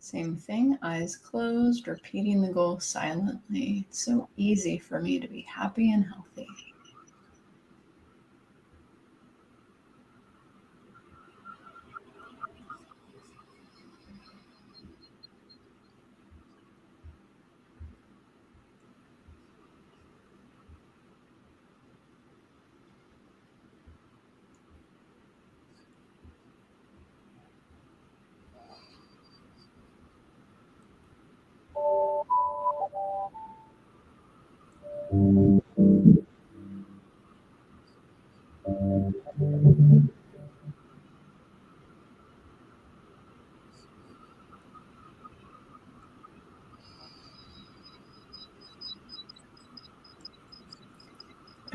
Same 0.00 0.36
thing, 0.36 0.76
eyes 0.82 1.16
closed, 1.16 1.88
repeating 1.88 2.42
the 2.42 2.52
goal 2.52 2.78
silently. 2.80 3.86
It's 3.88 4.04
so 4.04 4.28
easy 4.36 4.76
for 4.78 5.00
me 5.00 5.18
to 5.18 5.26
be 5.26 5.40
happy 5.42 5.92
and 5.92 6.04
healthy. 6.04 6.33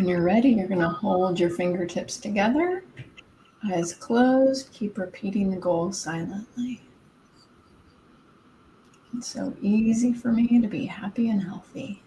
You're 0.10 0.24
ready, 0.24 0.50
you're 0.50 0.68
going 0.68 0.80
to 0.80 0.90
hold 0.90 1.40
your 1.40 1.52
fingertips 1.52 2.18
together, 2.18 2.84
eyes 3.72 3.94
closed, 3.94 4.74
keep 4.74 4.98
repeating 4.98 5.52
the 5.52 5.58
goal 5.58 5.94
silently. 5.94 6.82
It's 9.16 9.28
so 9.28 9.56
easy 9.62 10.14
for 10.14 10.32
me 10.32 10.60
to 10.60 10.68
be 10.68 10.86
happy 10.86 11.30
and 11.30 11.44
healthy. 11.44 12.02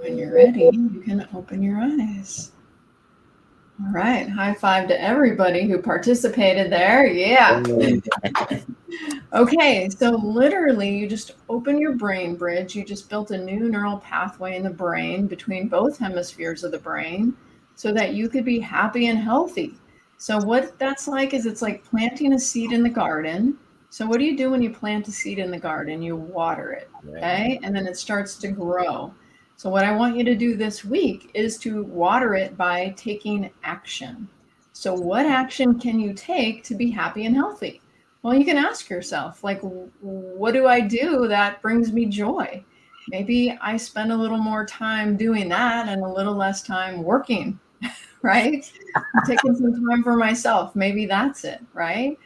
When 0.00 0.16
you're 0.16 0.34
ready, 0.34 0.70
you 0.72 1.02
can 1.04 1.28
open 1.34 1.62
your 1.62 1.78
eyes. 1.78 2.52
All 3.82 3.92
right. 3.92 4.28
High 4.28 4.54
five 4.54 4.88
to 4.88 5.00
everybody 5.00 5.66
who 5.68 5.80
participated 5.80 6.70
there. 6.70 7.06
Yeah. 7.06 7.62
okay. 9.32 9.88
So, 9.88 10.10
literally, 10.10 10.96
you 10.96 11.08
just 11.08 11.32
open 11.48 11.78
your 11.78 11.92
brain 11.92 12.34
bridge. 12.34 12.74
You 12.74 12.84
just 12.84 13.08
built 13.08 13.30
a 13.30 13.38
new 13.38 13.70
neural 13.70 13.98
pathway 13.98 14.56
in 14.56 14.62
the 14.62 14.70
brain 14.70 15.26
between 15.26 15.68
both 15.68 15.98
hemispheres 15.98 16.64
of 16.64 16.72
the 16.72 16.78
brain 16.78 17.34
so 17.74 17.92
that 17.92 18.14
you 18.14 18.28
could 18.28 18.44
be 18.44 18.58
happy 18.58 19.06
and 19.06 19.18
healthy. 19.18 19.74
So, 20.18 20.38
what 20.38 20.78
that's 20.78 21.08
like 21.08 21.32
is 21.32 21.46
it's 21.46 21.62
like 21.62 21.84
planting 21.84 22.34
a 22.34 22.38
seed 22.38 22.72
in 22.72 22.82
the 22.82 22.90
garden. 22.90 23.56
So, 23.88 24.06
what 24.06 24.18
do 24.18 24.24
you 24.24 24.36
do 24.36 24.50
when 24.50 24.60
you 24.60 24.70
plant 24.70 25.08
a 25.08 25.12
seed 25.12 25.38
in 25.38 25.50
the 25.50 25.58
garden? 25.58 26.02
You 26.02 26.16
water 26.16 26.72
it. 26.72 26.90
Okay. 27.08 27.58
And 27.62 27.74
then 27.74 27.86
it 27.86 27.96
starts 27.96 28.36
to 28.36 28.48
grow. 28.48 29.14
So, 29.60 29.68
what 29.68 29.84
I 29.84 29.94
want 29.94 30.16
you 30.16 30.24
to 30.24 30.34
do 30.34 30.56
this 30.56 30.86
week 30.86 31.30
is 31.34 31.58
to 31.58 31.82
water 31.82 32.34
it 32.34 32.56
by 32.56 32.94
taking 32.96 33.50
action. 33.62 34.26
So, 34.72 34.94
what 34.94 35.26
action 35.26 35.78
can 35.78 36.00
you 36.00 36.14
take 36.14 36.64
to 36.64 36.74
be 36.74 36.90
happy 36.90 37.26
and 37.26 37.36
healthy? 37.36 37.82
Well, 38.22 38.32
you 38.32 38.46
can 38.46 38.56
ask 38.56 38.88
yourself, 38.88 39.44
like, 39.44 39.60
what 39.60 40.54
do 40.54 40.66
I 40.66 40.80
do 40.80 41.28
that 41.28 41.60
brings 41.60 41.92
me 41.92 42.06
joy? 42.06 42.64
Maybe 43.08 43.54
I 43.60 43.76
spend 43.76 44.12
a 44.12 44.16
little 44.16 44.38
more 44.38 44.64
time 44.64 45.14
doing 45.14 45.50
that 45.50 45.90
and 45.90 46.02
a 46.02 46.08
little 46.08 46.34
less 46.34 46.62
time 46.62 47.02
working, 47.02 47.60
right? 48.22 48.64
taking 49.26 49.54
some 49.54 49.86
time 49.86 50.02
for 50.02 50.16
myself. 50.16 50.74
Maybe 50.74 51.04
that's 51.04 51.44
it, 51.44 51.60
right? 51.74 52.18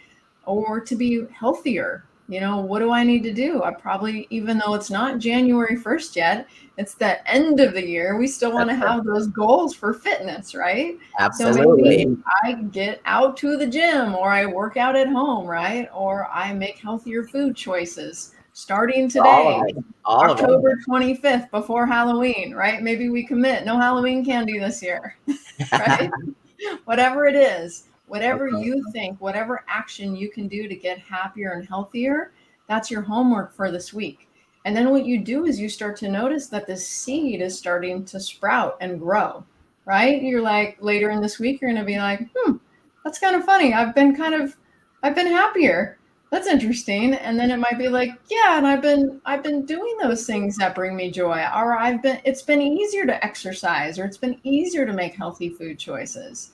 Or 0.47 0.79
to 0.79 0.95
be 0.95 1.27
healthier, 1.33 2.05
you 2.29 2.41
know 2.41 2.59
what 2.59 2.79
do 2.79 2.91
i 2.91 3.03
need 3.05 3.23
to 3.23 3.33
do? 3.33 3.63
I 3.63 3.73
probably 3.73 4.27
even 4.31 4.59
though 4.59 4.75
it's 4.75 4.91
not 4.91 5.19
january 5.19 5.77
1st 5.77 6.17
yet 6.17 6.49
it's 6.77 6.95
the 6.95 7.27
end 7.31 7.61
of 7.61 7.75
the 7.75 7.87
year 7.87 8.17
we 8.19 8.27
still 8.27 8.53
want 8.53 8.71
to 8.71 8.77
have 8.77 9.05
those 9.05 9.27
goals 9.29 9.75
for 9.75 9.93
fitness 9.93 10.55
right? 10.55 10.99
Absolutely. 11.19 12.05
So 12.05 12.17
i 12.43 12.53
get 12.55 13.01
out 13.05 13.37
to 13.39 13.57
the 13.57 13.67
gym 13.67 14.15
or 14.15 14.31
i 14.31 14.47
work 14.47 14.77
out 14.77 14.97
at 14.97 15.09
home 15.09 15.47
right? 15.47 15.89
Or 15.95 16.29
i 16.33 16.53
make 16.53 16.79
healthier 16.79 17.25
food 17.25 17.57
choices 17.57 18.35
starting 18.53 19.09
today 19.09 19.29
all 19.29 19.67
all 20.05 20.31
october 20.31 20.79
25th 20.89 21.51
before 21.51 21.87
halloween 21.87 22.55
right? 22.55 22.83
Maybe 22.83 23.09
we 23.09 23.27
commit 23.27 23.67
no 23.67 23.79
halloween 23.79 24.25
candy 24.25 24.59
this 24.59 24.83
year 24.83 25.17
right? 25.73 26.11
Whatever 26.85 27.27
it 27.27 27.35
is 27.35 27.85
Whatever 28.07 28.49
you 28.49 28.85
think, 28.93 29.21
whatever 29.21 29.65
action 29.67 30.15
you 30.15 30.31
can 30.31 30.47
do 30.47 30.69
to 30.69 30.75
get 30.75 30.99
happier 30.99 31.53
and 31.53 31.67
healthier, 31.67 32.33
that's 32.69 32.91
your 32.91 33.03
homework 33.03 33.55
for 33.55 33.71
this 33.71 33.93
week. 33.95 34.29
And 34.65 34.77
then 34.77 34.91
what 34.91 35.05
you 35.05 35.19
do 35.23 35.45
is 35.47 35.61
you 35.61 35.69
start 35.69 35.97
to 35.99 36.09
notice 36.09 36.47
that 36.49 36.67
the 36.67 36.77
seed 36.77 37.41
is 37.41 37.59
starting 37.59 38.05
to 38.07 38.21
sprout 38.21 38.77
and 38.81 38.99
grow, 38.99 39.45
right? 39.85 40.23
You're 40.23 40.43
like 40.43 40.79
later 40.81 41.11
in 41.11 41.21
this 41.21 41.39
week, 41.39 41.61
you're 41.61 41.71
going 41.71 41.81
to 41.81 41.87
be 41.87 41.99
like, 41.99 42.29
hmm, 42.35 42.57
that's 43.05 43.19
kind 43.19 43.37
of 43.37 43.45
funny. 43.45 43.75
I've 43.75 43.95
been 43.95 44.17
kind 44.17 44.35
of, 44.35 44.57
I've 45.03 45.15
been 45.15 45.27
happier. 45.27 45.99
That's 46.31 46.47
interesting. 46.47 47.15
And 47.15 47.39
then 47.39 47.51
it 47.51 47.59
might 47.59 47.79
be 47.79 47.89
like, 47.89 48.11
yeah, 48.31 48.57
and 48.57 48.67
I've 48.67 48.83
been, 48.83 49.21
I've 49.25 49.43
been 49.43 49.67
doing 49.67 49.97
those 50.03 50.27
things 50.27 50.57
that 50.57 50.75
bring 50.75 50.97
me 50.97 51.11
joy, 51.11 51.47
or 51.55 51.79
I've 51.79 52.03
been, 52.03 52.21
it's 52.25 52.43
been 52.43 52.63
easier 52.63 53.07
to 53.07 53.25
exercise, 53.25 53.99
or 53.99 54.05
it's 54.05 54.19
been 54.19 54.41
easier 54.43 54.85
to 54.87 54.93
make 54.93 55.15
healthy 55.15 55.49
food 55.49 55.79
choices 55.79 56.53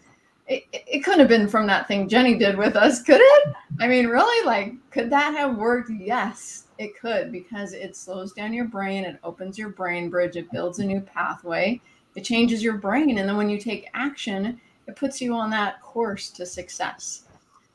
it, 0.51 0.65
it 0.73 1.05
couldn't 1.05 1.21
have 1.21 1.29
been 1.29 1.49
from 1.49 1.67
that 1.69 1.87
thing 1.87 2.09
Jenny 2.09 2.37
did 2.37 2.59
with 2.59 2.75
us, 2.75 3.03
could 3.03 3.21
it? 3.21 3.55
I 3.79 3.87
mean, 3.87 4.09
really, 4.09 4.45
like, 4.45 4.75
could 4.91 5.09
that 5.11 5.33
have 5.35 5.57
worked? 5.57 5.91
Yes, 5.91 6.65
it 6.79 6.99
could 6.99 7.31
because 7.31 7.73
it 7.73 7.95
slows 7.95 8.33
down 8.33 8.53
your 8.53 8.65
brain, 8.65 9.05
it 9.05 9.21
opens 9.23 9.57
your 9.57 9.69
brain 9.69 10.11
bridge, 10.11 10.37
it 10.37 10.51
builds 10.51 10.81
a 10.81 10.85
new 10.85 11.01
pathway, 11.01 11.81
it 12.17 12.25
changes 12.25 12.65
your 12.65 12.79
brain. 12.79 13.17
And 13.17 13.29
then 13.29 13.37
when 13.37 13.49
you 13.49 13.61
take 13.61 13.89
action, 13.95 14.61
it 14.89 14.97
puts 14.97 15.21
you 15.21 15.35
on 15.35 15.51
that 15.51 15.81
course 15.83 16.31
to 16.31 16.45
success. 16.45 17.23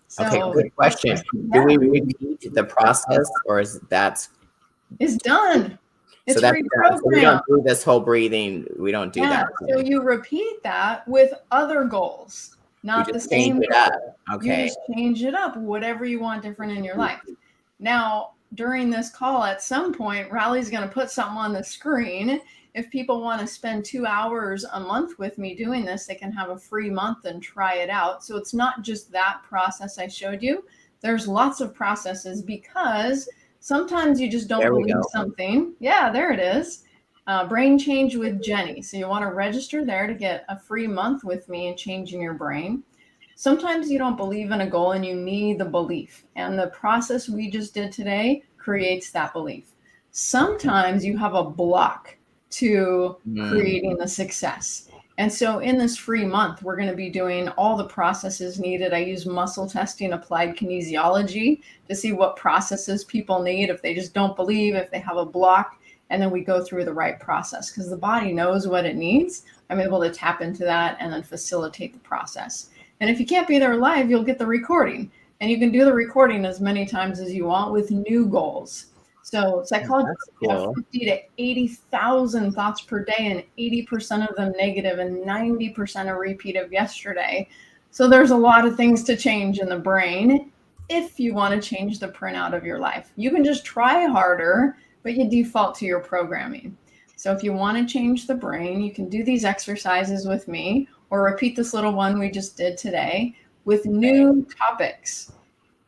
So, 0.09 0.25
okay, 0.25 0.39
good 0.51 0.75
question. 0.75 1.17
Yeah. 1.33 1.53
Do 1.53 1.63
we 1.63 1.77
repeat 1.77 2.53
the 2.53 2.63
process 2.65 3.29
or 3.45 3.61
is 3.61 3.79
that? 3.89 4.27
It's 4.99 5.15
done. 5.15 5.79
It's 6.25 6.35
so, 6.35 6.41
that's, 6.41 6.57
so 6.57 7.01
we 7.05 7.21
don't 7.21 7.41
do 7.47 7.61
this 7.63 7.83
whole 7.83 7.99
breathing. 7.99 8.65
We 8.77 8.91
don't 8.91 9.13
do 9.13 9.21
yeah, 9.21 9.29
that. 9.29 9.47
So 9.69 9.79
you 9.79 10.01
repeat 10.01 10.61
that 10.63 11.07
with 11.07 11.33
other 11.51 11.83
goals 11.83 12.55
not 12.85 13.11
the 13.11 13.19
same. 13.19 13.61
Okay. 14.31 14.61
You 14.61 14.67
just 14.67 14.79
change 14.93 15.23
it 15.23 15.33
up, 15.33 15.57
whatever 15.57 16.05
you 16.05 16.19
want 16.19 16.43
different 16.43 16.77
in 16.77 16.83
your 16.83 16.95
life. 16.95 17.19
Now, 17.79 18.31
during 18.53 18.89
this 18.89 19.09
call, 19.09 19.43
at 19.43 19.61
some 19.61 19.93
point, 19.93 20.31
Rally's 20.31 20.69
going 20.69 20.87
to 20.87 20.93
put 20.93 21.09
something 21.09 21.37
on 21.37 21.51
the 21.51 21.63
screen. 21.63 22.39
If 22.73 22.89
people 22.89 23.21
want 23.21 23.41
to 23.41 23.47
spend 23.47 23.85
two 23.85 24.05
hours 24.05 24.65
a 24.71 24.79
month 24.79 25.17
with 25.17 25.37
me 25.37 25.55
doing 25.55 25.83
this, 25.83 26.05
they 26.05 26.15
can 26.15 26.31
have 26.31 26.49
a 26.49 26.57
free 26.57 26.89
month 26.89 27.25
and 27.25 27.41
try 27.41 27.75
it 27.75 27.89
out. 27.89 28.23
So 28.23 28.37
it's 28.37 28.53
not 28.53 28.81
just 28.81 29.11
that 29.11 29.41
process 29.43 29.97
I 29.97 30.07
showed 30.07 30.41
you. 30.41 30.63
There's 31.01 31.27
lots 31.27 31.61
of 31.61 31.73
processes 31.73 32.41
because 32.41 33.27
sometimes 33.59 34.19
you 34.21 34.29
just 34.29 34.47
don't 34.47 34.63
believe 34.63 34.95
something. 35.09 35.73
Yeah, 35.79 36.11
there 36.11 36.31
it 36.31 36.39
is. 36.39 36.84
Uh, 37.27 37.47
brain 37.47 37.79
change 37.79 38.15
with 38.15 38.41
Jenny. 38.41 38.81
So 38.81 38.97
you 38.97 39.07
want 39.07 39.23
to 39.23 39.33
register 39.33 39.83
there 39.83 40.05
to 40.05 40.13
get 40.13 40.45
a 40.47 40.59
free 40.59 40.85
month 40.85 41.23
with 41.23 41.49
me 41.49 41.67
and 41.67 41.77
changing 41.77 42.21
your 42.21 42.35
brain. 42.35 42.83
Sometimes 43.35 43.89
you 43.89 43.97
don't 43.97 44.15
believe 44.15 44.51
in 44.51 44.61
a 44.61 44.69
goal 44.69 44.91
and 44.91 45.03
you 45.03 45.15
need 45.15 45.59
the 45.59 45.65
belief. 45.65 46.23
And 46.35 46.57
the 46.57 46.67
process 46.67 47.27
we 47.27 47.49
just 47.49 47.73
did 47.73 47.91
today 47.91 48.43
creates 48.57 49.11
that 49.11 49.33
belief. 49.33 49.71
Sometimes 50.11 51.03
you 51.03 51.17
have 51.17 51.33
a 51.33 51.43
block 51.43 52.15
to 52.51 53.17
mm. 53.27 53.49
creating 53.49 53.97
the 53.97 54.07
success. 54.07 54.89
And 55.17 55.31
so 55.31 55.59
in 55.59 55.77
this 55.77 55.97
free 55.97 56.25
month, 56.25 56.61
we're 56.61 56.75
going 56.75 56.89
to 56.89 56.95
be 56.95 57.09
doing 57.09 57.49
all 57.49 57.75
the 57.75 57.87
processes 57.87 58.59
needed. 58.59 58.93
I 58.93 58.99
use 58.99 59.25
muscle 59.25 59.67
testing, 59.67 60.13
applied 60.13 60.55
kinesiology 60.55 61.61
to 61.87 61.95
see 61.95 62.11
what 62.11 62.35
processes 62.35 63.03
people 63.03 63.41
need 63.41 63.69
if 63.69 63.81
they 63.81 63.95
just 63.95 64.13
don't 64.13 64.35
believe, 64.35 64.75
if 64.75 64.91
they 64.91 64.99
have 64.99 65.17
a 65.17 65.25
block 65.25 65.79
and 66.09 66.21
then 66.21 66.31
we 66.31 66.41
go 66.41 66.63
through 66.63 66.85
the 66.85 66.93
right 66.93 67.19
process 67.19 67.71
because 67.71 67.89
the 67.89 67.97
body 67.97 68.31
knows 68.31 68.67
what 68.67 68.85
it 68.85 68.95
needs. 68.95 69.43
I'm 69.69 69.79
able 69.79 70.01
to 70.01 70.11
tap 70.11 70.41
into 70.41 70.63
that 70.63 70.97
and 70.99 71.11
then 71.11 71.23
facilitate 71.23 71.93
the 71.93 71.99
process. 71.99 72.69
And 72.99 73.09
if 73.09 73.19
you 73.19 73.25
can't 73.25 73.47
be 73.47 73.59
there 73.59 73.75
live, 73.75 74.09
you'll 74.09 74.23
get 74.23 74.37
the 74.37 74.45
recording. 74.45 75.11
And 75.41 75.51
you 75.51 75.57
can 75.57 75.71
do 75.71 75.83
the 75.83 75.93
recording 75.93 76.45
as 76.45 76.61
many 76.61 76.85
times 76.85 77.19
as 77.19 77.33
you 77.33 77.45
want 77.45 77.73
with 77.73 77.91
new 77.91 78.25
goals. 78.27 78.87
So 79.21 79.63
psychologists 79.65 80.29
cool. 80.39 80.67
have 80.67 80.75
50 80.75 80.99
to 81.05 81.19
80,000 81.39 82.51
thoughts 82.51 82.81
per 82.81 83.03
day, 83.03 83.13
and 83.17 83.43
80% 83.57 84.29
of 84.29 84.35
them 84.35 84.53
negative, 84.55 84.99
and 84.99 85.17
90% 85.25 86.07
a 86.07 86.13
repeat 86.13 86.55
of 86.55 86.71
yesterday. 86.71 87.49
So 87.89 88.07
there's 88.07 88.31
a 88.31 88.37
lot 88.37 88.65
of 88.65 88.77
things 88.77 89.03
to 89.05 89.17
change 89.17 89.59
in 89.59 89.67
the 89.67 89.79
brain 89.79 90.51
if 90.89 91.19
you 91.19 91.33
want 91.33 91.59
to 91.59 91.67
change 91.67 91.97
the 91.97 92.09
printout 92.09 92.55
of 92.55 92.63
your 92.63 92.77
life. 92.77 93.11
You 93.15 93.31
can 93.31 93.43
just 93.43 93.65
try 93.65 94.05
harder 94.05 94.77
but 95.05 95.15
you 95.15 95.29
default 95.29 95.75
to 95.75 95.85
your 95.85 95.99
programming. 95.99 96.75
So 97.15 97.31
if 97.31 97.43
you 97.43 97.53
want 97.53 97.77
to 97.77 97.93
change 97.93 98.25
the 98.25 98.33
brain, 98.33 98.81
you 98.81 98.91
can 98.91 99.07
do 99.07 99.23
these 99.23 99.45
exercises 99.45 100.27
with 100.27 100.47
me 100.47 100.89
or 101.11 101.21
repeat 101.21 101.55
this 101.55 101.75
little 101.75 101.93
one 101.93 102.17
we 102.17 102.31
just 102.31 102.57
did 102.57 102.75
today 102.75 103.37
with 103.65 103.85
new 103.85 104.45
topics. 104.57 105.31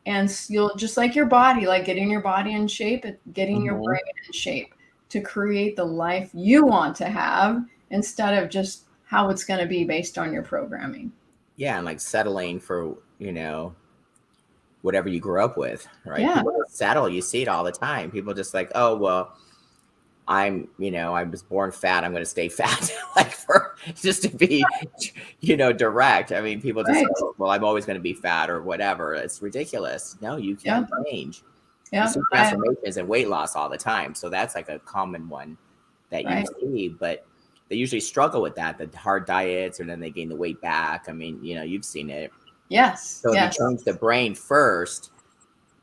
And 0.06 0.32
you'll 0.48 0.74
just 0.76 0.96
like 0.96 1.16
your 1.16 1.26
body, 1.26 1.66
like 1.66 1.84
getting 1.84 2.08
your 2.08 2.22
body 2.22 2.52
in 2.54 2.68
shape, 2.68 3.04
getting 3.32 3.56
mm-hmm. 3.56 3.64
your 3.64 3.82
brain 3.82 4.00
in 4.26 4.32
shape 4.32 4.72
to 5.08 5.20
create 5.20 5.74
the 5.74 5.84
life 5.84 6.30
you 6.32 6.64
want 6.64 6.94
to 6.96 7.06
have 7.06 7.64
instead 7.90 8.40
of 8.40 8.48
just 8.48 8.84
how 9.02 9.30
it's 9.30 9.44
going 9.44 9.60
to 9.60 9.66
be 9.66 9.82
based 9.82 10.16
on 10.16 10.32
your 10.32 10.44
programming. 10.44 11.10
Yeah, 11.56 11.76
and 11.76 11.84
like 11.84 11.98
settling 11.98 12.60
for, 12.60 12.96
you 13.18 13.32
know, 13.32 13.74
whatever 14.82 15.08
you 15.08 15.20
grew 15.20 15.42
up 15.42 15.56
with, 15.56 15.86
right? 16.04 16.20
Yeah. 16.20 16.42
settle. 16.68 17.08
You 17.08 17.22
see 17.22 17.42
it 17.42 17.48
all 17.48 17.64
the 17.64 17.72
time. 17.72 18.10
People 18.10 18.34
just 18.34 18.54
like, 18.54 18.70
oh 18.74 18.96
well, 18.96 19.36
I'm, 20.28 20.68
you 20.78 20.90
know, 20.90 21.14
I 21.14 21.24
was 21.24 21.42
born 21.42 21.72
fat. 21.72 22.04
I'm 22.04 22.12
going 22.12 22.22
to 22.22 22.28
stay 22.28 22.48
fat, 22.50 22.92
like 23.16 23.32
for 23.32 23.76
just 23.94 24.22
to 24.22 24.28
be, 24.28 24.64
you 25.40 25.56
know, 25.56 25.72
direct. 25.72 26.32
I 26.32 26.40
mean, 26.42 26.60
people 26.60 26.84
just, 26.84 26.94
right. 26.94 27.06
oh, 27.22 27.34
well, 27.38 27.50
I'm 27.50 27.64
always 27.64 27.86
going 27.86 27.96
to 27.96 28.02
be 28.02 28.12
fat 28.12 28.50
or 28.50 28.62
whatever. 28.62 29.14
It's 29.14 29.42
ridiculous. 29.42 30.16
No, 30.20 30.36
you 30.36 30.54
can 30.54 30.86
yeah. 30.90 31.02
change. 31.10 31.42
Yeah, 31.90 32.04
you 32.04 32.12
see 32.12 32.20
transformations 32.30 32.98
and 32.98 33.08
weight 33.08 33.28
loss 33.28 33.56
all 33.56 33.70
the 33.70 33.78
time. 33.78 34.14
So 34.14 34.28
that's 34.28 34.54
like 34.54 34.68
a 34.68 34.78
common 34.80 35.26
one 35.30 35.56
that 36.10 36.26
right. 36.26 36.46
you 36.60 36.76
see, 36.76 36.88
but 36.88 37.26
they 37.70 37.76
usually 37.76 38.00
struggle 38.00 38.42
with 38.42 38.54
that, 38.56 38.76
the 38.76 38.94
hard 38.98 39.24
diets, 39.24 39.80
or 39.80 39.84
then 39.84 39.98
they 39.98 40.10
gain 40.10 40.28
the 40.28 40.36
weight 40.36 40.60
back. 40.60 41.06
I 41.08 41.12
mean, 41.12 41.42
you 41.42 41.54
know, 41.54 41.62
you've 41.62 41.86
seen 41.86 42.10
it. 42.10 42.30
Yes. 42.68 43.06
So 43.06 43.32
yes. 43.32 43.54
if 43.54 43.60
you 43.60 43.68
change 43.68 43.84
the 43.84 43.94
brain 43.94 44.34
first, 44.34 45.10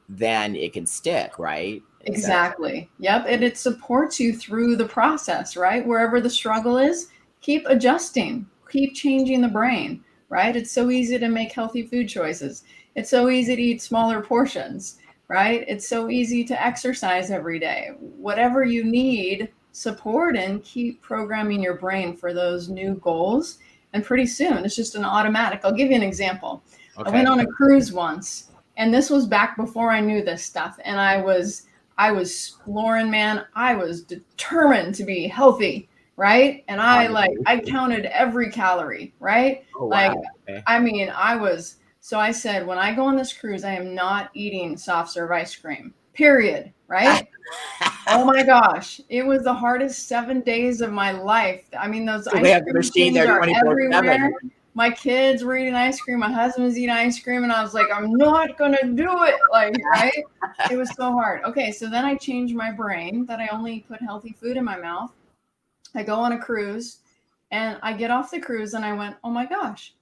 then 0.09 0.55
it 0.55 0.73
can 0.73 0.85
stick, 0.85 1.39
right? 1.39 1.81
Exactly. 2.01 2.89
Yep. 2.99 3.25
And 3.27 3.43
it 3.43 3.57
supports 3.57 4.19
you 4.19 4.35
through 4.35 4.75
the 4.75 4.85
process, 4.85 5.57
right? 5.57 5.85
Wherever 5.85 6.21
the 6.21 6.29
struggle 6.29 6.77
is, 6.77 7.09
keep 7.41 7.65
adjusting, 7.67 8.45
keep 8.69 8.93
changing 8.93 9.41
the 9.41 9.47
brain, 9.47 10.03
right? 10.29 10.55
It's 10.55 10.71
so 10.71 10.91
easy 10.91 11.17
to 11.17 11.27
make 11.29 11.51
healthy 11.51 11.83
food 11.83 12.07
choices. 12.07 12.63
It's 12.95 13.09
so 13.09 13.29
easy 13.29 13.55
to 13.55 13.61
eat 13.61 13.81
smaller 13.81 14.21
portions, 14.21 14.99
right? 15.27 15.65
It's 15.67 15.87
so 15.87 16.09
easy 16.09 16.43
to 16.45 16.63
exercise 16.63 17.31
every 17.31 17.59
day. 17.59 17.91
Whatever 17.99 18.63
you 18.63 18.83
need 18.83 19.51
support 19.71 20.37
and 20.37 20.63
keep 20.63 21.01
programming 21.01 21.61
your 21.61 21.75
brain 21.75 22.15
for 22.15 22.33
those 22.33 22.69
new 22.69 22.95
goals 22.95 23.57
And 23.95 24.03
pretty 24.03 24.25
soon 24.25 24.57
it's 24.65 24.75
just 24.75 24.95
an 24.95 25.05
automatic. 25.05 25.61
I'll 25.63 25.71
give 25.71 25.89
you 25.89 25.95
an 25.95 26.03
example. 26.03 26.61
Okay. 26.97 27.09
I 27.09 27.13
went 27.13 27.29
on 27.29 27.39
a 27.39 27.47
cruise 27.47 27.93
once, 27.93 28.51
and 28.75 28.93
this 28.93 29.09
was 29.09 29.25
back 29.25 29.55
before 29.55 29.89
I 29.89 30.01
knew 30.01 30.21
this 30.21 30.43
stuff. 30.43 30.77
And 30.83 30.99
I 30.99 31.21
was, 31.21 31.67
I 31.97 32.11
was 32.11 32.57
Lauren, 32.67 33.09
man, 33.09 33.45
I 33.55 33.73
was 33.73 34.03
determined 34.03 34.95
to 34.95 35.05
be 35.05 35.29
healthy, 35.29 35.87
right? 36.17 36.65
And 36.67 36.81
I 36.81 37.07
like, 37.07 37.31
I 37.45 37.57
counted 37.57 38.05
every 38.07 38.51
calorie, 38.51 39.13
right? 39.21 39.63
Oh, 39.77 39.85
like. 39.85 40.11
Okay. 40.49 40.61
I 40.67 40.77
mean, 40.77 41.09
I 41.09 41.37
was, 41.37 41.77
so 42.01 42.19
I 42.19 42.31
said, 42.31 42.67
when 42.67 42.77
I 42.77 42.93
go 42.93 43.05
on 43.05 43.15
this 43.15 43.31
cruise, 43.31 43.63
I 43.63 43.75
am 43.75 43.95
not 43.95 44.29
eating 44.33 44.75
soft 44.75 45.09
serve 45.11 45.31
ice 45.31 45.55
cream, 45.55 45.93
period, 46.13 46.73
right? 46.89 47.25
oh 48.07 48.25
my 48.25 48.43
gosh, 48.43 49.01
it 49.09 49.25
was 49.25 49.43
the 49.43 49.53
hardest 49.53 50.07
seven 50.07 50.41
days 50.41 50.81
of 50.81 50.91
my 50.91 51.11
life. 51.11 51.65
I 51.77 51.87
mean, 51.87 52.05
those 52.05 52.25
so 52.25 52.31
ice 52.37 52.47
have 52.47 52.65
the 52.65 52.71
cream 52.71 52.77
machine 52.77 53.13
machines 53.13 53.15
there 53.15 53.41
are 53.41 53.45
24/7. 53.45 53.93
everywhere. 53.93 54.31
My 54.73 54.89
kids 54.89 55.43
were 55.43 55.55
eating 55.57 55.73
ice 55.73 56.01
cream. 56.01 56.19
My 56.19 56.31
husband 56.31 56.65
was 56.65 56.77
eating 56.77 56.89
ice 56.89 57.19
cream, 57.21 57.43
and 57.43 57.51
I 57.51 57.63
was 57.63 57.73
like, 57.73 57.87
I'm 57.93 58.11
not 58.11 58.57
gonna 58.57 58.83
do 58.83 59.23
it. 59.23 59.35
Like, 59.51 59.73
right? 59.91 60.23
it 60.69 60.77
was 60.77 60.93
so 60.95 61.11
hard. 61.13 61.43
Okay, 61.45 61.71
so 61.71 61.89
then 61.89 62.03
I 62.03 62.15
changed 62.15 62.55
my 62.55 62.71
brain 62.71 63.25
that 63.25 63.39
I 63.39 63.47
only 63.47 63.81
put 63.81 64.01
healthy 64.01 64.35
food 64.39 64.57
in 64.57 64.65
my 64.65 64.77
mouth. 64.77 65.11
I 65.93 66.03
go 66.03 66.15
on 66.15 66.33
a 66.33 66.37
cruise, 66.37 66.97
and 67.51 67.79
I 67.81 67.93
get 67.93 68.11
off 68.11 68.31
the 68.31 68.39
cruise, 68.39 68.73
and 68.73 68.83
I 68.83 68.93
went, 68.93 69.15
oh 69.23 69.29
my 69.29 69.45
gosh, 69.45 69.93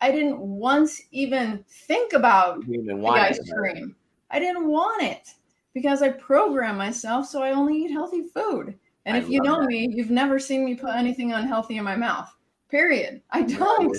I 0.00 0.10
didn't 0.10 0.38
once 0.38 1.02
even 1.12 1.64
think 1.68 2.14
about 2.14 2.64
the 2.66 3.06
ice 3.06 3.38
cream. 3.52 3.94
I 4.30 4.38
didn't 4.38 4.66
want 4.66 5.02
it 5.02 5.34
because 5.74 6.00
I 6.02 6.10
program 6.10 6.76
myself 6.76 7.26
so 7.26 7.42
I 7.42 7.50
only 7.50 7.76
eat 7.76 7.90
healthy 7.90 8.22
food. 8.34 8.74
And 9.06 9.16
I 9.16 9.20
if 9.20 9.28
you 9.28 9.42
know 9.42 9.60
that. 9.60 9.66
me, 9.66 9.88
you've 9.90 10.10
never 10.10 10.38
seen 10.38 10.64
me 10.64 10.74
put 10.74 10.94
anything 10.94 11.32
unhealthy 11.32 11.76
in 11.76 11.84
my 11.84 11.96
mouth. 11.96 12.34
Period. 12.70 13.20
I 13.30 13.42
don't. 13.42 13.96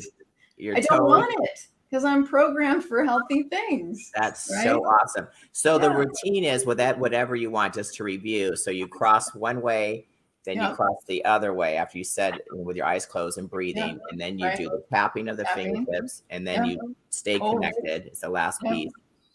You're 0.58 0.76
I 0.76 0.80
don't 0.80 0.98
totally- 1.00 1.10
want 1.20 1.36
it 1.44 1.60
because 1.90 2.04
I'm 2.06 2.26
programmed 2.26 2.84
for 2.86 3.04
healthy 3.06 3.44
things. 3.44 4.12
That's 4.16 4.44
so 4.64 4.80
awesome. 4.80 5.28
So 5.52 5.78
the 5.78 5.92
routine 5.92 6.44
is 6.44 6.66
with 6.66 6.78
that 6.80 6.98
whatever 6.98 7.36
you 7.36 7.52
want, 7.52 7.74
just 7.76 7.94
to 7.96 8.04
review. 8.04 8.56
So 8.56 8.72
you 8.72 8.88
cross 8.88 9.36
one 9.36 9.62
way, 9.62 10.08
then 10.44 10.60
you 10.62 10.74
cross 10.76 10.98
the 11.08 11.24
other 11.26 11.54
way 11.54 11.78
after 11.78 11.98
you 11.98 12.04
said 12.04 12.40
with 12.52 12.76
your 12.76 12.86
eyes 12.86 13.06
closed 13.06 13.38
and 13.38 13.50
breathing, 13.50 14.00
and 14.12 14.20
then 14.20 14.40
you 14.40 14.46
Right. 14.48 14.58
do 14.58 14.70
the 14.70 14.84
tapping 14.92 15.28
of 15.30 15.38
the 15.38 15.44
Tapping. 15.44 15.74
fingertips, 15.86 16.24
and 16.32 16.46
then 16.48 16.66
Yeah. 16.66 16.72
you 16.74 16.96
stay 17.12 17.38
connected. 17.40 18.08
It's 18.08 18.22
the 18.22 18.30
last 18.30 18.62
Yeah. 18.64 18.72
piece. 18.72 18.92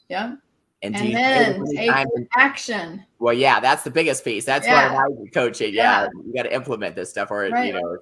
Yeah. 0.09 0.34
And, 0.83 0.97
And 0.97 1.14
then 1.14 1.66
take 1.76 2.28
action. 2.37 3.05
well, 3.18 3.35
yeah, 3.35 3.61
that's 3.61 3.83
the 3.83 3.91
biggest 3.91 4.24
piece. 4.24 4.45
That's 4.47 4.66
Yeah. 4.66 4.93
what 4.95 5.26
I 5.26 5.31
coaching. 5.31 5.74
Yeah, 5.74 6.03
Yeah. 6.05 6.09
you 6.24 6.33
got 6.35 6.45
to 6.45 6.55
implement 6.55 6.97
this 6.97 7.11
stuff, 7.11 7.31
or 7.31 7.47
you 7.47 7.72
know, 7.74 7.99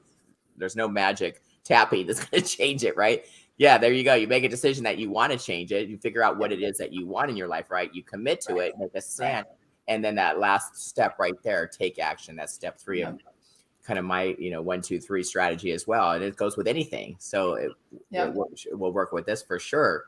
there's 0.56 0.76
no 0.76 0.86
magic 0.88 1.42
tapping 1.64 2.06
that's 2.06 2.24
going 2.24 2.42
to 2.42 2.48
change 2.48 2.84
it, 2.84 2.96
right? 2.96 3.24
Yeah, 3.56 3.78
there 3.78 3.92
you 3.92 4.04
go. 4.04 4.14
You 4.14 4.28
make 4.28 4.44
a 4.44 4.48
decision 4.48 4.84
that 4.84 4.98
you 4.98 5.10
want 5.10 5.32
to 5.32 5.38
change 5.38 5.72
it. 5.72 5.88
You 5.88 5.98
figure 5.98 6.22
out 6.22 6.38
what 6.38 6.52
it 6.52 6.62
is 6.62 6.78
that 6.78 6.92
you 6.92 7.06
want 7.06 7.30
in 7.30 7.36
your 7.36 7.48
life, 7.48 7.70
right? 7.72 7.92
You 7.92 8.04
commit 8.04 8.40
to 8.42 8.54
Right. 8.54 8.68
it, 8.68 8.78
make 8.78 8.94
a 8.94 9.00
stand, 9.00 9.46
and 9.88 10.04
then 10.04 10.14
that 10.14 10.38
last 10.38 10.76
step 10.76 11.18
right 11.18 11.34
there, 11.42 11.66
take 11.66 11.98
action. 11.98 12.36
That's 12.36 12.52
step 12.52 12.78
three 12.78 13.02
of 13.02 13.18
kind 13.82 13.98
of 13.98 14.04
my, 14.04 14.36
you 14.38 14.50
know, 14.50 14.62
one, 14.62 14.82
two, 14.82 15.00
three 15.00 15.24
strategy 15.24 15.72
as 15.72 15.86
well, 15.88 16.12
and 16.12 16.22
it 16.22 16.36
goes 16.36 16.56
with 16.56 16.68
anything. 16.68 17.16
So 17.18 17.54
it, 17.54 17.72
Yeah. 18.10 18.26
it 18.28 18.34
will 18.34 18.50
will 18.72 18.92
work 18.92 19.10
with 19.12 19.26
this 19.26 19.42
for 19.42 19.58
sure. 19.58 20.04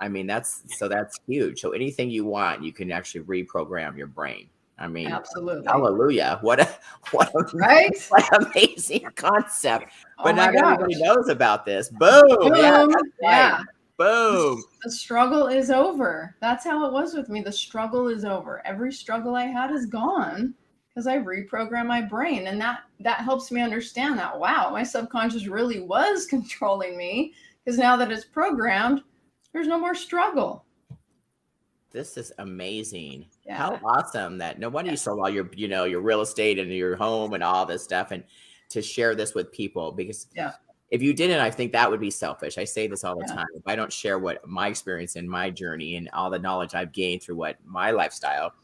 I 0.00 0.08
mean, 0.08 0.26
that's 0.26 0.62
so 0.76 0.88
that's 0.88 1.18
huge. 1.26 1.60
So 1.60 1.70
anything 1.72 2.10
you 2.10 2.24
want, 2.24 2.62
you 2.64 2.72
can 2.72 2.90
actually 2.90 3.22
reprogram 3.24 3.96
your 3.96 4.06
brain. 4.06 4.48
I 4.78 4.88
mean, 4.88 5.08
Absolutely. 5.08 5.66
hallelujah! 5.66 6.38
What 6.40 6.60
a 6.60 6.68
what 7.12 7.30
a 7.34 7.44
Right? 7.54 7.90
what 8.08 8.34
an 8.34 8.46
amazing 8.50 9.04
concept. 9.14 9.92
Oh 10.18 10.24
But 10.24 10.36
my 10.36 10.46
not 10.46 10.54
gosh. 10.54 10.62
everybody 10.74 11.02
knows 11.02 11.28
about 11.28 11.66
this. 11.66 11.90
Boom! 11.90 12.54
Yeah, 12.56 12.86
Boom. 12.86 12.96
Yeah. 13.20 13.56
right. 13.56 13.64
Boom! 13.98 14.64
The 14.82 14.90
struggle 14.90 15.48
is 15.48 15.70
over. 15.70 16.34
That's 16.40 16.64
how 16.64 16.86
it 16.86 16.92
was 16.94 17.12
with 17.12 17.28
me. 17.28 17.42
The 17.42 17.52
struggle 17.52 18.08
is 18.08 18.24
over. 18.24 18.66
Every 18.66 18.90
struggle 18.90 19.34
I 19.36 19.44
had 19.44 19.70
is 19.70 19.84
gone 19.84 20.54
because 20.88 21.06
I 21.06 21.18
reprogram 21.18 21.86
my 21.86 22.00
brain. 22.00 22.46
And 22.46 22.58
that 22.62 22.80
that 23.00 23.20
helps 23.20 23.50
me 23.52 23.60
understand 23.60 24.18
that 24.18 24.38
wow, 24.38 24.70
my 24.72 24.82
subconscious 24.82 25.46
really 25.46 25.80
was 25.80 26.24
controlling 26.30 26.96
me. 26.96 27.34
Because 27.62 27.78
now 27.78 27.94
that 27.96 28.10
it's 28.10 28.24
programmed, 28.24 29.02
there's 29.52 29.66
no 29.66 29.78
more 29.78 29.94
struggle. 29.94 30.64
This 31.92 32.16
is 32.16 32.32
amazing. 32.38 33.26
Yeah. 33.44 33.56
How 33.56 33.80
awesome 33.84 34.38
that 34.38 34.58
no 34.60 34.68
wonder 34.68 34.92
you 34.92 34.96
sold 34.96 35.18
all 35.18 35.28
your, 35.28 35.50
you 35.54 35.66
know, 35.66 35.84
your 35.84 36.00
real 36.00 36.20
estate 36.20 36.58
and 36.58 36.70
your 36.72 36.94
home 36.96 37.34
and 37.34 37.42
all 37.42 37.66
this 37.66 37.82
stuff, 37.82 38.12
and 38.12 38.22
to 38.68 38.80
share 38.80 39.14
this 39.16 39.34
with 39.34 39.50
people 39.50 39.90
because 39.90 40.28
Yeah. 40.34 40.52
if 40.90 41.02
you 41.02 41.12
didn't, 41.12 41.40
I 41.40 41.50
think 41.50 41.72
that 41.72 41.90
would 41.90 41.98
be 42.00 42.10
selfish. 42.10 42.58
I 42.58 42.64
say 42.64 42.86
this 42.86 43.02
all 43.02 43.16
the 43.16 43.24
Yeah. 43.28 43.34
time. 43.34 43.46
If 43.56 43.66
I 43.66 43.74
don't 43.74 43.92
share 43.92 44.20
what 44.20 44.46
my 44.46 44.68
experience 44.68 45.16
and 45.16 45.28
my 45.28 45.50
journey 45.50 45.96
and 45.96 46.08
all 46.12 46.30
the 46.30 46.38
knowledge 46.38 46.74
I've 46.74 46.92
gained 46.92 47.22
through 47.22 47.36
what 47.36 47.56
my 47.64 47.90
lifestyle, 47.90 48.54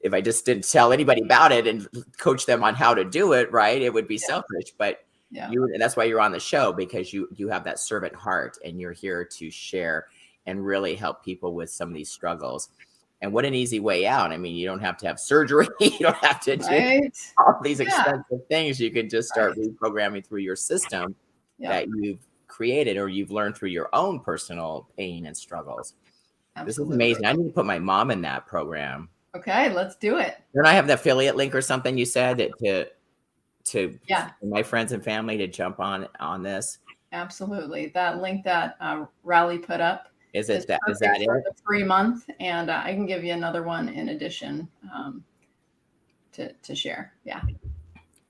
if 0.00 0.12
I 0.12 0.20
just 0.20 0.44
didn't 0.44 0.68
tell 0.68 0.92
anybody 0.92 1.22
about 1.22 1.52
it 1.52 1.68
and 1.68 1.86
coach 2.18 2.46
them 2.46 2.64
on 2.64 2.74
how 2.74 2.92
to 2.94 3.04
do 3.04 3.34
it, 3.34 3.52
right, 3.52 3.80
it 3.80 3.92
would 3.92 4.08
be 4.08 4.16
Yeah. 4.16 4.26
selfish. 4.26 4.72
But 4.76 5.04
Yeah. 5.30 5.50
you 5.50 5.64
and 5.64 5.80
that's 5.80 5.94
why 5.96 6.04
you're 6.04 6.20
on 6.20 6.32
the 6.32 6.40
show 6.40 6.72
because 6.72 7.12
you 7.12 7.28
you 7.34 7.48
have 7.48 7.62
that 7.64 7.78
servant 7.78 8.14
heart 8.14 8.56
and 8.64 8.80
you're 8.80 8.92
here 8.92 9.24
to 9.24 9.50
share 9.50 10.06
and 10.46 10.64
really 10.64 10.94
help 10.94 11.22
people 11.24 11.54
with 11.54 11.68
some 11.70 11.88
of 11.88 11.94
these 11.94 12.10
struggles. 12.10 12.70
And 13.20 13.32
what 13.32 13.44
an 13.44 13.52
easy 13.52 13.80
way 13.80 14.06
out. 14.06 14.32
I 14.32 14.36
mean, 14.36 14.54
you 14.56 14.66
don't 14.66 14.78
have 14.80 14.96
to 14.98 15.06
have 15.08 15.18
surgery. 15.20 15.66
you 15.80 15.98
don't 15.98 16.16
have 16.24 16.40
to 16.42 16.56
do 16.56 16.64
Right? 16.66 17.12
all 17.36 17.58
these 17.62 17.80
Yeah. 17.80 17.86
expensive 17.86 18.46
things. 18.48 18.80
You 18.80 18.90
can 18.90 19.08
just 19.08 19.28
start 19.28 19.56
reprogramming 19.58 20.24
through 20.26 20.40
your 20.40 20.56
system 20.56 21.14
Yeah. 21.58 21.70
that 21.70 21.88
you've 21.98 22.20
created 22.46 22.96
or 22.96 23.08
you've 23.08 23.30
learned 23.30 23.56
through 23.56 23.68
your 23.70 23.88
own 23.92 24.20
personal 24.20 24.88
pain 24.96 25.26
and 25.26 25.36
struggles. 25.36 25.94
This 26.64 26.78
is 26.78 26.88
amazing. 26.90 27.24
I 27.26 27.32
need 27.34 27.48
to 27.48 27.52
put 27.52 27.66
my 27.66 27.78
mom 27.78 28.10
in 28.10 28.22
that 28.22 28.46
program. 28.46 29.08
Okay, 29.36 29.68
let's 29.72 29.94
do 29.96 30.16
it. 30.18 30.36
Don't 30.54 30.64
I 30.66 30.72
have 30.72 30.86
the 30.86 30.94
affiliate 30.94 31.36
link 31.36 31.54
or 31.54 31.60
something 31.60 31.98
you 31.98 32.04
said 32.06 32.38
that 32.38 32.50
to 32.64 32.88
to 33.70 33.98
Yeah. 34.08 34.30
my 34.42 34.62
friends 34.62 34.92
and 34.92 35.02
family 35.04 35.36
to 35.38 35.46
jump 35.46 35.80
on 35.80 36.08
on 36.20 36.42
this? 36.42 36.78
Absolutely. 37.12 37.88
That 37.94 38.20
link 38.20 38.44
that 38.44 38.76
uh, 38.80 39.06
Rally 39.22 39.58
put 39.58 39.80
up 39.80 40.08
Is 40.34 40.50
is 40.50 40.64
it 40.64 40.68
that 40.68 40.80
is 40.88 40.98
that 40.98 41.22
for 41.24 41.38
it? 41.38 41.44
the 41.44 41.54
free 41.64 41.82
month, 41.84 42.28
and 42.40 42.70
uh, 42.70 42.82
I 42.84 42.92
can 42.92 43.06
give 43.06 43.24
you 43.24 43.32
another 43.32 43.62
one 43.62 43.88
in 43.88 44.10
addition 44.10 44.68
um, 44.94 45.24
to 46.32 46.52
to 46.52 46.74
share. 46.74 47.14
Yeah. 47.24 47.42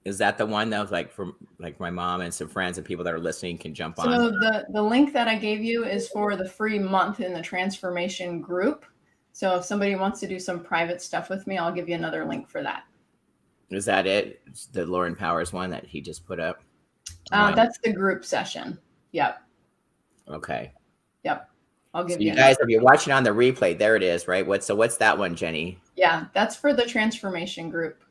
Is 0.05 0.17
that 0.19 0.39
the 0.39 0.47
one 0.47 0.71
that 0.71 0.81
was 0.81 0.91
like 0.91 1.11
from 1.13 1.35
like 1.59 1.79
my 1.81 1.91
mom 1.91 2.21
and 2.23 2.33
some 2.33 2.49
friends 2.49 2.79
and 2.79 2.87
people 2.87 3.05
that 3.05 3.13
are 3.13 3.19
listening 3.21 3.59
can 3.59 3.75
jump 3.75 3.97
So 3.97 4.03
on? 4.03 4.13
So 4.13 4.31
the 4.31 4.67
the 4.71 4.83
link 4.83 5.13
that 5.13 5.29
I 5.29 5.35
gave 5.37 5.63
you 5.63 5.85
is 5.85 6.09
for 6.09 6.37
the 6.37 6.49
free 6.49 6.79
month 6.79 7.21
in 7.21 7.35
the 7.35 7.43
transformation 7.43 8.41
group. 8.41 8.85
So 9.33 9.57
if 9.57 9.65
somebody 9.65 9.95
wants 9.97 10.21
to 10.21 10.29
do 10.29 10.39
some 10.39 10.61
private 10.65 11.03
stuff 11.03 11.29
with 11.29 11.47
me, 11.47 11.59
I'll 11.59 11.73
give 11.73 11.89
you 11.89 11.95
another 11.95 12.25
link 12.25 12.49
for 12.49 12.63
that. 12.63 12.85
Is 13.71 13.85
that 13.85 14.07
it? 14.07 14.41
The 14.73 14.87
Lauren 14.87 15.15
Powers 15.15 15.53
one 15.53 15.71
that 15.71 15.85
he 15.87 16.01
just 16.01 16.27
put 16.27 16.41
up? 16.41 16.63
Uh, 17.33 17.53
that's 17.55 17.79
the 17.79 17.93
group 17.93 18.25
session. 18.25 18.79
Yep. 19.13 19.39
okay. 20.29 20.73
Yep. 21.25 21.49
I'll 21.95 22.05
give 22.05 22.15
So 22.17 22.21
you. 22.21 22.31
you 22.31 22.37
guys, 22.37 22.57
if 22.61 22.69
you're 22.69 22.83
watching 22.83 23.13
on 23.13 23.25
the 23.25 23.31
replay, 23.31 23.77
there 23.77 23.97
it 23.97 24.03
is, 24.03 24.29
right? 24.29 24.47
What 24.47 24.63
so 24.65 24.75
what's 24.75 24.97
that 24.99 25.17
one, 25.19 25.35
Jenny? 25.35 25.79
yeah, 25.97 26.27
that's 26.35 26.55
for 26.55 26.73
the 26.73 26.85
transformation 26.85 27.71
group. 27.71 28.03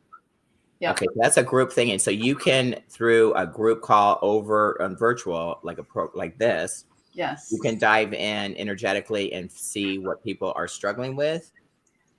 Yeah. 0.80 0.92
Okay, 0.92 1.06
so 1.06 1.14
that's 1.16 1.38
a 1.38 1.44
group 1.44 1.72
thing, 1.72 1.92
and 1.92 2.00
so 2.02 2.12
you 2.12 2.36
can 2.36 2.76
through 2.90 3.34
a 3.34 3.48
group 3.48 3.82
call 3.82 4.20
over 4.22 4.80
on 4.82 4.96
virtual, 4.98 5.60
like 5.64 5.78
a 5.80 5.84
pro 5.84 6.10
like 6.14 6.38
this, 6.38 6.86
Yes. 7.14 7.50
you 7.52 7.60
can 7.60 7.80
dive 7.80 8.14
in 8.14 8.56
energetically 8.58 9.32
and 9.34 9.52
see 9.52 9.98
what 10.00 10.24
people 10.24 10.54
are 10.56 10.68
struggling 10.68 11.16
with. 11.16 11.52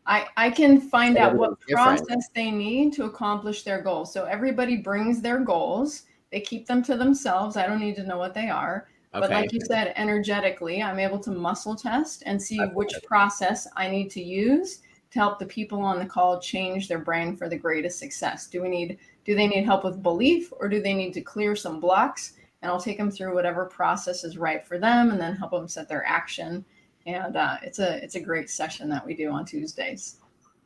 I, 0.09 0.27
I 0.37 0.51
can 0.51 0.81
find 0.81 1.19
out 1.19 1.37
what 1.37 1.61
different. 1.67 1.99
process 2.01 2.29
they 2.35 2.51
need 2.51 2.95
to 2.95 3.05
accomplish 3.05 3.63
their 3.63 3.83
goals. 3.83 4.13
So 4.13 4.25
everybody 4.25 4.79
brings 4.79 5.21
their 5.21 5.39
goals. 5.39 6.05
They 6.33 6.41
keep 6.41 6.67
them 6.67 6.83
to 6.85 6.97
themselves. 6.97 7.57
I 7.57 7.67
don't 7.67 7.81
need 7.81 7.97
to 7.97 8.07
know 8.07 8.19
what 8.19 8.35
they 8.35 8.49
are. 8.49 8.89
But 9.13 9.31
like 9.31 9.53
you 9.53 9.61
said, 9.61 9.93
energetically, 9.97 10.83
I'm 10.83 10.99
able 10.99 11.19
to 11.21 11.31
muscle 11.31 11.75
test 11.75 12.23
and 12.27 12.41
see 12.41 12.61
Okay. 12.61 12.73
which 12.75 12.93
process 13.05 13.67
I 13.77 13.89
need 13.89 14.11
to 14.11 14.23
use 14.23 14.81
to 15.11 15.19
help 15.19 15.39
the 15.39 15.47
people 15.47 15.81
on 15.81 15.99
the 15.99 16.07
call 16.07 16.41
change 16.41 16.89
their 16.89 16.99
brain 16.99 17.37
for 17.37 17.49
the 17.49 17.57
greatest 17.57 17.99
success. 17.99 18.47
Do 18.47 18.63
we 18.63 18.69
need 18.69 18.99
do 19.25 19.35
they 19.35 19.47
need 19.47 19.65
help 19.65 19.85
with 19.85 20.03
belief 20.03 20.53
or 20.59 20.69
do 20.69 20.81
they 20.81 20.95
need 20.95 21.13
to 21.15 21.21
clear 21.21 21.55
some 21.57 21.81
blocks? 21.81 22.35
And 22.63 22.71
I'll 22.71 22.81
take 22.81 22.99
them 22.99 23.11
through 23.11 23.35
whatever 23.35 23.67
process 23.67 24.25
is 24.25 24.39
right 24.39 24.67
for 24.67 24.79
them 24.79 25.11
and 25.11 25.21
then 25.21 25.37
help 25.37 25.53
them 25.53 25.69
set 25.69 25.89
their 25.89 26.05
action. 26.07 26.65
And 27.09 27.37
uh, 27.37 27.57
it's 27.63 27.79
a 27.79 28.03
it's 28.05 28.17
a 28.17 28.21
great 28.21 28.51
session 28.51 28.89
that 28.91 29.05
we 29.05 29.15
do 29.15 29.31
on 29.31 29.47
Tuesdays. 29.47 30.17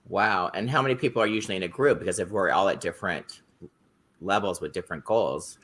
Wow. 0.09 0.51
And 0.55 0.68
how 0.68 0.82
many 0.82 0.97
people 0.97 1.22
are 1.22 1.26
usually 1.26 1.57
in 1.57 1.62
a 1.62 1.68
group? 1.68 2.01
Because 2.01 2.18
if 2.18 2.30
we're 2.30 2.51
all 2.51 2.68
at 2.68 2.80
different 2.80 3.43
levels 4.20 4.61
with 4.61 4.72
different 4.72 5.05
goals, 5.05 5.59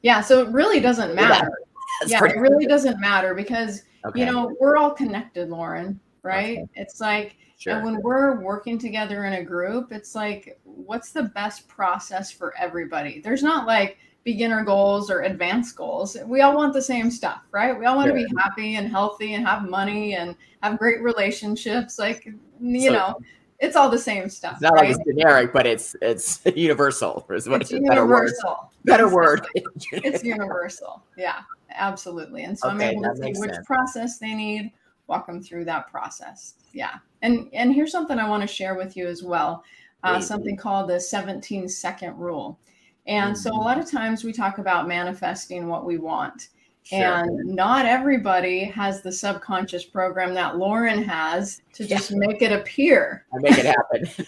Yeah, 0.00 0.22
so 0.22 0.40
it 0.40 0.48
really 0.48 0.80
doesn't 0.80 1.14
matter. 1.14 1.50
that's 2.00 2.12
yeah, 2.12 2.24
it 2.24 2.38
really 2.38 2.66
doesn't 2.66 2.98
matter 2.98 3.34
because 3.34 3.82
okay. 4.06 4.20
you 4.20 4.26
know 4.26 4.56
we're 4.58 4.78
all 4.78 4.90
connected, 4.90 5.50
Lauren. 5.50 6.00
Right? 6.22 6.58
Okay. 6.58 6.68
It's 6.74 6.98
like 6.98 7.36
sure. 7.58 7.74
And 7.74 7.84
when 7.84 8.00
we're 8.00 8.40
working 8.40 8.78
together 8.78 9.26
in 9.26 9.34
a 9.34 9.44
group, 9.44 9.92
it's 9.92 10.14
like, 10.14 10.58
what's 10.64 11.10
the 11.10 11.24
best 11.24 11.68
process 11.68 12.30
for 12.30 12.54
everybody? 12.58 13.20
There's 13.20 13.42
not 13.42 13.66
like, 13.66 13.98
beginner 14.26 14.64
goals 14.64 15.08
or 15.08 15.20
advanced 15.20 15.76
goals. 15.76 16.16
We 16.26 16.40
all 16.40 16.54
want 16.56 16.72
the 16.74 16.82
same 16.82 17.12
stuff, 17.12 17.42
right? 17.52 17.78
We 17.78 17.86
all 17.86 17.94
want 17.96 18.08
Sure. 18.08 18.18
to 18.18 18.24
be 18.28 18.34
happy 18.36 18.74
and 18.74 18.88
healthy 18.88 19.34
and 19.34 19.46
have 19.46 19.70
money 19.70 20.16
and 20.16 20.34
have 20.64 20.78
great 20.80 21.00
relationships. 21.00 21.96
Like, 21.96 22.28
you 22.60 22.80
So- 22.88 22.92
know, 22.92 23.18
it's 23.60 23.76
all 23.76 23.88
the 23.88 23.96
same 23.98 24.28
stuff. 24.28 24.54
It's 24.54 24.62
not 24.62 24.72
right? 24.74 24.88
like 24.90 24.96
it's 24.96 25.04
generic, 25.06 25.52
but 25.52 25.64
it's 25.64 25.94
it's 26.02 26.40
universal. 26.56 27.24
Is 27.30 27.48
what 27.48 27.62
it's 27.62 27.70
it's 27.70 27.78
a 27.84 27.88
better 27.88 28.04
word. 28.04 28.24
universal. 28.24 28.70
Better 28.84 29.08
word. 29.08 29.46
it's 29.54 30.24
universal. 30.34 31.04
Yeah, 31.16 31.42
absolutely. 31.70 32.42
And 32.42 32.58
so 32.58 32.68
I'm 32.68 32.80
able 32.80 33.02
to 33.04 33.14
see 33.16 33.32
which 33.40 33.52
sense. 33.54 33.64
process 33.66 34.18
they 34.18 34.34
need, 34.34 34.72
walk 35.06 35.28
them 35.28 35.40
through 35.40 35.66
that 35.66 35.86
process. 35.88 36.54
Yeah. 36.72 36.96
And 37.22 37.48
and 37.52 37.72
here's 37.72 37.92
something 37.92 38.18
I 38.18 38.28
want 38.28 38.40
to 38.42 38.46
share 38.48 38.74
with 38.74 38.96
you 38.96 39.06
as 39.06 39.22
well. 39.22 39.62
Uh, 40.02 40.20
something 40.20 40.56
called 40.56 40.88
the 40.90 40.98
17 41.00 41.68
second 41.68 42.16
rule. 42.18 42.58
And 43.06 43.36
so 43.36 43.50
a 43.52 43.56
lot 43.60 43.78
of 43.78 43.90
times 43.90 44.24
we 44.24 44.32
talk 44.32 44.58
about 44.58 44.88
manifesting 44.88 45.68
what 45.68 45.84
we 45.84 45.98
want. 45.98 46.48
Sure. 46.82 46.98
And 47.00 47.44
not 47.46 47.84
everybody 47.84 48.64
has 48.64 49.02
the 49.02 49.10
subconscious 49.10 49.84
program 49.84 50.34
that 50.34 50.56
Lauren 50.56 51.02
has 51.02 51.60
to 51.74 51.84
Yeah. 51.84 51.96
just 51.96 52.12
make 52.12 52.42
it 52.42 52.52
appear 52.52 53.24
I 53.34 53.38
make 53.38 53.58
it 53.58 53.66
happen. 53.66 54.26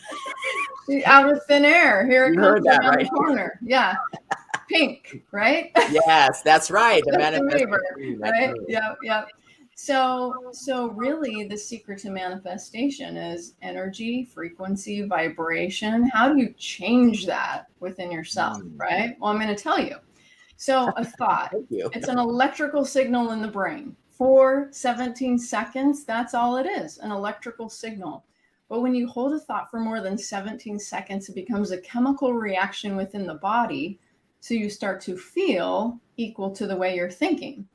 out 1.06 1.30
of 1.30 1.44
thin 1.46 1.64
air. 1.64 2.06
Here 2.06 2.26
it 2.26 2.30
You 2.30 2.40
comes 2.40 2.46
heard 2.46 2.64
that, 2.64 2.80
around 2.80 2.96
right? 2.96 3.04
the 3.04 3.10
corner. 3.10 3.58
Yeah. 3.62 3.94
Pink, 4.68 5.22
right? 5.32 5.70
yes, 5.90 6.42
that's 6.42 6.70
right. 6.70 7.02
The 7.06 7.12
That's 7.18 7.38
manifest- 7.40 7.54
waiver, 7.64 7.82
Mm, 7.98 8.20
right 8.20 8.32
right. 8.48 8.54
yep 8.68 8.96
yep 9.02 9.28
so 9.80 10.34
so 10.50 10.88
really 10.88 11.44
the 11.44 11.56
secret 11.56 12.00
to 12.00 12.10
manifestation 12.10 13.16
is 13.16 13.54
energy 13.62 14.24
frequency 14.24 15.02
vibration. 15.02 16.08
How 16.08 16.32
do 16.32 16.36
you 16.36 16.52
change 16.58 17.26
that 17.26 17.66
within 17.78 18.10
yourself 18.10 18.58
Mm. 18.58 18.72
right? 18.76 19.16
Well 19.20 19.30
i'm 19.30 19.38
going 19.40 19.54
to 19.54 19.62
tell 19.62 19.78
you. 19.78 19.94
So 20.56 20.90
a 20.96 21.04
thought. 21.04 21.54
it's 21.70 22.08
an 22.08 22.18
electrical 22.18 22.84
signal 22.84 23.30
in 23.30 23.40
the 23.40 23.46
brain. 23.46 23.94
For 24.10 24.66
17 24.72 25.38
seconds 25.38 26.04
that's 26.04 26.34
all 26.34 26.56
it 26.56 26.66
is 26.66 26.98
an 26.98 27.12
electrical 27.12 27.68
signal. 27.68 28.24
But 28.68 28.80
when 28.80 28.96
you 28.96 29.06
hold 29.06 29.32
a 29.32 29.38
thought 29.38 29.70
for 29.70 29.78
more 29.78 30.00
than 30.00 30.18
17 30.18 30.80
seconds 30.80 31.28
it 31.28 31.36
becomes 31.36 31.70
a 31.70 31.78
chemical 31.82 32.34
reaction 32.34 32.96
within 32.96 33.28
the 33.28 33.34
body. 33.34 34.00
So 34.40 34.54
you 34.54 34.70
start 34.70 35.00
to 35.02 35.16
feel 35.16 36.00
equal 36.16 36.50
to 36.56 36.66
the 36.66 36.76
way 36.76 36.96
you're 36.96 37.12
thinking 37.12 37.68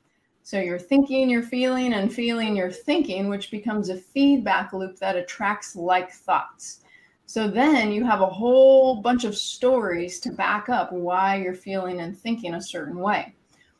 so 0.44 0.60
you're 0.60 0.80
thinking 0.80 1.30
you're 1.30 1.42
feeling 1.42 1.94
and 1.94 2.14
feeling 2.14 2.56
you're 2.56 2.72
thinking 2.72 3.30
which 3.30 3.52
becomes 3.52 3.90
a 3.90 3.98
feedback 3.98 4.74
loop 4.74 4.98
that 4.98 5.16
attracts 5.16 5.76
like 5.76 6.12
thoughts 6.12 6.82
so 7.26 7.48
then 7.48 7.92
you 7.92 8.04
have 8.04 8.22
a 8.22 8.26
whole 8.26 9.02
bunch 9.02 9.24
of 9.24 9.36
stories 9.36 10.20
to 10.20 10.32
back 10.32 10.70
up 10.70 10.92
why 10.92 11.36
you're 11.38 11.54
feeling 11.54 12.02
and 12.02 12.18
thinking 12.18 12.54
a 12.56 12.62
certain 12.62 13.00
way 13.00 13.34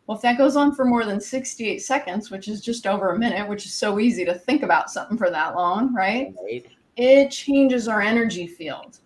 well, 0.06 0.18
if 0.18 0.22
that 0.24 0.38
goes 0.38 0.56
on 0.56 0.76
for 0.76 0.84
more 0.84 1.06
than 1.06 1.22
68 1.22 1.82
seconds, 1.82 2.30
which 2.30 2.48
is 2.50 2.62
just 2.62 2.86
over 2.86 3.12
a 3.12 3.20
minute, 3.20 3.48
which 3.48 3.66
is 3.66 3.74
so 3.74 4.00
easy 4.00 4.26
to 4.26 4.34
think 4.34 4.62
about 4.64 4.92
something 4.92 5.18
for 5.18 5.30
that 5.30 5.56
long, 5.56 5.94
right? 5.94 6.34
Right. 6.44 6.66
It 6.98 7.30
changes 7.30 7.88
our 7.88 8.02
energy 8.02 8.46
field. 8.46 9.00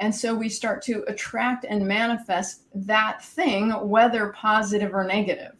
And 0.00 0.12
so 0.12 0.34
we 0.34 0.48
start 0.48 0.82
to 0.82 1.04
attract 1.06 1.64
and 1.64 1.86
manifest 1.86 2.62
that 2.74 3.22
thing, 3.22 3.70
whether 3.88 4.30
positive 4.30 4.94
or 4.94 5.04
negative. 5.04 5.54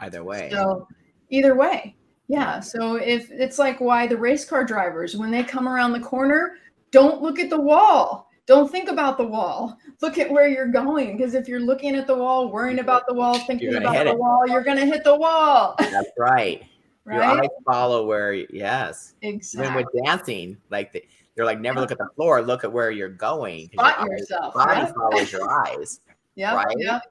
Either 0.00 0.22
way. 0.24 0.48
So, 0.52 0.86
either 1.30 1.54
way, 1.54 1.96
yeah. 2.28 2.60
So, 2.60 2.96
if 2.96 3.30
it's 3.30 3.58
like 3.58 3.80
why 3.80 4.06
the 4.06 4.16
race 4.16 4.44
car 4.44 4.64
drivers, 4.64 5.16
when 5.16 5.30
they 5.30 5.42
come 5.42 5.68
around 5.68 5.92
the 5.92 6.00
corner, 6.00 6.54
don't 6.90 7.22
look 7.22 7.38
at 7.38 7.50
the 7.50 7.60
wall. 7.60 8.30
Don't 8.46 8.70
think 8.70 8.88
about 8.88 9.18
the 9.18 9.26
wall. 9.26 9.76
Look 10.00 10.18
at 10.18 10.30
where 10.30 10.46
you're 10.48 10.68
going. 10.68 11.16
Because 11.16 11.34
if 11.34 11.48
you're 11.48 11.58
looking 11.60 11.96
at 11.96 12.06
the 12.06 12.14
wall, 12.14 12.48
worrying 12.52 12.78
about 12.78 13.02
the 13.08 13.14
wall, 13.14 13.38
thinking 13.40 13.74
about 13.74 14.04
the 14.04 14.10
it. 14.12 14.18
wall, 14.18 14.46
you're 14.46 14.62
going 14.62 14.76
to 14.76 14.86
hit 14.86 15.02
the 15.02 15.16
wall. 15.16 15.74
That's 15.80 16.10
right. 16.16 16.62
Your 17.06 17.18
Right? 17.20 17.40
eyes 17.40 17.48
follow 17.64 18.06
where. 18.06 18.32
Yes. 18.34 19.14
Exactly. 19.22 19.82
with 19.84 20.04
dancing, 20.04 20.56
like 20.70 20.92
the, 20.92 21.02
they're 21.34 21.44
like 21.44 21.60
never 21.60 21.80
look 21.80 21.90
at 21.90 21.98
the 21.98 22.08
floor. 22.14 22.40
Look 22.40 22.62
at 22.62 22.72
where 22.72 22.92
you're 22.92 23.08
going. 23.08 23.68
Spot 23.72 24.00
your 24.06 24.16
yourself. 24.18 24.54
Body 24.54 24.80
Yep. 24.80 24.94
follows 24.94 25.32
your 25.32 25.66
eyes. 25.66 26.00
Yep, 26.36 26.54
right? 26.54 26.76
yep. 26.78 27.02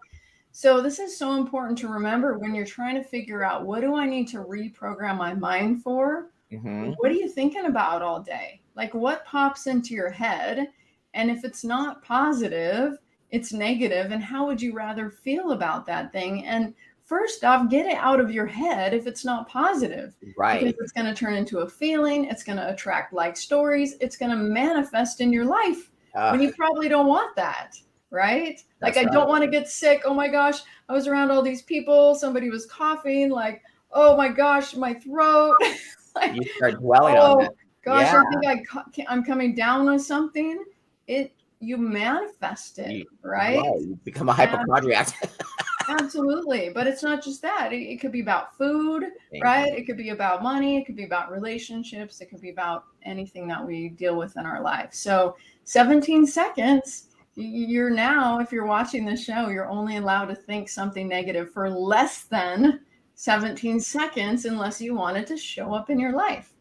So 0.58 0.80
this 0.80 1.00
is 1.00 1.18
so 1.18 1.34
important 1.34 1.78
to 1.80 1.90
remember 1.90 2.38
when 2.38 2.56
you're 2.56 2.66
trying 2.66 2.96
to 2.96 3.04
figure 3.04 3.44
out 3.44 3.66
what 3.66 3.82
do 3.82 3.94
I 3.94 4.06
need 4.06 4.30
to 4.30 4.38
reprogram 4.38 5.18
my 5.18 5.34
mind 5.34 5.84
for? 5.84 6.30
hmm 6.50 6.92
What 6.96 7.12
are 7.12 7.16
you 7.16 7.28
thinking 7.28 7.66
about 7.66 8.02
all 8.02 8.22
day? 8.22 8.62
Like 8.74 8.94
what 8.94 9.26
pops 9.26 9.68
into 9.68 9.94
your 9.94 10.10
head? 10.10 10.70
And 11.14 11.30
if 11.30 11.44
it's 11.44 11.66
not 11.66 12.02
positive, 12.06 13.00
it's 13.32 13.52
negative. 13.52 14.12
And 14.14 14.24
how 14.24 14.46
would 14.48 14.62
you 14.62 14.72
rather 14.74 15.10
feel 15.10 15.52
about 15.52 15.86
that 15.88 16.14
thing? 16.14 16.46
And 16.46 16.74
first 17.04 17.44
off, 17.44 17.70
get 17.70 17.86
it 17.86 17.98
out 17.98 18.22
of 18.22 18.32
your 18.32 18.46
head 18.46 18.94
if 18.94 19.08
it's 19.08 19.26
not 19.26 19.50
positive. 19.50 20.14
Right. 20.38 20.64
Because 20.64 20.80
it's 20.80 20.94
going 20.94 21.06
to 21.08 21.14
turn 21.14 21.34
into 21.34 21.60
a 21.60 21.70
feeling. 21.70 22.26
It's 22.26 22.44
going 22.44 22.60
to 22.60 22.72
attract 22.72 23.12
like 23.12 23.36
stories. 23.36 23.98
It's 24.00 24.16
going 24.16 24.32
to 24.32 24.38
manifest 24.38 25.20
in 25.20 25.34
your 25.34 25.44
life 25.44 25.92
Uh, 26.14 26.30
when 26.30 26.42
you 26.42 26.54
probably 26.54 26.88
don't 26.88 27.08
want 27.08 27.36
that, 27.36 27.76
right? 28.16 28.64
Like, 28.82 28.96
That's 28.96 29.06
I 29.08 29.12
don't 29.12 29.28
want 29.28 29.44
to 29.44 29.50
get 29.50 29.68
sick. 29.68 30.04
Oh 30.06 30.14
my 30.14 30.30
gosh, 30.30 30.60
I 30.90 30.94
was 30.94 31.08
around 31.08 31.30
all 31.32 31.42
these 31.42 31.62
people. 31.62 32.16
Somebody 32.16 32.50
was 32.50 32.66
coughing. 32.66 33.30
Like, 33.30 33.62
oh 33.92 34.16
my 34.16 34.30
gosh, 34.30 34.76
my 34.76 34.94
throat. 34.94 35.58
like, 36.16 36.34
you 36.34 36.42
start 36.56 36.80
dwelling 36.80 37.16
oh 37.18 37.34
on 37.34 37.38
that. 37.40 37.52
gosh, 37.84 38.02
Yeah. 38.06 38.24
I 38.26 38.30
think 38.32 38.46
I 38.48 38.64
co- 38.64 39.04
I'm 39.10 39.24
coming 39.24 39.54
down 39.54 39.86
with 39.86 40.02
something. 40.02 40.64
It 41.08 41.34
you 41.60 41.78
manifest 41.78 42.80
it, 42.80 42.92
You- 42.92 43.06
right? 43.22 43.56
You 43.80 44.00
become 44.06 44.30
a 44.30 44.34
hypochondriac. 44.34 45.10
Absolutely. 45.88 46.72
But 46.74 46.88
it's 46.88 47.04
not 47.04 47.24
just 47.24 47.42
that. 47.44 47.72
It, 47.72 47.78
it 47.78 47.98
could 48.02 48.12
be 48.12 48.22
about 48.22 48.58
food, 48.58 49.04
Thank 49.32 49.44
right? 49.44 49.68
you. 49.72 49.78
It 49.78 49.86
could 49.86 49.98
be 49.98 50.10
about 50.10 50.42
money. 50.42 50.78
It 50.78 50.86
could 50.86 50.96
be 50.96 51.04
about 51.04 51.32
relationships. 51.32 52.22
It 52.22 52.30
could 52.32 52.42
be 52.42 52.50
about 52.50 52.86
anything 53.04 53.48
that 53.50 53.64
we 53.64 53.90
deal 53.90 54.16
with 54.18 54.36
in 54.36 54.46
our 54.48 54.62
life. 54.62 54.94
So 54.94 55.36
17 55.66 56.26
seconds, 56.26 57.10
you're 57.36 57.90
now, 57.90 58.40
if 58.40 58.52
you're 58.52 58.66
watching 58.66 59.06
the 59.06 59.18
show, 59.18 59.50
you're 59.50 59.70
only 59.70 59.98
allowed 59.98 60.26
to 60.26 60.36
think 60.36 60.70
something 60.70 61.08
negative 61.08 61.52
for 61.52 61.70
less 61.70 62.24
than 62.24 62.82
17 63.16 63.80
seconds 63.80 64.46
unless 64.46 64.82
you 64.82 64.96
want 64.96 65.18
it 65.18 65.28
to 65.28 65.38
show 65.38 65.74
up 65.74 65.90
in 65.90 66.00
your 66.00 66.14
life. 66.14 66.54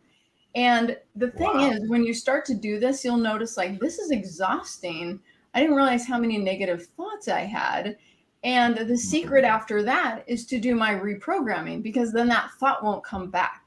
And 0.55 0.97
the 1.17 1.31
thing 1.31 1.51
Wow. 1.53 1.71
is, 1.71 1.89
when 1.89 2.05
you 2.05 2.15
start 2.15 2.45
to 2.47 2.55
do 2.55 2.79
this, 2.79 3.05
you'll 3.05 3.17
notice 3.17 3.57
like 3.57 3.81
this 3.81 3.99
is 3.99 4.11
exhausting. 4.11 5.21
I 5.53 5.61
didn't 5.61 5.77
realize 5.77 6.07
how 6.07 6.19
many 6.19 6.39
negative 6.39 6.87
thoughts 6.97 7.29
I 7.29 7.41
had. 7.41 7.97
And 8.45 8.77
the 8.77 8.85
mm-hmm. 8.85 8.95
secret 8.97 9.45
after 9.45 9.83
that 9.83 10.23
is 10.27 10.47
to 10.47 10.61
do 10.61 10.75
my 10.75 10.95
reprogramming 10.95 11.83
because 11.83 12.13
then 12.13 12.29
that 12.29 12.51
thought 12.61 12.85
won't 12.85 13.03
come 13.03 13.31
back. 13.31 13.64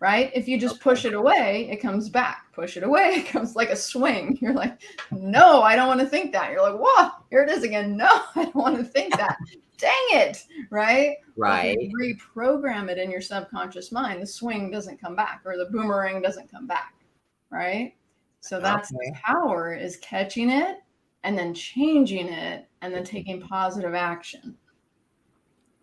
Right? 0.00 0.30
If 0.34 0.48
you 0.48 0.58
just 0.58 0.80
push 0.80 1.04
it 1.04 1.14
away, 1.14 1.68
it 1.70 1.76
comes 1.76 2.08
back. 2.08 2.52
Push 2.52 2.76
it 2.76 2.82
away, 2.82 3.08
it 3.16 3.26
comes 3.26 3.56
like 3.56 3.70
a 3.70 3.76
swing. 3.76 4.38
You're 4.42 4.54
like, 4.54 4.80
no, 5.10 5.62
I 5.62 5.76
don't 5.76 5.88
want 5.88 6.00
to 6.00 6.06
think 6.06 6.32
that. 6.32 6.50
You're 6.50 6.62
like, 6.62 6.80
whoa, 6.80 7.10
here 7.30 7.42
it 7.42 7.50
is 7.50 7.62
again. 7.62 7.96
No, 8.04 8.22
I 8.34 8.44
don't 8.44 8.54
want 8.54 8.76
to 8.76 8.84
think 8.84 9.16
that. 9.16 9.36
Dang 9.78 9.92
it. 10.10 10.44
Right? 10.70 11.16
Right. 11.36 11.76
Reprogram 12.00 12.88
it 12.88 12.98
in 12.98 13.10
your 13.10 13.20
subconscious 13.20 13.92
mind, 13.92 14.22
the 14.22 14.26
swing 14.26 14.70
doesn't 14.70 15.00
come 15.00 15.16
back 15.16 15.42
or 15.44 15.56
the 15.56 15.66
boomerang 15.66 16.22
doesn't 16.22 16.50
come 16.50 16.66
back. 16.66 16.94
Right? 17.50 17.94
So 18.40 18.60
that's 18.60 18.92
Okay. 18.92 19.10
the 19.10 19.16
power 19.24 19.74
is 19.74 19.96
catching 19.98 20.50
it 20.50 20.78
and 21.22 21.36
then 21.36 21.54
changing 21.54 22.28
it 22.28 22.68
and 22.82 22.92
then 22.92 23.02
mm-hmm. 23.02 23.16
taking 23.16 23.40
positive 23.40 23.94
action. 23.94 24.56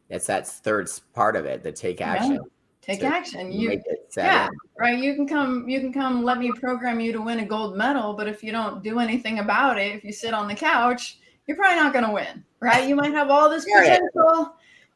It's 0.09 0.27
that 0.27 0.47
third 0.47 0.89
part 1.13 1.35
of 1.35 1.45
it, 1.45 1.63
the 1.63 1.71
take 1.71 1.99
Yeah. 1.99 2.37
Take 2.81 3.03
action. 3.03 3.51
You 3.51 3.69
make 3.69 3.81
it 3.85 4.07
set 4.09 4.25
yeah, 4.25 4.49
right. 4.79 4.97
You 4.97 5.13
can 5.15 5.27
come, 5.27 5.69
you 5.69 5.79
can 5.79 5.93
come 5.93 6.23
let 6.23 6.39
me 6.39 6.51
program 6.51 6.99
you 6.99 7.11
to 7.13 7.21
win 7.21 7.39
a 7.39 7.45
gold 7.45 7.77
medal, 7.77 8.13
but 8.13 8.27
if 8.27 8.43
you 8.43 8.51
don't 8.51 8.83
do 8.83 8.99
anything 8.99 9.37
about 9.39 9.77
it, 9.77 9.95
if 9.95 10.03
you 10.03 10.11
sit 10.11 10.33
on 10.33 10.47
the 10.47 10.55
couch, 10.55 11.19
you're 11.45 11.57
probably 11.57 11.75
not 11.75 11.93
gonna 11.93 12.11
win. 12.11 12.43
Right? 12.59 12.87
You 12.87 12.95
might 12.95 13.13
have 13.13 13.29
all 13.29 13.49
this 13.49 13.65
There 13.65 13.83
it 13.83 13.91
is. 13.91 13.99
potential. 13.99 14.55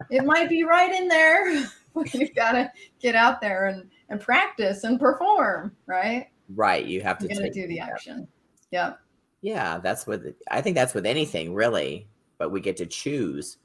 It 0.09 0.25
might 0.25 0.49
be 0.49 0.63
right 0.63 0.91
in 0.91 1.07
there, 1.07 1.67
but 1.93 2.11
you've 2.13 2.33
gotta 2.33 2.71
get 2.99 3.15
out 3.15 3.39
there 3.39 3.67
and, 3.67 3.89
and 4.09 4.19
practice 4.19 4.83
and 4.83 4.99
perform, 4.99 5.75
right? 5.85 6.29
Right. 6.55 6.85
You 6.85 7.01
have 7.01 7.19
to 7.19 7.25
You 7.25 7.35
gotta 7.35 7.43
take 7.43 7.53
do 7.53 7.67
the 7.67 7.79
action. 7.79 8.27
Yep. 8.71 8.99
Yeah, 9.41 9.77
that's 9.77 10.07
with 10.07 10.33
I 10.49 10.61
think 10.61 10.75
that's 10.75 10.95
with 10.95 11.05
anything 11.05 11.53
really, 11.53 12.07
but 12.39 12.51
we 12.51 12.61
get 12.61 12.77
to 12.77 12.87
choose 12.87 13.57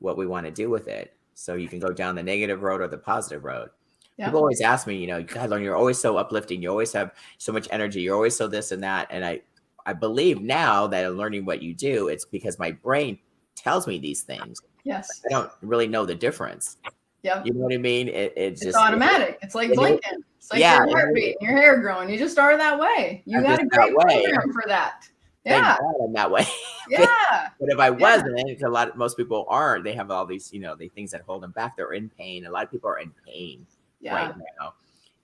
what 0.00 0.18
we 0.18 0.26
want 0.26 0.44
to 0.44 0.52
do 0.52 0.68
with 0.68 0.86
it. 0.86 1.14
So 1.34 1.54
you 1.54 1.68
can 1.68 1.78
go 1.78 1.92
down 1.92 2.14
the 2.14 2.22
negative 2.22 2.62
road 2.62 2.80
or 2.80 2.88
the 2.88 2.98
positive 2.98 3.44
road. 3.44 3.70
Yeah. 4.16 4.26
People 4.26 4.40
always 4.40 4.60
ask 4.60 4.86
me, 4.86 4.96
you 4.96 5.06
know, 5.06 5.22
God, 5.22 5.50
you're 5.60 5.74
always 5.74 5.98
so 5.98 6.16
uplifting. 6.16 6.62
You 6.62 6.70
always 6.70 6.92
have 6.92 7.12
so 7.38 7.52
much 7.52 7.68
energy. 7.70 8.02
You're 8.02 8.14
always 8.14 8.36
so 8.36 8.46
this 8.46 8.70
and 8.70 8.82
that. 8.82 9.08
And 9.10 9.24
I, 9.24 9.40
I 9.86 9.92
believe 9.92 10.40
now 10.40 10.86
that 10.86 11.04
I'm 11.04 11.16
learning 11.16 11.44
what 11.44 11.62
you 11.62 11.74
do, 11.74 12.08
it's 12.08 12.24
because 12.24 12.58
my 12.58 12.70
brain 12.70 13.18
tells 13.56 13.86
me 13.86 13.98
these 13.98 14.22
things. 14.22 14.60
Yes. 14.84 15.22
I 15.26 15.30
don't 15.30 15.50
really 15.62 15.88
know 15.88 16.06
the 16.06 16.14
difference. 16.14 16.76
Yeah. 17.22 17.42
You 17.44 17.54
know 17.54 17.60
what 17.60 17.74
I 17.74 17.78
mean? 17.78 18.08
It, 18.08 18.32
it's 18.36 18.62
It's 18.62 18.72
just 18.72 18.76
automatic. 18.76 19.38
It's 19.42 19.54
like 19.54 19.72
blinking. 19.74 20.22
It's 20.38 20.50
like 20.50 20.60
yeah, 20.60 20.84
your 20.84 20.98
heartbeat 20.98 21.36
and 21.40 21.48
your 21.48 21.58
hair 21.58 21.80
growing. 21.80 22.10
You 22.10 22.18
just 22.18 22.38
are 22.38 22.56
that 22.56 22.78
way. 22.78 23.22
You 23.24 23.38
I'm 23.38 23.44
got 23.44 23.62
a 23.62 23.66
great 23.66 23.94
program 23.94 24.52
for 24.52 24.64
that. 24.66 25.08
Yeah. 25.44 25.76
I'm 26.02 26.12
that 26.14 26.30
way. 26.30 26.46
Yeah. 26.86 27.48
but 27.58 27.70
if 27.70 27.78
I 27.78 27.88
wasn't, 27.88 28.62
a 28.62 28.68
lot 28.68 28.90
of 28.90 28.96
most 28.96 29.16
people 29.16 29.46
aren't. 29.48 29.84
They 29.84 29.94
have 29.94 30.10
all 30.10 30.26
these, 30.26 30.52
you 30.52 30.60
know, 30.60 30.74
the 30.74 30.88
things 30.90 31.10
that 31.12 31.22
hold 31.22 31.42
them 31.42 31.50
back. 31.52 31.78
They're 31.78 31.94
in 31.94 32.10
pain. 32.10 32.44
A 32.44 32.50
lot 32.50 32.64
of 32.64 32.70
people 32.70 32.90
are 32.90 32.98
in 32.98 33.10
pain 33.26 33.66
Yeah. 34.02 34.14
right 34.16 34.34
now, 34.60 34.74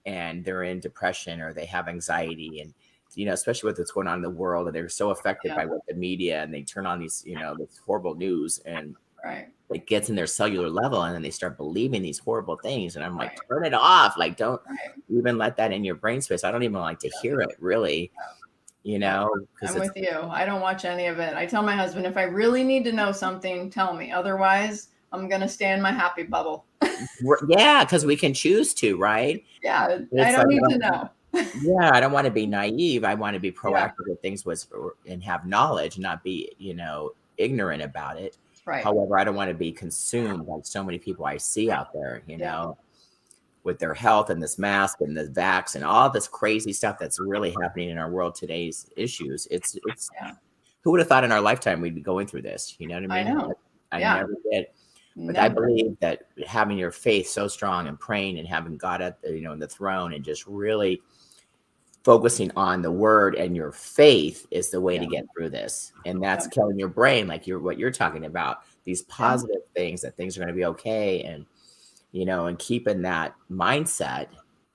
and 0.06 0.42
they're 0.42 0.62
in 0.62 0.80
depression 0.80 1.42
or 1.42 1.52
they 1.52 1.66
have 1.66 1.86
anxiety, 1.86 2.60
and 2.62 2.72
you 3.14 3.26
know, 3.26 3.34
especially 3.34 3.66
with 3.68 3.78
what's 3.78 3.90
going 3.90 4.06
on 4.06 4.14
in 4.16 4.22
the 4.22 4.30
world, 4.30 4.68
and 4.68 4.74
they're 4.74 4.88
so 4.88 5.10
affected 5.10 5.48
Yeah. 5.50 5.56
by 5.56 5.66
what 5.66 5.82
the 5.86 5.92
media 5.92 6.42
and 6.42 6.54
they 6.54 6.62
turn 6.62 6.86
on 6.86 6.98
these, 6.98 7.22
you 7.26 7.34
know, 7.38 7.54
this 7.58 7.78
horrible 7.84 8.14
news, 8.14 8.58
and 8.60 8.96
Right. 9.22 9.48
it 9.68 9.86
gets 9.86 10.08
in 10.08 10.16
their 10.16 10.26
cellular 10.26 10.70
level, 10.70 11.02
and 11.02 11.14
then 11.14 11.20
they 11.20 11.28
start 11.30 11.58
believing 11.58 12.00
these 12.00 12.18
horrible 12.20 12.56
things. 12.56 12.96
And 12.96 13.04
I'm 13.04 13.18
like, 13.18 13.32
Right. 13.32 13.40
turn 13.50 13.64
it 13.66 13.74
off. 13.74 14.16
Like, 14.16 14.38
don't 14.38 14.62
Right. 14.66 14.94
even 15.10 15.36
let 15.36 15.56
that 15.56 15.72
in 15.72 15.84
your 15.84 15.96
brain 15.96 16.22
space. 16.22 16.42
I 16.42 16.50
don't 16.50 16.62
even 16.62 16.80
like 16.80 17.00
to 17.00 17.10
hear 17.20 17.42
it, 17.42 17.54
really. 17.58 18.10
You 18.82 18.96
uh, 18.96 18.98
know, 18.98 19.30
because 19.54 19.76
I'm 19.76 19.80
with 19.80 19.92
you. 19.96 20.10
I 20.10 20.44
don't 20.44 20.60
watch 20.60 20.84
any 20.84 21.06
of 21.06 21.18
it. 21.18 21.34
I 21.34 21.46
tell 21.46 21.62
my 21.62 21.76
husband 21.76 22.06
if 22.06 22.16
I 22.16 22.22
really 22.22 22.64
need 22.64 22.84
to 22.84 22.92
know 22.92 23.12
something, 23.12 23.70
tell 23.70 23.94
me. 23.94 24.10
Otherwise, 24.10 24.88
I'm 25.12 25.28
gonna 25.28 25.48
stay 25.48 25.72
in 25.72 25.82
my 25.82 25.92
happy 25.92 26.22
bubble. 26.22 26.66
yeah, 27.48 27.84
because 27.84 28.06
we 28.06 28.16
can 28.16 28.32
choose 28.32 28.72
to, 28.74 28.96
right? 28.96 29.44
Yeah, 29.62 29.84
I 29.84 30.32
don't 30.32 30.38
like, 30.38 30.46
need 30.48 30.60
well, 30.62 30.70
to 30.70 30.78
know. 30.78 31.10
yeah 31.62 31.90
i 31.92 32.00
don't 32.00 32.12
want 32.12 32.24
to 32.24 32.30
be 32.30 32.46
naive 32.46 33.04
i 33.04 33.14
want 33.14 33.34
to 33.34 33.40
be 33.40 33.52
proactive 33.52 34.06
with 34.06 34.20
things 34.20 34.44
was 34.44 34.66
and 35.06 35.22
have 35.22 35.46
knowledge 35.46 35.98
not 35.98 36.22
be 36.24 36.50
you 36.58 36.74
know 36.74 37.10
ignorant 37.38 37.82
about 37.82 38.18
it 38.18 38.36
Right. 38.66 38.84
however 38.84 39.18
i 39.18 39.24
don't 39.24 39.34
want 39.34 39.48
to 39.48 39.54
be 39.54 39.72
consumed 39.72 40.46
like 40.46 40.66
so 40.66 40.84
many 40.84 40.98
people 40.98 41.24
i 41.24 41.36
see 41.36 41.70
out 41.70 41.92
there 41.92 42.22
you 42.26 42.36
Yeah. 42.36 42.52
know 42.52 42.78
with 43.64 43.78
their 43.78 43.94
health 43.94 44.30
and 44.30 44.42
this 44.42 44.58
mask 44.58 45.00
and 45.00 45.16
the 45.16 45.24
vax 45.28 45.74
and 45.74 45.84
all 45.84 46.08
this 46.10 46.26
crazy 46.28 46.72
stuff 46.72 46.96
that's 46.98 47.18
really 47.20 47.54
happening 47.60 47.90
in 47.90 47.98
our 47.98 48.10
world 48.10 48.34
today's 48.34 48.88
issues 48.96 49.46
it's 49.50 49.76
it's 49.86 50.08
Yeah. 50.20 50.32
who 50.82 50.90
would 50.92 51.00
have 51.00 51.08
thought 51.08 51.24
in 51.24 51.32
our 51.32 51.40
lifetime 51.40 51.80
we'd 51.80 51.94
be 51.94 52.00
going 52.00 52.26
through 52.26 52.42
this 52.42 52.76
you 52.78 52.86
know 52.88 52.94
what 52.94 53.10
i 53.10 53.22
mean? 53.24 53.26
I 53.28 53.32
know. 53.34 53.52
i 53.92 54.00
Yeah. 54.00 54.14
never 54.16 54.34
did 54.50 54.66
but 55.16 55.36
I 55.36 55.48
believe 55.48 55.98
that 56.00 56.28
having 56.46 56.78
your 56.78 56.92
faith 56.92 57.28
so 57.28 57.48
strong 57.48 57.88
and 57.88 57.98
praying 57.98 58.38
and 58.38 58.46
having 58.48 58.76
God 58.78 59.02
at 59.02 59.20
the, 59.20 59.34
you 59.34 59.42
know 59.42 59.52
in 59.52 59.58
the 59.58 59.66
throne 59.68 60.14
and 60.14 60.24
just 60.24 60.46
really 60.46 61.02
focusing 62.04 62.50
on 62.56 62.80
the 62.80 62.90
word 62.90 63.34
and 63.34 63.54
your 63.54 63.72
faith 63.72 64.46
is 64.50 64.70
the 64.70 64.80
way 64.80 64.98
to 64.98 65.06
get 65.06 65.26
through 65.36 65.50
this. 65.50 65.92
And 66.06 66.22
that's 66.22 66.46
Yeah. 66.46 66.50
killing 66.50 66.78
your 66.78 66.88
brain, 66.88 67.26
like 67.26 67.46
you're 67.46 67.58
what 67.58 67.78
you're 67.78 67.90
talking 67.90 68.24
about. 68.24 68.58
These 68.84 69.02
positive 69.02 69.60
things 69.74 70.00
that 70.00 70.16
things 70.16 70.36
are 70.36 70.40
going 70.40 70.48
to 70.48 70.54
be 70.54 70.64
okay, 70.64 71.22
and 71.24 71.44
you 72.12 72.24
know, 72.24 72.46
and 72.46 72.58
keeping 72.58 73.02
that 73.02 73.34
mindset. 73.50 74.28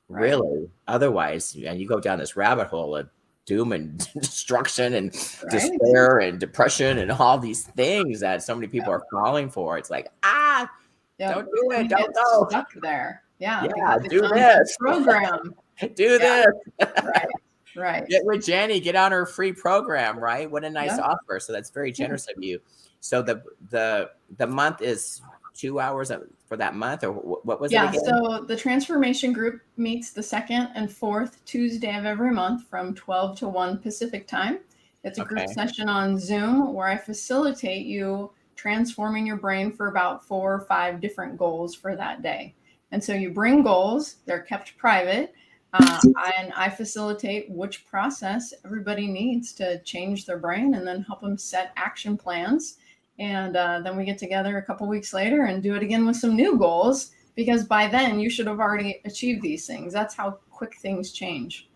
Right. 0.07 0.21
Really, 0.23 0.69
otherwise, 0.87 1.55
and 1.65 1.79
you 1.79 1.87
go 1.87 1.99
down 1.99 2.19
this 2.19 2.35
rabbit 2.35 2.67
hole 2.67 2.95
of 2.95 3.09
doom 3.45 3.71
and 3.71 3.97
destruction 4.21 4.93
and 4.93 5.13
Right. 5.15 5.51
despair 5.51 6.19
and 6.19 6.39
depression 6.39 6.99
and 6.99 7.11
all 7.11 7.37
these 7.39 7.63
things 7.63 8.19
that 8.19 8.43
so 8.43 8.53
many 8.55 8.67
people 8.67 8.91
are 8.91 9.03
falling 9.11 9.49
for. 9.49 9.77
It's 9.77 9.89
like, 9.89 10.09
ah, 10.23 10.69
Yeah. 11.17 11.33
don't 11.33 11.45
do 11.45 11.71
it, 11.71 11.89
don't 11.89 12.13
go. 12.13 12.47
Stuck 12.49 12.71
there. 12.81 13.23
Yeah. 13.39 13.67
Yeah, 13.75 13.97
do 14.09 14.21
this. 14.21 14.77
Program. 14.79 15.55
do 15.95 16.03
Yeah. 16.21 16.45
this. 16.79 16.87
Right. 17.03 17.27
Right. 17.77 18.07
Get 18.07 18.23
with 18.23 18.45
Jenny, 18.45 18.79
get 18.79 18.95
on 18.95 19.11
her 19.11 19.25
free 19.25 19.51
program, 19.51 20.17
right? 20.17 20.49
What 20.49 20.63
a 20.63 20.69
nice 20.69 20.95
Yeah. 20.97 21.01
offer. 21.07 21.41
So 21.41 21.51
that's 21.51 21.71
very 21.71 21.91
generous 21.91 22.25
of 22.33 22.41
you. 22.41 22.61
So 23.01 23.21
the 23.21 23.43
the 23.69 24.11
the 24.37 24.47
month 24.47 24.81
is 24.81 25.21
two 25.55 25.79
hours 25.79 26.11
for 26.47 26.57
that 26.57 26.75
month, 26.75 27.03
or 27.03 27.11
what 27.11 27.59
was 27.59 27.71
yeah. 27.71 27.89
it 27.89 27.95
Yeah, 27.95 28.13
So 28.37 28.45
the 28.45 28.55
transformation 28.55 29.33
group 29.33 29.61
meets 29.77 30.11
the 30.11 30.23
second 30.23 30.69
and 30.75 30.91
fourth 30.91 31.43
Tuesday 31.45 31.97
of 31.97 32.05
every 32.05 32.31
month 32.31 32.67
from 32.67 32.93
12 32.93 33.39
to 33.39 33.49
1 33.49 33.79
Pacific 33.79 34.27
time. 34.27 34.59
It's 35.03 35.19
a 35.19 35.25
group 35.25 35.47
session 35.49 35.87
on 35.87 36.17
Zoom 36.17 36.73
where 36.73 36.87
I 36.87 36.97
facilitate 36.97 37.85
you 37.85 38.31
transforming 38.55 39.27
your 39.27 39.37
brain 39.37 39.71
for 39.71 39.87
about 39.87 40.25
four 40.25 40.53
or 40.53 40.61
five 40.61 40.99
different 40.99 41.37
goals 41.37 41.75
for 41.75 41.95
that 41.95 42.23
day. 42.23 42.55
And 42.91 43.03
so 43.03 43.13
you 43.13 43.29
bring 43.29 43.61
goals, 43.61 44.17
they're 44.25 44.41
kept 44.41 44.77
private. 44.77 45.33
Uh, 45.73 45.99
and 46.39 46.53
I 46.55 46.69
facilitate 46.69 47.49
which 47.49 47.85
process 47.85 48.53
everybody 48.63 49.07
needs 49.07 49.51
to 49.53 49.81
change 49.83 50.25
their 50.25 50.37
brain 50.37 50.73
and 50.73 50.87
then 50.87 51.01
help 51.01 51.21
them 51.21 51.37
set 51.37 51.73
action 51.75 52.17
plans. 52.17 52.77
And 53.19 53.55
uh, 53.55 53.79
then 53.81 53.95
we 53.95 54.03
get 54.05 54.17
together 54.17 54.57
a 54.57 54.61
couple 54.63 54.87
weeks 54.87 55.13
later 55.13 55.45
and 55.45 55.63
do 55.63 55.75
it 55.75 55.83
again 55.83 56.05
with 56.05 56.17
some 56.17 56.35
new 56.35 56.57
goals 56.57 57.11
because 57.35 57.63
by 57.63 57.87
then 57.87 58.19
you 58.19 58.29
should 58.29 58.47
have 58.47 58.59
already 58.59 59.01
achieved 59.05 59.41
these 59.41 59.65
things. 59.65 59.93
That's 59.93 60.13
how 60.15 60.39
quick 60.49 60.75
things 60.77 61.11
change. 61.11 61.69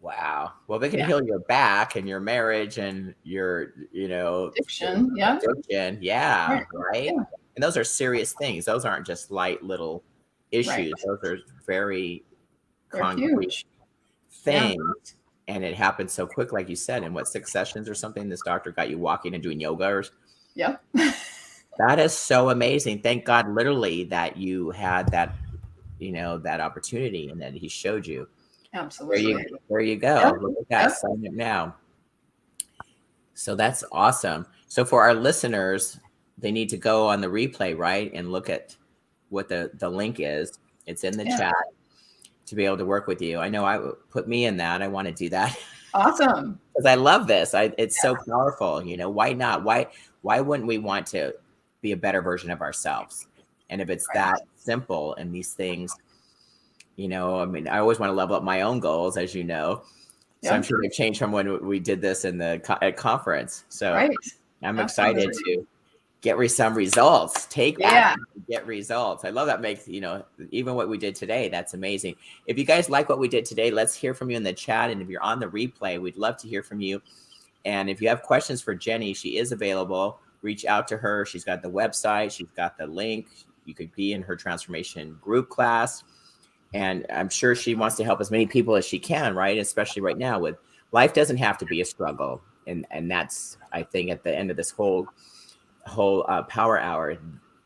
wow. 0.00 0.52
Well, 0.68 0.78
they 0.78 0.90
can 0.90 0.98
Yeah. 0.98 1.06
heal 1.06 1.24
your 1.24 1.38
back 1.38 1.96
and 1.96 2.06
your 2.06 2.20
marriage 2.20 2.76
and 2.76 3.14
your, 3.22 3.72
you 3.90 4.06
know, 4.06 4.48
Addiction, 4.48 5.10
yeah. 5.16 5.38
addiction. 5.38 5.98
Yeah, 6.02 6.52
Right. 6.52 6.66
right. 6.74 7.04
Yeah. 7.06 7.24
And 7.56 7.62
those 7.62 7.78
are 7.78 7.84
serious 7.84 8.34
things. 8.34 8.66
Those 8.66 8.84
aren't 8.84 9.06
just 9.06 9.30
light 9.30 9.62
little 9.62 10.04
issues. 10.50 10.92
Those 11.06 11.18
are 11.24 11.38
very 11.66 12.22
They're 12.92 13.00
concrete 13.00 13.28
huge. 13.30 13.66
Yeah. 14.44 14.72
things. 14.74 15.16
And 15.48 15.64
it 15.64 15.74
happened 15.74 16.10
so 16.10 16.26
quick, 16.26 16.52
like 16.52 16.68
you 16.68 16.76
said, 16.76 17.02
in 17.02 17.14
what 17.14 17.26
six 17.26 17.50
sessions 17.50 17.88
or 17.88 17.94
something. 17.94 18.28
This 18.28 18.42
doctor 18.44 18.72
got 18.72 18.90
you 18.90 18.98
walking 18.98 19.32
and 19.32 19.42
doing 19.42 19.58
yoga. 19.58 19.86
Or, 19.86 20.04
Yep. 20.54 20.84
that 21.78 21.98
is 21.98 22.16
so 22.16 22.50
amazing. 22.50 23.00
Thank 23.02 23.24
God, 23.24 23.48
literally, 23.48 24.04
that 24.04 24.36
you 24.36 24.70
had 24.70 25.10
that, 25.12 25.34
you 25.98 26.12
know, 26.12 26.38
that 26.38 26.60
opportunity 26.60 27.28
and 27.28 27.40
that 27.40 27.54
he 27.54 27.68
showed 27.68 28.06
you. 28.06 28.28
There 28.72 28.82
Absolutely. 28.82 29.22
you, 29.22 29.58
there 29.68 29.80
you 29.80 29.96
go. 29.96 30.16
Yep. 30.16 30.34
Look 30.40 30.56
at 30.60 30.68
that. 30.68 30.82
Yep. 30.88 30.92
Sign 30.92 31.24
it 31.24 31.32
now. 31.34 31.76
So 33.34 33.54
that's 33.54 33.84
awesome. 33.92 34.46
So 34.68 34.84
for 34.84 35.02
our 35.02 35.14
listeners, 35.14 35.98
they 36.38 36.50
need 36.52 36.68
to 36.70 36.76
go 36.76 37.08
on 37.08 37.20
the 37.20 37.26
replay, 37.26 37.76
right, 37.76 38.10
and 38.14 38.32
look 38.32 38.48
at 38.48 38.76
what 39.28 39.48
the 39.48 39.70
the 39.74 39.88
link 39.88 40.16
is. 40.20 40.58
It's 40.86 41.04
in 41.04 41.16
the 41.16 41.24
Yeah. 41.24 41.36
chat 41.38 41.54
to 42.46 42.54
be 42.54 42.64
able 42.64 42.78
to 42.78 42.84
work 42.84 43.06
with 43.06 43.22
you. 43.22 43.38
I 43.38 43.48
know 43.48 43.64
I 43.64 43.78
put 44.10 44.28
me 44.28 44.44
in 44.44 44.56
that. 44.58 44.82
I 44.82 44.88
want 44.88 45.08
to 45.08 45.14
do 45.14 45.28
that 45.30 45.56
Awesome. 45.94 46.60
because 46.72 46.86
I 46.86 46.94
love 46.94 47.26
this. 47.26 47.54
I 47.54 47.72
it's 47.78 48.00
so 48.00 48.16
powerful. 48.28 48.84
You 48.84 48.96
know, 48.96 49.10
why 49.10 49.32
not? 49.32 49.64
Why 49.64 49.88
why 50.24 50.40
wouldn't 50.40 50.66
we 50.66 50.78
want 50.78 51.06
to 51.06 51.34
be 51.82 51.92
a 51.92 51.96
better 51.96 52.22
version 52.22 52.50
of 52.50 52.62
ourselves? 52.62 53.26
And 53.68 53.82
if 53.82 53.90
it's 53.90 54.06
that 54.14 54.40
simple 54.56 55.14
and 55.16 55.34
these 55.34 55.52
things, 55.52 55.94
you 56.96 57.08
know, 57.08 57.38
I 57.40 57.44
mean, 57.44 57.68
I 57.68 57.78
always 57.78 57.98
want 57.98 58.08
to 58.08 58.14
level 58.14 58.34
up 58.34 58.42
my 58.42 58.62
own 58.62 58.80
goals, 58.80 59.18
as 59.18 59.34
you 59.34 59.44
know. 59.44 59.82
So 60.42 60.50
I'm 60.50 60.62
sure 60.62 60.80
they've 60.80 60.92
changed 60.92 61.18
from 61.18 61.30
when 61.30 61.66
we 61.66 61.78
did 61.78 62.00
this 62.00 62.24
in 62.24 62.38
the 62.38 62.58
co- 62.64 62.78
at 62.80 62.96
conference. 62.96 63.64
So 63.68 63.92
Right. 63.92 64.10
I'm 64.62 64.78
excited 64.78 65.28
Absolutely. 65.28 65.56
to 65.56 65.66
get 66.22 66.38
re- 66.38 66.48
some 66.48 66.74
results. 66.74 67.44
Take 67.46 67.78
Yeah. 67.78 68.16
get 68.48 68.66
results. 68.66 69.26
I 69.26 69.30
love 69.30 69.46
that 69.46 69.60
makes 69.60 69.86
you 69.86 70.00
know 70.00 70.24
even 70.50 70.74
what 70.74 70.88
we 70.88 70.96
did 70.96 71.14
today. 71.14 71.50
That's 71.50 71.74
amazing. 71.74 72.16
If 72.46 72.58
you 72.58 72.64
guys 72.64 72.88
like 72.88 73.10
what 73.10 73.18
we 73.18 73.28
did 73.28 73.44
today, 73.44 73.70
let's 73.70 73.94
hear 73.94 74.14
from 74.14 74.30
you 74.30 74.38
in 74.38 74.42
the 74.42 74.54
chat. 74.54 74.90
And 74.90 75.02
if 75.02 75.08
you're 75.08 75.22
on 75.22 75.38
the 75.38 75.48
replay, 75.48 76.00
we'd 76.00 76.16
love 76.16 76.38
to 76.38 76.48
hear 76.48 76.62
from 76.62 76.80
you. 76.80 77.02
And 77.64 77.88
if 77.88 78.00
you 78.00 78.08
have 78.08 78.22
questions 78.22 78.60
for 78.60 78.74
Jenny, 78.74 79.14
she 79.14 79.38
is 79.38 79.52
available. 79.52 80.20
Reach 80.42 80.64
out 80.66 80.86
to 80.88 80.96
her. 80.96 81.24
She's 81.24 81.44
got 81.44 81.62
the 81.62 81.70
website. 81.70 82.30
She's 82.30 82.50
got 82.56 82.76
the 82.76 82.86
link. 82.86 83.28
You 83.64 83.74
could 83.74 83.94
be 83.94 84.12
in 84.12 84.22
her 84.22 84.36
transformation 84.36 85.16
group 85.20 85.48
class. 85.48 86.04
And 86.74 87.06
I'm 87.10 87.28
sure 87.28 87.54
she 87.54 87.74
wants 87.74 87.96
to 87.96 88.04
help 88.04 88.20
as 88.20 88.30
many 88.30 88.46
people 88.46 88.76
as 88.76 88.84
she 88.84 88.98
can, 88.98 89.34
right? 89.34 89.56
Especially 89.56 90.02
right 90.02 90.18
now 90.18 90.38
with 90.40 90.56
life 90.92 91.14
doesn't 91.14 91.36
have 91.38 91.56
to 91.58 91.64
be 91.64 91.80
a 91.80 91.84
struggle. 91.84 92.42
And 92.66 92.86
and 92.90 93.10
that's 93.10 93.58
I 93.72 93.82
think 93.82 94.10
at 94.10 94.24
the 94.24 94.34
end 94.34 94.50
of 94.50 94.56
this 94.56 94.70
whole 94.70 95.08
whole 95.86 96.24
uh, 96.28 96.42
power 96.44 96.78
hour, 96.78 97.16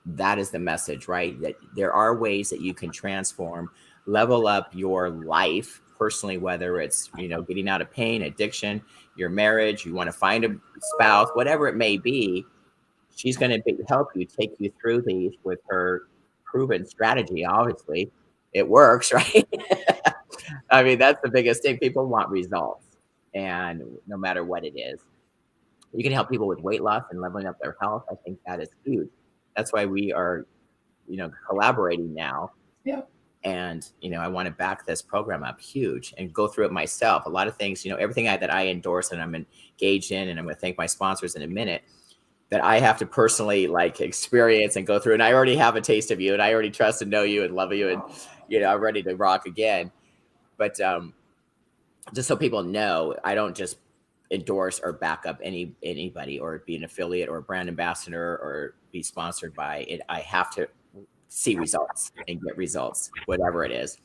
that 0.06 0.38
is 0.38 0.50
the 0.50 0.58
message, 0.58 1.08
right? 1.08 1.40
That 1.40 1.54
there 1.74 1.92
are 1.92 2.16
ways 2.16 2.50
that 2.50 2.60
you 2.60 2.74
can 2.74 2.90
transform, 2.90 3.70
level 4.06 4.46
up 4.46 4.70
your 4.74 5.10
life 5.10 5.80
personally, 5.98 6.38
whether 6.38 6.80
it's 6.80 7.10
you 7.18 7.28
know 7.28 7.42
getting 7.42 7.68
out 7.68 7.80
of 7.80 7.90
pain, 7.90 8.22
addiction, 8.22 8.82
your 9.16 9.28
marriage, 9.28 9.84
you 9.84 9.94
want 9.94 10.08
to 10.08 10.12
find 10.12 10.44
a 10.44 10.54
spouse, 10.94 11.28
whatever 11.34 11.68
it 11.68 11.76
may 11.76 11.96
be. 11.96 12.44
She's 13.16 13.36
going 13.36 13.50
to 13.50 13.84
help 13.88 14.10
you 14.14 14.24
take 14.24 14.52
you 14.58 14.72
through 14.80 15.02
these 15.02 15.32
with 15.42 15.58
her 15.68 16.04
proven 16.44 16.86
strategy. 16.86 17.44
Obviously, 17.44 18.12
it 18.52 18.68
works, 18.68 19.12
right? 19.12 19.48
I 20.70 20.82
mean, 20.82 20.98
that's 20.98 21.20
the 21.22 21.30
biggest 21.30 21.62
thing. 21.62 21.78
People 21.78 22.06
want 22.06 22.28
results, 22.28 22.84
and 23.34 23.82
no 24.06 24.16
matter 24.16 24.44
what 24.44 24.64
it 24.64 24.78
is, 24.78 25.00
you 25.92 26.02
can 26.02 26.12
help 26.12 26.30
people 26.30 26.46
with 26.46 26.60
weight 26.60 26.82
loss 26.82 27.04
and 27.10 27.20
leveling 27.20 27.46
up 27.46 27.58
their 27.60 27.76
health. 27.80 28.04
I 28.10 28.14
think 28.14 28.38
that 28.46 28.60
is 28.60 28.68
huge. 28.84 29.08
That's 29.56 29.72
why 29.72 29.86
we 29.86 30.12
are, 30.12 30.46
you 31.08 31.16
know, 31.16 31.30
collaborating 31.48 32.14
now. 32.14 32.52
Yep. 32.84 33.10
And 33.44 33.88
you 34.00 34.10
know, 34.10 34.20
I 34.20 34.28
want 34.28 34.46
to 34.46 34.52
back 34.52 34.84
this 34.84 35.00
program 35.00 35.44
up 35.44 35.60
huge 35.60 36.12
and 36.18 36.32
go 36.32 36.48
through 36.48 36.66
it 36.66 36.72
myself. 36.72 37.26
A 37.26 37.28
lot 37.30 37.46
of 37.46 37.56
things, 37.56 37.84
you 37.84 37.90
know, 37.90 37.96
everything 37.96 38.28
I, 38.28 38.36
that 38.36 38.52
I 38.52 38.66
endorse 38.68 39.12
and 39.12 39.22
I'm 39.22 39.34
engaged 39.34 40.10
in, 40.10 40.28
and 40.28 40.38
I'm 40.38 40.44
going 40.44 40.56
to 40.56 40.60
thank 40.60 40.76
my 40.76 40.86
sponsors 40.86 41.34
in 41.34 41.42
a 41.42 41.46
minute. 41.46 41.82
That 42.50 42.64
I 42.64 42.80
have 42.80 42.98
to 43.00 43.06
personally 43.06 43.66
like 43.66 44.00
experience 44.00 44.76
and 44.76 44.86
go 44.86 44.98
through, 44.98 45.14
and 45.14 45.22
I 45.22 45.34
already 45.34 45.54
have 45.56 45.76
a 45.76 45.82
taste 45.82 46.10
of 46.10 46.20
you, 46.20 46.32
and 46.32 46.40
I 46.40 46.52
already 46.52 46.70
trust 46.70 47.02
and 47.02 47.10
know 47.10 47.22
you 47.22 47.44
and 47.44 47.54
love 47.54 47.72
you, 47.72 47.90
and 47.90 48.02
you 48.48 48.60
know, 48.60 48.72
I'm 48.72 48.80
ready 48.80 49.02
to 49.02 49.14
rock 49.14 49.46
again. 49.46 49.92
But 50.56 50.80
um, 50.80 51.12
just 52.14 52.26
so 52.26 52.36
people 52.36 52.62
know, 52.62 53.14
I 53.22 53.34
don't 53.34 53.54
just 53.54 53.78
endorse 54.30 54.80
or 54.80 54.92
back 54.92 55.24
up 55.26 55.38
any 55.42 55.74
anybody 55.82 56.38
or 56.38 56.58
be 56.66 56.76
an 56.76 56.84
affiliate 56.84 57.28
or 57.28 57.40
brand 57.40 57.68
ambassador 57.68 58.36
or 58.36 58.74
be 58.92 59.02
sponsored 59.02 59.54
by 59.54 59.86
it. 59.88 60.00
I 60.08 60.20
have 60.20 60.50
to 60.54 60.68
see 61.28 61.56
results 61.56 62.12
and 62.26 62.42
get 62.42 62.56
results, 62.56 63.10
whatever 63.26 63.64
it 63.64 63.72
is. 63.72 63.98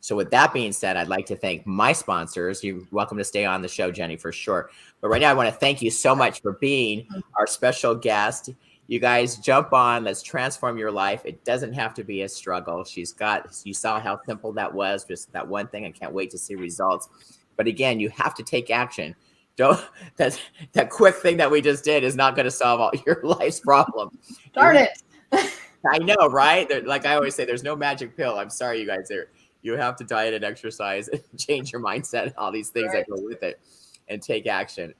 So, 0.00 0.14
with 0.14 0.30
that 0.30 0.52
being 0.52 0.72
said, 0.72 0.96
I'd 0.96 1.08
like 1.08 1.26
to 1.26 1.36
thank 1.36 1.66
my 1.66 1.92
sponsors. 1.92 2.62
You're 2.62 2.80
welcome 2.92 3.18
to 3.18 3.24
stay 3.24 3.44
on 3.44 3.62
the 3.62 3.68
show, 3.68 3.90
Jenny, 3.90 4.16
for 4.16 4.30
sure. 4.30 4.70
But 5.00 5.08
right 5.08 5.20
now, 5.20 5.30
I 5.30 5.34
want 5.34 5.48
to 5.48 5.54
thank 5.54 5.82
you 5.82 5.90
so 5.90 6.14
much 6.14 6.40
for 6.40 6.52
being 6.52 7.06
our 7.36 7.46
special 7.46 7.94
guest. 7.94 8.50
You 8.86 9.00
guys 9.00 9.36
jump 9.36 9.72
on. 9.72 10.04
Let's 10.04 10.22
transform 10.22 10.78
your 10.78 10.90
life. 10.90 11.22
It 11.24 11.44
doesn't 11.44 11.74
have 11.74 11.94
to 11.94 12.04
be 12.04 12.22
a 12.22 12.28
struggle. 12.28 12.84
She's 12.84 13.12
got, 13.12 13.54
you 13.64 13.74
saw 13.74 14.00
how 14.00 14.18
simple 14.24 14.52
that 14.52 14.72
was, 14.72 15.04
just 15.04 15.30
that 15.32 15.46
one 15.46 15.68
thing. 15.68 15.84
I 15.84 15.90
can't 15.90 16.14
wait 16.14 16.30
to 16.30 16.38
see 16.38 16.54
results. 16.54 17.08
But 17.56 17.66
again, 17.66 18.00
you 18.00 18.08
have 18.08 18.34
to 18.36 18.42
take 18.42 18.70
action. 18.70 19.14
Don't 19.56 19.84
that 20.16 20.40
that 20.72 20.88
quick 20.90 21.16
thing 21.16 21.36
that 21.36 21.50
we 21.50 21.60
just 21.60 21.84
did 21.84 22.02
is 22.02 22.16
not 22.16 22.34
going 22.34 22.44
to 22.44 22.50
solve 22.50 22.80
all 22.80 22.92
your 23.06 23.20
life's 23.22 23.60
problems. 23.60 24.16
Darn 24.54 24.76
it. 24.76 25.02
I 25.86 25.98
know, 25.98 26.28
right? 26.28 26.68
There, 26.68 26.82
like 26.82 27.06
I 27.06 27.14
always 27.14 27.34
say, 27.34 27.44
there's 27.44 27.62
no 27.62 27.76
magic 27.76 28.16
pill. 28.16 28.38
I'm 28.38 28.50
sorry, 28.50 28.80
you 28.80 28.86
guys. 28.86 29.08
There, 29.08 29.28
you 29.62 29.74
have 29.74 29.96
to 29.96 30.04
diet 30.04 30.34
and 30.34 30.44
exercise 30.44 31.08
and 31.12 31.22
change 31.38 31.72
your 31.72 31.82
mindset, 31.82 32.24
and 32.24 32.34
all 32.36 32.52
these 32.52 32.70
things 32.70 32.92
right. 32.92 33.06
that 33.06 33.14
go 33.14 33.22
with 33.22 33.42
it, 33.42 33.60
and 34.08 34.22
take 34.22 34.46
action. 34.46 34.94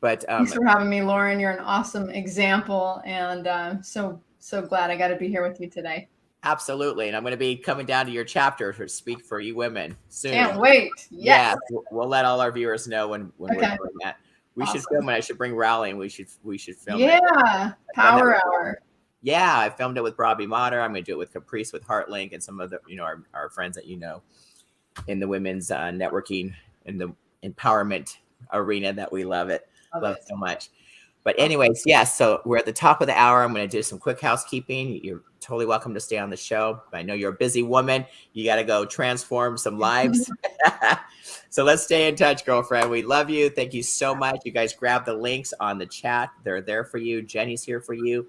But 0.00 0.28
um, 0.28 0.38
thanks 0.38 0.54
for 0.54 0.66
having 0.66 0.90
me, 0.90 1.02
Lauren. 1.02 1.38
You're 1.38 1.52
an 1.52 1.60
awesome 1.60 2.10
example, 2.10 3.00
and 3.04 3.46
uh, 3.46 3.82
so 3.82 4.20
so 4.38 4.62
glad 4.62 4.90
I 4.90 4.96
got 4.96 5.08
to 5.08 5.16
be 5.16 5.28
here 5.28 5.46
with 5.48 5.60
you 5.60 5.68
today. 5.68 6.08
Absolutely, 6.44 7.06
and 7.06 7.16
I'm 7.16 7.22
going 7.22 7.32
to 7.32 7.36
be 7.36 7.56
coming 7.56 7.86
down 7.86 8.06
to 8.06 8.12
your 8.12 8.24
chapter 8.24 8.72
to 8.72 8.88
speak 8.88 9.24
for 9.24 9.38
you 9.38 9.54
women 9.54 9.96
soon. 10.08 10.32
Can't 10.32 10.58
wait! 10.58 10.90
Yes. 11.10 11.56
Yeah, 11.70 11.78
we'll 11.92 12.08
let 12.08 12.24
all 12.24 12.40
our 12.40 12.50
viewers 12.50 12.88
know 12.88 13.08
when 13.08 13.32
when 13.36 13.56
okay. 13.56 13.70
we're 13.70 13.76
doing 13.76 13.98
that. 14.02 14.16
We 14.56 14.64
awesome. 14.64 14.80
should 14.80 14.88
film 14.90 15.08
it. 15.08 15.12
I 15.12 15.20
should 15.20 15.38
bring 15.38 15.54
rallying. 15.54 15.98
We 15.98 16.08
should 16.08 16.26
we 16.42 16.58
should 16.58 16.76
film 16.76 16.98
yeah, 16.98 17.18
it. 17.18 17.22
Yeah, 17.36 17.72
power 17.94 18.40
hour. 18.44 18.80
Yeah, 19.22 19.56
I 19.56 19.70
filmed 19.70 19.96
it 19.96 20.02
with 20.02 20.18
Robbie 20.18 20.46
Motter. 20.46 20.80
I'm 20.80 20.92
going 20.92 21.04
to 21.04 21.10
do 21.10 21.14
it 21.14 21.18
with 21.18 21.32
Caprice, 21.32 21.72
with 21.72 21.86
Heartlink, 21.86 22.32
and 22.32 22.42
some 22.42 22.60
of 22.60 22.70
the 22.70 22.80
you 22.86 22.96
know 22.96 23.04
our, 23.04 23.22
our 23.32 23.50
friends 23.50 23.76
that 23.76 23.86
you 23.86 23.96
know 23.96 24.22
in 25.06 25.20
the 25.20 25.28
women's 25.28 25.70
uh, 25.70 25.90
networking 25.90 26.52
and 26.86 27.00
the 27.00 27.14
empowerment 27.44 28.16
arena 28.52 28.92
that 28.92 29.12
we 29.12 29.24
love 29.24 29.48
it, 29.48 29.68
love, 29.94 30.02
love 30.02 30.16
it. 30.16 30.26
so 30.26 30.36
much. 30.36 30.70
But 31.24 31.36
anyways, 31.38 31.84
yes. 31.86 32.18
So 32.18 32.42
we're 32.44 32.56
at 32.56 32.66
the 32.66 32.72
top 32.72 33.00
of 33.00 33.06
the 33.06 33.16
hour. 33.16 33.44
I'm 33.44 33.54
going 33.54 33.68
to 33.68 33.76
do 33.76 33.82
some 33.82 34.00
quick 34.00 34.20
housekeeping. 34.20 35.04
You're 35.04 35.22
totally 35.38 35.66
welcome 35.66 35.94
to 35.94 36.00
stay 36.00 36.18
on 36.18 36.30
the 36.30 36.36
show. 36.36 36.82
I 36.92 37.02
know 37.02 37.14
you're 37.14 37.30
a 37.30 37.36
busy 37.36 37.62
woman. 37.62 38.04
You 38.32 38.44
got 38.44 38.56
to 38.56 38.64
go 38.64 38.84
transform 38.84 39.56
some 39.56 39.78
lives. 39.78 40.28
so 41.48 41.62
let's 41.62 41.84
stay 41.84 42.08
in 42.08 42.16
touch, 42.16 42.44
girlfriend. 42.44 42.90
We 42.90 43.02
love 43.02 43.30
you. 43.30 43.50
Thank 43.50 43.72
you 43.72 43.84
so 43.84 44.16
much. 44.16 44.40
You 44.44 44.50
guys 44.50 44.72
grab 44.72 45.04
the 45.04 45.14
links 45.14 45.54
on 45.60 45.78
the 45.78 45.86
chat. 45.86 46.30
They're 46.42 46.60
there 46.60 46.84
for 46.84 46.98
you. 46.98 47.22
Jenny's 47.22 47.62
here 47.62 47.80
for 47.80 47.94
you 47.94 48.26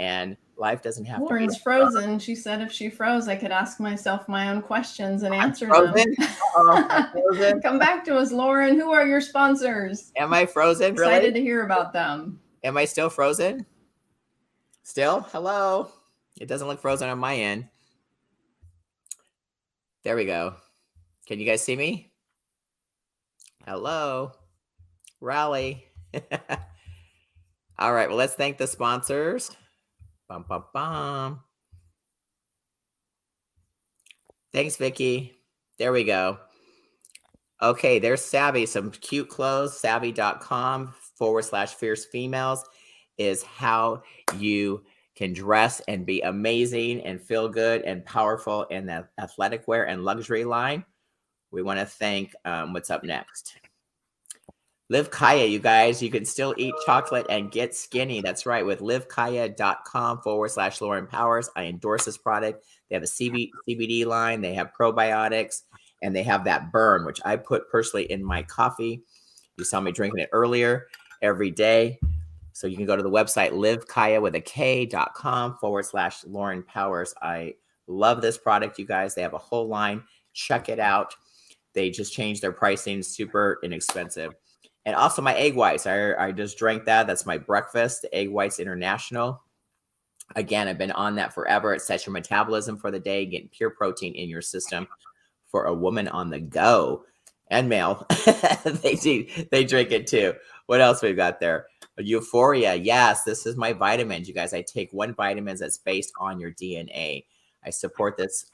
and 0.00 0.34
life 0.56 0.82
doesn't 0.82 1.04
have 1.04 1.20
Lauren's 1.20 1.56
to 1.56 1.62
frozen. 1.62 2.18
She 2.18 2.34
said 2.34 2.62
if 2.62 2.72
she 2.72 2.88
froze, 2.88 3.28
I 3.28 3.36
could 3.36 3.52
ask 3.52 3.78
myself 3.78 4.26
my 4.30 4.48
own 4.48 4.62
questions 4.62 5.24
and 5.24 5.34
answer 5.34 5.66
them. 5.66 5.92
frozen. 7.12 7.60
Come 7.60 7.78
back 7.78 8.02
to 8.06 8.16
us, 8.16 8.32
Lauren. 8.32 8.76
Who 8.80 8.90
are 8.92 9.06
your 9.06 9.20
sponsors? 9.20 10.10
Am 10.16 10.32
I 10.32 10.46
frozen? 10.46 10.94
Really? 10.94 11.12
Excited 11.12 11.34
to 11.34 11.40
hear 11.40 11.66
about 11.66 11.92
them. 11.92 12.40
Am 12.64 12.78
I 12.78 12.86
still 12.86 13.10
frozen? 13.10 13.66
Still? 14.84 15.20
Hello? 15.32 15.90
It 16.40 16.46
doesn't 16.46 16.66
look 16.66 16.80
frozen 16.80 17.10
on 17.10 17.18
my 17.18 17.36
end. 17.36 17.68
There 20.02 20.16
we 20.16 20.24
go. 20.24 20.54
Can 21.26 21.38
you 21.38 21.44
guys 21.44 21.62
see 21.62 21.76
me? 21.76 22.10
Hello? 23.66 24.32
Rally. 25.20 25.84
All 27.78 27.92
right. 27.92 28.08
Well, 28.08 28.16
let's 28.16 28.34
thank 28.34 28.56
the 28.56 28.66
sponsors. 28.66 29.54
Bum, 30.30 30.44
bum, 30.48 30.64
bum. 30.72 31.40
Thanks, 34.52 34.76
Vicky. 34.76 35.32
There 35.76 35.90
we 35.90 36.04
go. 36.04 36.38
Okay, 37.60 37.98
there's 37.98 38.24
Savvy. 38.24 38.64
Some 38.66 38.92
cute 38.92 39.28
clothes. 39.28 39.76
Savvy.com 39.76 40.94
forward 41.16 41.42
slash 41.42 41.74
fierce 41.74 42.04
females 42.04 42.64
is 43.18 43.42
how 43.42 44.04
you 44.38 44.84
can 45.16 45.32
dress 45.32 45.80
and 45.88 46.06
be 46.06 46.20
amazing 46.20 47.00
and 47.00 47.20
feel 47.20 47.48
good 47.48 47.82
and 47.82 48.04
powerful 48.04 48.62
in 48.66 48.86
the 48.86 49.08
athletic 49.18 49.66
wear 49.66 49.88
and 49.88 50.04
luxury 50.04 50.44
line. 50.44 50.84
We 51.50 51.62
want 51.62 51.80
to 51.80 51.86
thank 51.86 52.34
um, 52.44 52.72
what's 52.72 52.88
up 52.88 53.02
next. 53.02 53.58
Live 54.90 55.08
Kaya, 55.12 55.46
you 55.46 55.60
guys. 55.60 56.02
You 56.02 56.10
can 56.10 56.24
still 56.24 56.52
eat 56.56 56.74
chocolate 56.84 57.24
and 57.30 57.52
get 57.52 57.76
skinny. 57.76 58.20
That's 58.20 58.44
right. 58.44 58.66
With 58.66 58.80
livekaya.com 58.80 60.20
forward 60.20 60.50
slash 60.50 60.80
Lauren 60.80 61.06
Powers. 61.06 61.48
I 61.54 61.66
endorse 61.66 62.06
this 62.06 62.18
product. 62.18 62.64
They 62.88 62.96
have 62.96 63.04
a 63.04 63.06
CB, 63.06 63.50
CBD 63.68 64.04
line, 64.04 64.40
they 64.40 64.52
have 64.54 64.72
probiotics, 64.76 65.62
and 66.02 66.14
they 66.14 66.24
have 66.24 66.42
that 66.42 66.72
burn, 66.72 67.06
which 67.06 67.20
I 67.24 67.36
put 67.36 67.70
personally 67.70 68.10
in 68.10 68.24
my 68.24 68.42
coffee. 68.42 69.04
You 69.56 69.62
saw 69.62 69.80
me 69.80 69.92
drinking 69.92 70.18
it 70.18 70.28
earlier 70.32 70.88
every 71.22 71.52
day. 71.52 72.00
So 72.52 72.66
you 72.66 72.76
can 72.76 72.86
go 72.86 72.96
to 72.96 73.02
the 73.04 73.08
website 73.08 73.52
livekaya 73.52 74.20
with 74.20 74.34
a 74.34 74.40
K.com 74.40 75.56
forward 75.60 75.84
slash 75.84 76.24
Lauren 76.24 76.64
Powers. 76.64 77.14
I 77.22 77.54
love 77.86 78.22
this 78.22 78.38
product, 78.38 78.76
you 78.76 78.86
guys. 78.86 79.14
They 79.14 79.22
have 79.22 79.34
a 79.34 79.38
whole 79.38 79.68
line. 79.68 80.02
Check 80.32 80.68
it 80.68 80.80
out. 80.80 81.14
They 81.74 81.90
just 81.90 82.12
changed 82.12 82.42
their 82.42 82.50
pricing, 82.50 83.04
super 83.04 83.60
inexpensive. 83.62 84.34
And 84.86 84.96
also 84.96 85.22
my 85.22 85.34
egg 85.34 85.54
whites. 85.54 85.86
I, 85.86 86.14
I 86.14 86.32
just 86.32 86.58
drank 86.58 86.86
that. 86.86 87.06
That's 87.06 87.26
my 87.26 87.38
breakfast, 87.38 88.06
Egg 88.12 88.30
Whites 88.30 88.58
International. 88.58 89.42
Again, 90.36 90.68
I've 90.68 90.78
been 90.78 90.92
on 90.92 91.16
that 91.16 91.34
forever. 91.34 91.74
It 91.74 91.82
sets 91.82 92.06
your 92.06 92.12
metabolism 92.12 92.78
for 92.78 92.90
the 92.90 93.00
day, 93.00 93.26
getting 93.26 93.48
pure 93.48 93.70
protein 93.70 94.14
in 94.14 94.28
your 94.28 94.42
system 94.42 94.86
for 95.48 95.64
a 95.64 95.74
woman 95.74 96.08
on 96.08 96.30
the 96.30 96.40
go 96.40 97.04
and 97.48 97.68
male. 97.68 98.06
they 98.64 98.94
do, 98.94 99.26
they 99.50 99.64
drink 99.64 99.90
it 99.90 100.06
too. 100.06 100.34
What 100.66 100.80
else 100.80 101.02
we've 101.02 101.16
got 101.16 101.40
there? 101.40 101.66
Euphoria. 101.98 102.74
Yes, 102.76 103.24
this 103.24 103.44
is 103.44 103.56
my 103.56 103.72
vitamins. 103.72 104.28
You 104.28 104.34
guys, 104.34 104.54
I 104.54 104.62
take 104.62 104.92
one 104.92 105.14
vitamins 105.14 105.60
that's 105.60 105.78
based 105.78 106.12
on 106.18 106.38
your 106.40 106.52
DNA. 106.52 107.24
I 107.64 107.70
support 107.70 108.16
this 108.16 108.46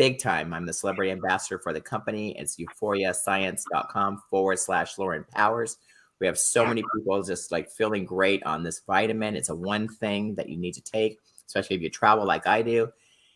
big 0.00 0.18
time. 0.18 0.54
I'm 0.54 0.64
the 0.64 0.72
celebrity 0.72 1.10
ambassador 1.10 1.58
for 1.58 1.74
the 1.74 1.80
company. 1.82 2.34
It's 2.38 2.56
euphoriascience.com 2.56 4.22
forward 4.30 4.58
slash 4.58 4.96
Lauren 4.96 5.26
Powers. 5.30 5.76
We 6.20 6.26
have 6.26 6.38
so 6.38 6.64
many 6.64 6.82
people 6.94 7.22
just 7.22 7.52
like 7.52 7.70
feeling 7.70 8.06
great 8.06 8.42
on 8.44 8.62
this 8.62 8.80
vitamin. 8.86 9.36
It's 9.36 9.50
a 9.50 9.54
one 9.54 9.88
thing 9.88 10.36
that 10.36 10.48
you 10.48 10.56
need 10.56 10.72
to 10.72 10.80
take, 10.80 11.18
especially 11.46 11.76
if 11.76 11.82
you 11.82 11.90
travel 11.90 12.24
like 12.24 12.46
I 12.46 12.62
do. 12.62 12.88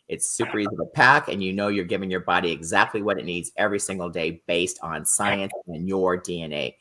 It's 0.09 0.31
super 0.31 0.59
easy 0.59 0.75
to 0.75 0.87
pack, 0.95 1.29
and 1.29 1.43
you 1.43 1.53
know 1.53 1.69
you're 1.69 1.85
giving 1.85 2.11
your 2.11 2.21
body 2.21 2.51
exactly 2.51 3.03
what 3.03 3.19
it 3.19 3.27
needs 3.27 3.53
every 3.59 3.79
single 3.79 4.09
day 4.09 4.43
based 4.47 4.79
on 4.83 5.05
science 5.05 5.53
and 5.67 5.87
your 5.87 6.19
DNA. 6.19 6.77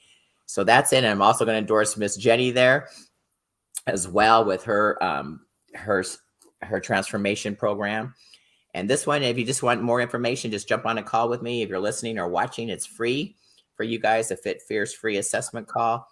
So 0.46 0.64
that's 0.64 0.94
it. 0.94 1.04
And 1.04 1.08
I'm 1.08 1.22
also 1.22 1.44
going 1.44 1.56
to 1.56 1.60
endorse 1.60 1.98
Miss 1.98 2.16
Jenny 2.16 2.52
there 2.52 2.88
as 3.86 4.08
well 4.08 4.46
with 4.46 4.64
her 4.64 5.04
um, 5.04 5.42
her 5.74 6.06
her 6.62 6.80
transformation 6.80 7.58
program. 7.58 8.14
And 8.74 8.90
this 8.90 9.06
one, 9.06 9.22
if 9.22 9.38
you 9.38 9.46
just 9.46 9.64
want 9.64 9.82
more 9.82 10.02
information, 10.02 10.52
just 10.52 10.68
jump 10.68 10.86
on 10.86 10.98
a 10.98 11.04
call 11.04 11.30
with 11.30 11.42
me. 11.42 11.62
If 11.62 11.70
you're 11.70 11.80
listening 11.80 12.18
or 12.18 12.28
watching, 12.28 12.70
it's 12.70 12.86
free 12.86 13.36
for 13.76 13.84
you 13.84 14.00
guys. 14.00 14.32
A 14.32 14.38
Fit 14.38 14.62
Fierce 14.62 14.94
free 14.94 15.18
assessment 15.18 15.68
call. 15.68 16.08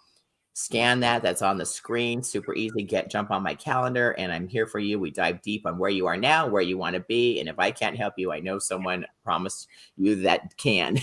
Scan 0.54 1.00
that. 1.00 1.22
That's 1.22 1.42
on 1.42 1.56
the 1.56 1.64
screen. 1.64 2.22
Super 2.22 2.54
easy. 2.54 2.82
Get 2.82 3.10
jump 3.10 3.30
on 3.30 3.42
my 3.42 3.54
calendar, 3.54 4.12
and 4.12 4.30
I'm 4.30 4.46
here 4.46 4.66
for 4.66 4.78
you. 4.78 4.98
We 4.98 5.10
dive 5.10 5.40
deep 5.42 5.66
on 5.66 5.78
where 5.78 5.90
you 5.90 6.06
are 6.06 6.16
now, 6.16 6.46
where 6.46 6.62
you 6.62 6.76
want 6.76 6.94
to 6.94 7.00
be, 7.00 7.40
and 7.40 7.48
if 7.48 7.58
I 7.58 7.70
can't 7.70 7.96
help 7.96 8.14
you, 8.18 8.32
I 8.32 8.40
know 8.40 8.58
someone 8.58 9.06
promised 9.24 9.66
you 9.96 10.16
that 10.22 10.56
can. 10.58 10.98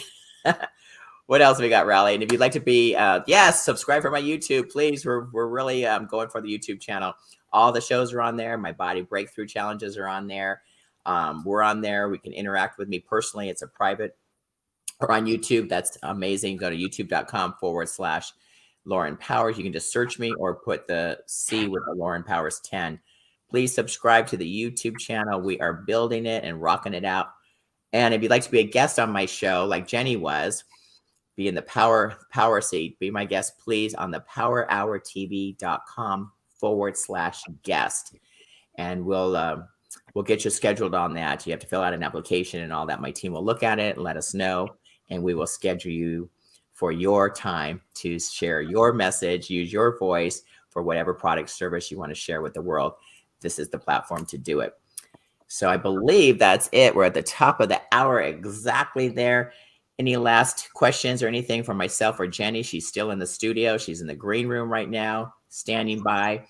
what 1.25 1.41
else 1.41 1.59
we 1.59 1.67
got, 1.67 1.87
Rally? 1.87 2.13
And 2.13 2.21
if 2.21 2.31
you'd 2.31 2.39
like 2.39 2.51
to 2.51 2.59
be, 2.59 2.95
uh, 2.95 3.21
yes, 3.25 3.65
subscribe 3.65 4.03
for 4.03 4.11
my 4.11 4.21
YouTube, 4.21 4.71
please. 4.71 5.03
We're 5.03 5.29
we're 5.31 5.47
really 5.47 5.85
um, 5.85 6.05
going 6.05 6.29
for 6.29 6.41
the 6.41 6.55
YouTube 6.55 6.79
channel. 6.79 7.13
All 7.51 7.71
the 7.71 7.81
shows 7.81 8.13
are 8.13 8.21
on 8.21 8.37
there. 8.37 8.55
My 8.55 8.71
body 8.71 9.01
breakthrough 9.01 9.47
challenges 9.47 9.97
are 9.97 10.07
on 10.07 10.27
there. 10.27 10.61
Um, 11.09 11.43
we're 11.43 11.63
on 11.63 11.81
there. 11.81 12.07
We 12.07 12.19
can 12.19 12.33
interact 12.33 12.77
with 12.77 12.87
me 12.87 12.99
personally. 12.99 13.49
It's 13.49 13.63
a 13.63 13.67
private 13.67 14.15
or 14.99 15.11
on 15.11 15.25
YouTube. 15.25 15.67
That's 15.67 15.97
amazing. 16.03 16.57
Go 16.57 16.69
to 16.69 16.77
youtube.com 16.77 17.55
forward 17.59 17.89
slash 17.89 18.31
Lauren 18.85 19.17
Powers. 19.17 19.57
You 19.57 19.63
can 19.63 19.73
just 19.73 19.91
search 19.91 20.19
me 20.19 20.31
or 20.37 20.53
put 20.53 20.87
the 20.87 21.17
C 21.25 21.67
with 21.67 21.81
the 21.87 21.95
Lauren 21.95 22.21
Powers 22.21 22.59
10. 22.59 22.99
Please 23.49 23.73
subscribe 23.73 24.27
to 24.27 24.37
the 24.37 24.45
YouTube 24.45 24.99
channel. 24.99 25.41
We 25.41 25.59
are 25.59 25.73
building 25.73 26.27
it 26.27 26.43
and 26.43 26.61
rocking 26.61 26.93
it 26.93 27.05
out. 27.05 27.29
And 27.91 28.13
if 28.13 28.21
you'd 28.21 28.29
like 28.29 28.43
to 28.43 28.51
be 28.51 28.59
a 28.59 28.63
guest 28.63 28.99
on 28.99 29.11
my 29.11 29.25
show, 29.25 29.65
like 29.65 29.87
Jenny 29.87 30.15
was, 30.15 30.63
be 31.35 31.47
in 31.47 31.55
the 31.55 31.63
power 31.63 32.19
power 32.29 32.61
seat, 32.61 32.99
be 32.99 33.09
my 33.09 33.25
guest, 33.25 33.57
please, 33.57 33.95
on 33.95 34.11
the 34.11 34.23
powerhourtv.com 34.31 36.31
forward 36.59 36.95
slash 36.95 37.41
guest. 37.63 38.15
And 38.75 39.05
we'll 39.05 39.35
uh, 39.35 39.63
we'll 40.13 40.23
get 40.23 40.43
you 40.43 40.51
scheduled 40.51 40.95
on 40.95 41.13
that. 41.13 41.45
You 41.45 41.51
have 41.51 41.59
to 41.59 41.67
fill 41.67 41.81
out 41.81 41.93
an 41.93 42.03
application 42.03 42.61
and 42.61 42.73
all 42.73 42.85
that. 42.87 43.01
My 43.01 43.11
team 43.11 43.33
will 43.33 43.45
look 43.45 43.63
at 43.63 43.79
it 43.79 43.95
and 43.95 44.03
let 44.03 44.17
us 44.17 44.33
know, 44.33 44.67
and 45.09 45.23
we 45.23 45.33
will 45.33 45.47
schedule 45.47 45.91
you 45.91 46.29
for 46.73 46.91
your 46.91 47.29
time 47.29 47.81
to 47.93 48.19
share 48.19 48.61
your 48.61 48.93
message, 48.93 49.49
use 49.49 49.71
your 49.71 49.97
voice 49.97 50.43
for 50.69 50.81
whatever 50.81 51.13
product 51.13 51.49
service 51.49 51.91
you 51.91 51.97
want 51.97 52.09
to 52.09 52.15
share 52.15 52.41
with 52.41 52.53
the 52.53 52.61
world. 52.61 52.93
This 53.41 53.59
is 53.59 53.69
the 53.69 53.77
platform 53.77 54.25
to 54.27 54.37
do 54.37 54.61
it. 54.61 54.73
So 55.47 55.69
I 55.69 55.77
believe 55.77 56.37
that's 56.37 56.69
it. 56.71 56.95
We're 56.95 57.05
at 57.05 57.15
the 57.15 57.23
top 57.23 57.59
of 57.59 57.69
the 57.69 57.81
hour 57.91 58.21
exactly 58.21 59.09
there. 59.09 59.51
Any 59.97 60.15
last 60.15 60.69
questions 60.73 61.21
or 61.21 61.27
anything 61.27 61.63
from 61.63 61.75
myself 61.75 62.19
or 62.19 62.27
Jenny? 62.27 62.63
She's 62.63 62.87
still 62.87 63.11
in 63.11 63.19
the 63.19 63.27
studio. 63.27 63.77
She's 63.77 63.99
in 63.99 64.07
the 64.07 64.15
green 64.15 64.47
room 64.47 64.71
right 64.71 64.89
now, 64.89 65.33
standing 65.49 66.01
by. 66.01 66.45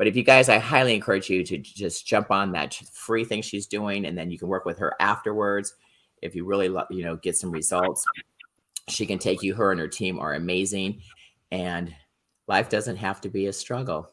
But 0.00 0.06
if 0.06 0.16
you 0.16 0.22
guys, 0.22 0.48
I 0.48 0.56
highly 0.56 0.94
encourage 0.94 1.28
you 1.28 1.44
to 1.44 1.58
just 1.58 2.06
jump 2.06 2.30
on 2.30 2.52
that 2.52 2.72
free 2.90 3.22
thing 3.22 3.42
she's 3.42 3.66
doing, 3.66 4.06
and 4.06 4.16
then 4.16 4.30
you 4.30 4.38
can 4.38 4.48
work 4.48 4.64
with 4.64 4.78
her 4.78 4.94
afterwards. 4.98 5.74
If 6.22 6.34
you 6.34 6.46
really, 6.46 6.68
you 6.88 7.04
know, 7.04 7.16
get 7.16 7.36
some 7.36 7.50
results, 7.50 8.02
she 8.88 9.04
can 9.04 9.18
take 9.18 9.42
you. 9.42 9.52
Her 9.52 9.72
and 9.72 9.78
her 9.78 9.88
team 9.88 10.18
are 10.18 10.36
amazing, 10.36 11.02
and 11.50 11.94
life 12.48 12.70
doesn't 12.70 12.96
have 12.96 13.20
to 13.20 13.28
be 13.28 13.48
a 13.48 13.52
struggle. 13.52 14.10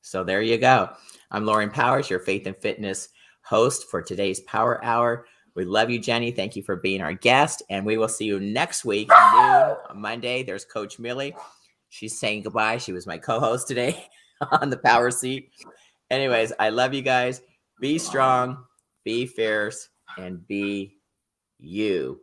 So 0.00 0.24
there 0.24 0.42
you 0.42 0.58
go. 0.58 0.90
I'm 1.30 1.46
Lauren 1.46 1.70
Powers, 1.70 2.10
your 2.10 2.18
faith 2.18 2.44
and 2.48 2.56
fitness 2.56 3.10
host 3.42 3.88
for 3.88 4.02
today's 4.02 4.40
Power 4.40 4.84
Hour. 4.84 5.26
We 5.54 5.64
love 5.64 5.88
you, 5.88 6.00
Jenny. 6.00 6.32
Thank 6.32 6.56
you 6.56 6.64
for 6.64 6.74
being 6.74 7.00
our 7.00 7.12
guest. 7.12 7.62
And 7.70 7.86
we 7.86 7.96
will 7.96 8.08
see 8.08 8.24
you 8.24 8.40
next 8.40 8.84
week, 8.84 9.08
noon 9.08 9.76
on 9.88 10.00
Monday. 10.00 10.42
There's 10.42 10.64
Coach 10.64 10.98
Millie. 10.98 11.36
She's 11.90 12.18
saying 12.18 12.42
goodbye. 12.42 12.78
She 12.78 12.92
was 12.92 13.06
my 13.06 13.18
co 13.18 13.38
host 13.38 13.68
today 13.68 14.08
on 14.60 14.70
the 14.70 14.78
power 14.78 15.10
seat. 15.10 15.50
Anyways, 16.10 16.52
I 16.58 16.70
love 16.70 16.94
you 16.94 17.02
guys. 17.02 17.42
Be 17.80 17.98
strong, 17.98 18.64
be 19.04 19.26
fierce, 19.26 19.88
and 20.16 20.46
be 20.46 20.98
you. 21.58 22.20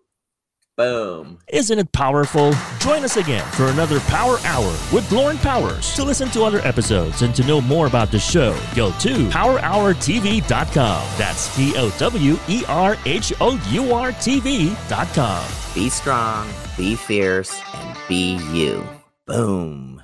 Boom. 0.78 1.40
Isn't 1.48 1.80
it 1.80 1.90
powerful? 1.94 2.54
Join 2.80 3.06
us 3.06 3.16
again 3.16 3.50
for 3.54 3.68
another 3.68 4.02
Power 4.02 4.38
Hour 4.44 4.78
with 4.92 5.10
Lauren 5.10 5.38
Powers. 5.38 5.94
To 5.96 6.04
listen 6.04 6.30
to 6.32 6.44
other 6.44 6.60
episodes 6.60 7.22
and 7.22 7.34
to 7.36 7.48
know 7.48 7.62
more 7.62 7.88
about 7.88 8.12
the 8.12 8.20
show, 8.20 8.60
go 8.76 8.92
to 9.00 9.30
powerhourtv.com. 9.30 11.08
That's 11.18 11.56
P 11.56 11.74
O 11.78 11.90
W 11.98 12.38
E 12.50 12.64
R 12.68 12.98
H 13.06 13.32
O 13.40 13.58
U 13.70 13.94
R 13.94 14.12
TV.com. 14.12 15.46
Be 15.74 15.90
strong, 15.90 16.50
be 16.76 16.96
fierce, 16.96 17.58
and 17.74 17.98
be 18.10 18.36
you. 18.52 18.86
Boom. 19.26 19.95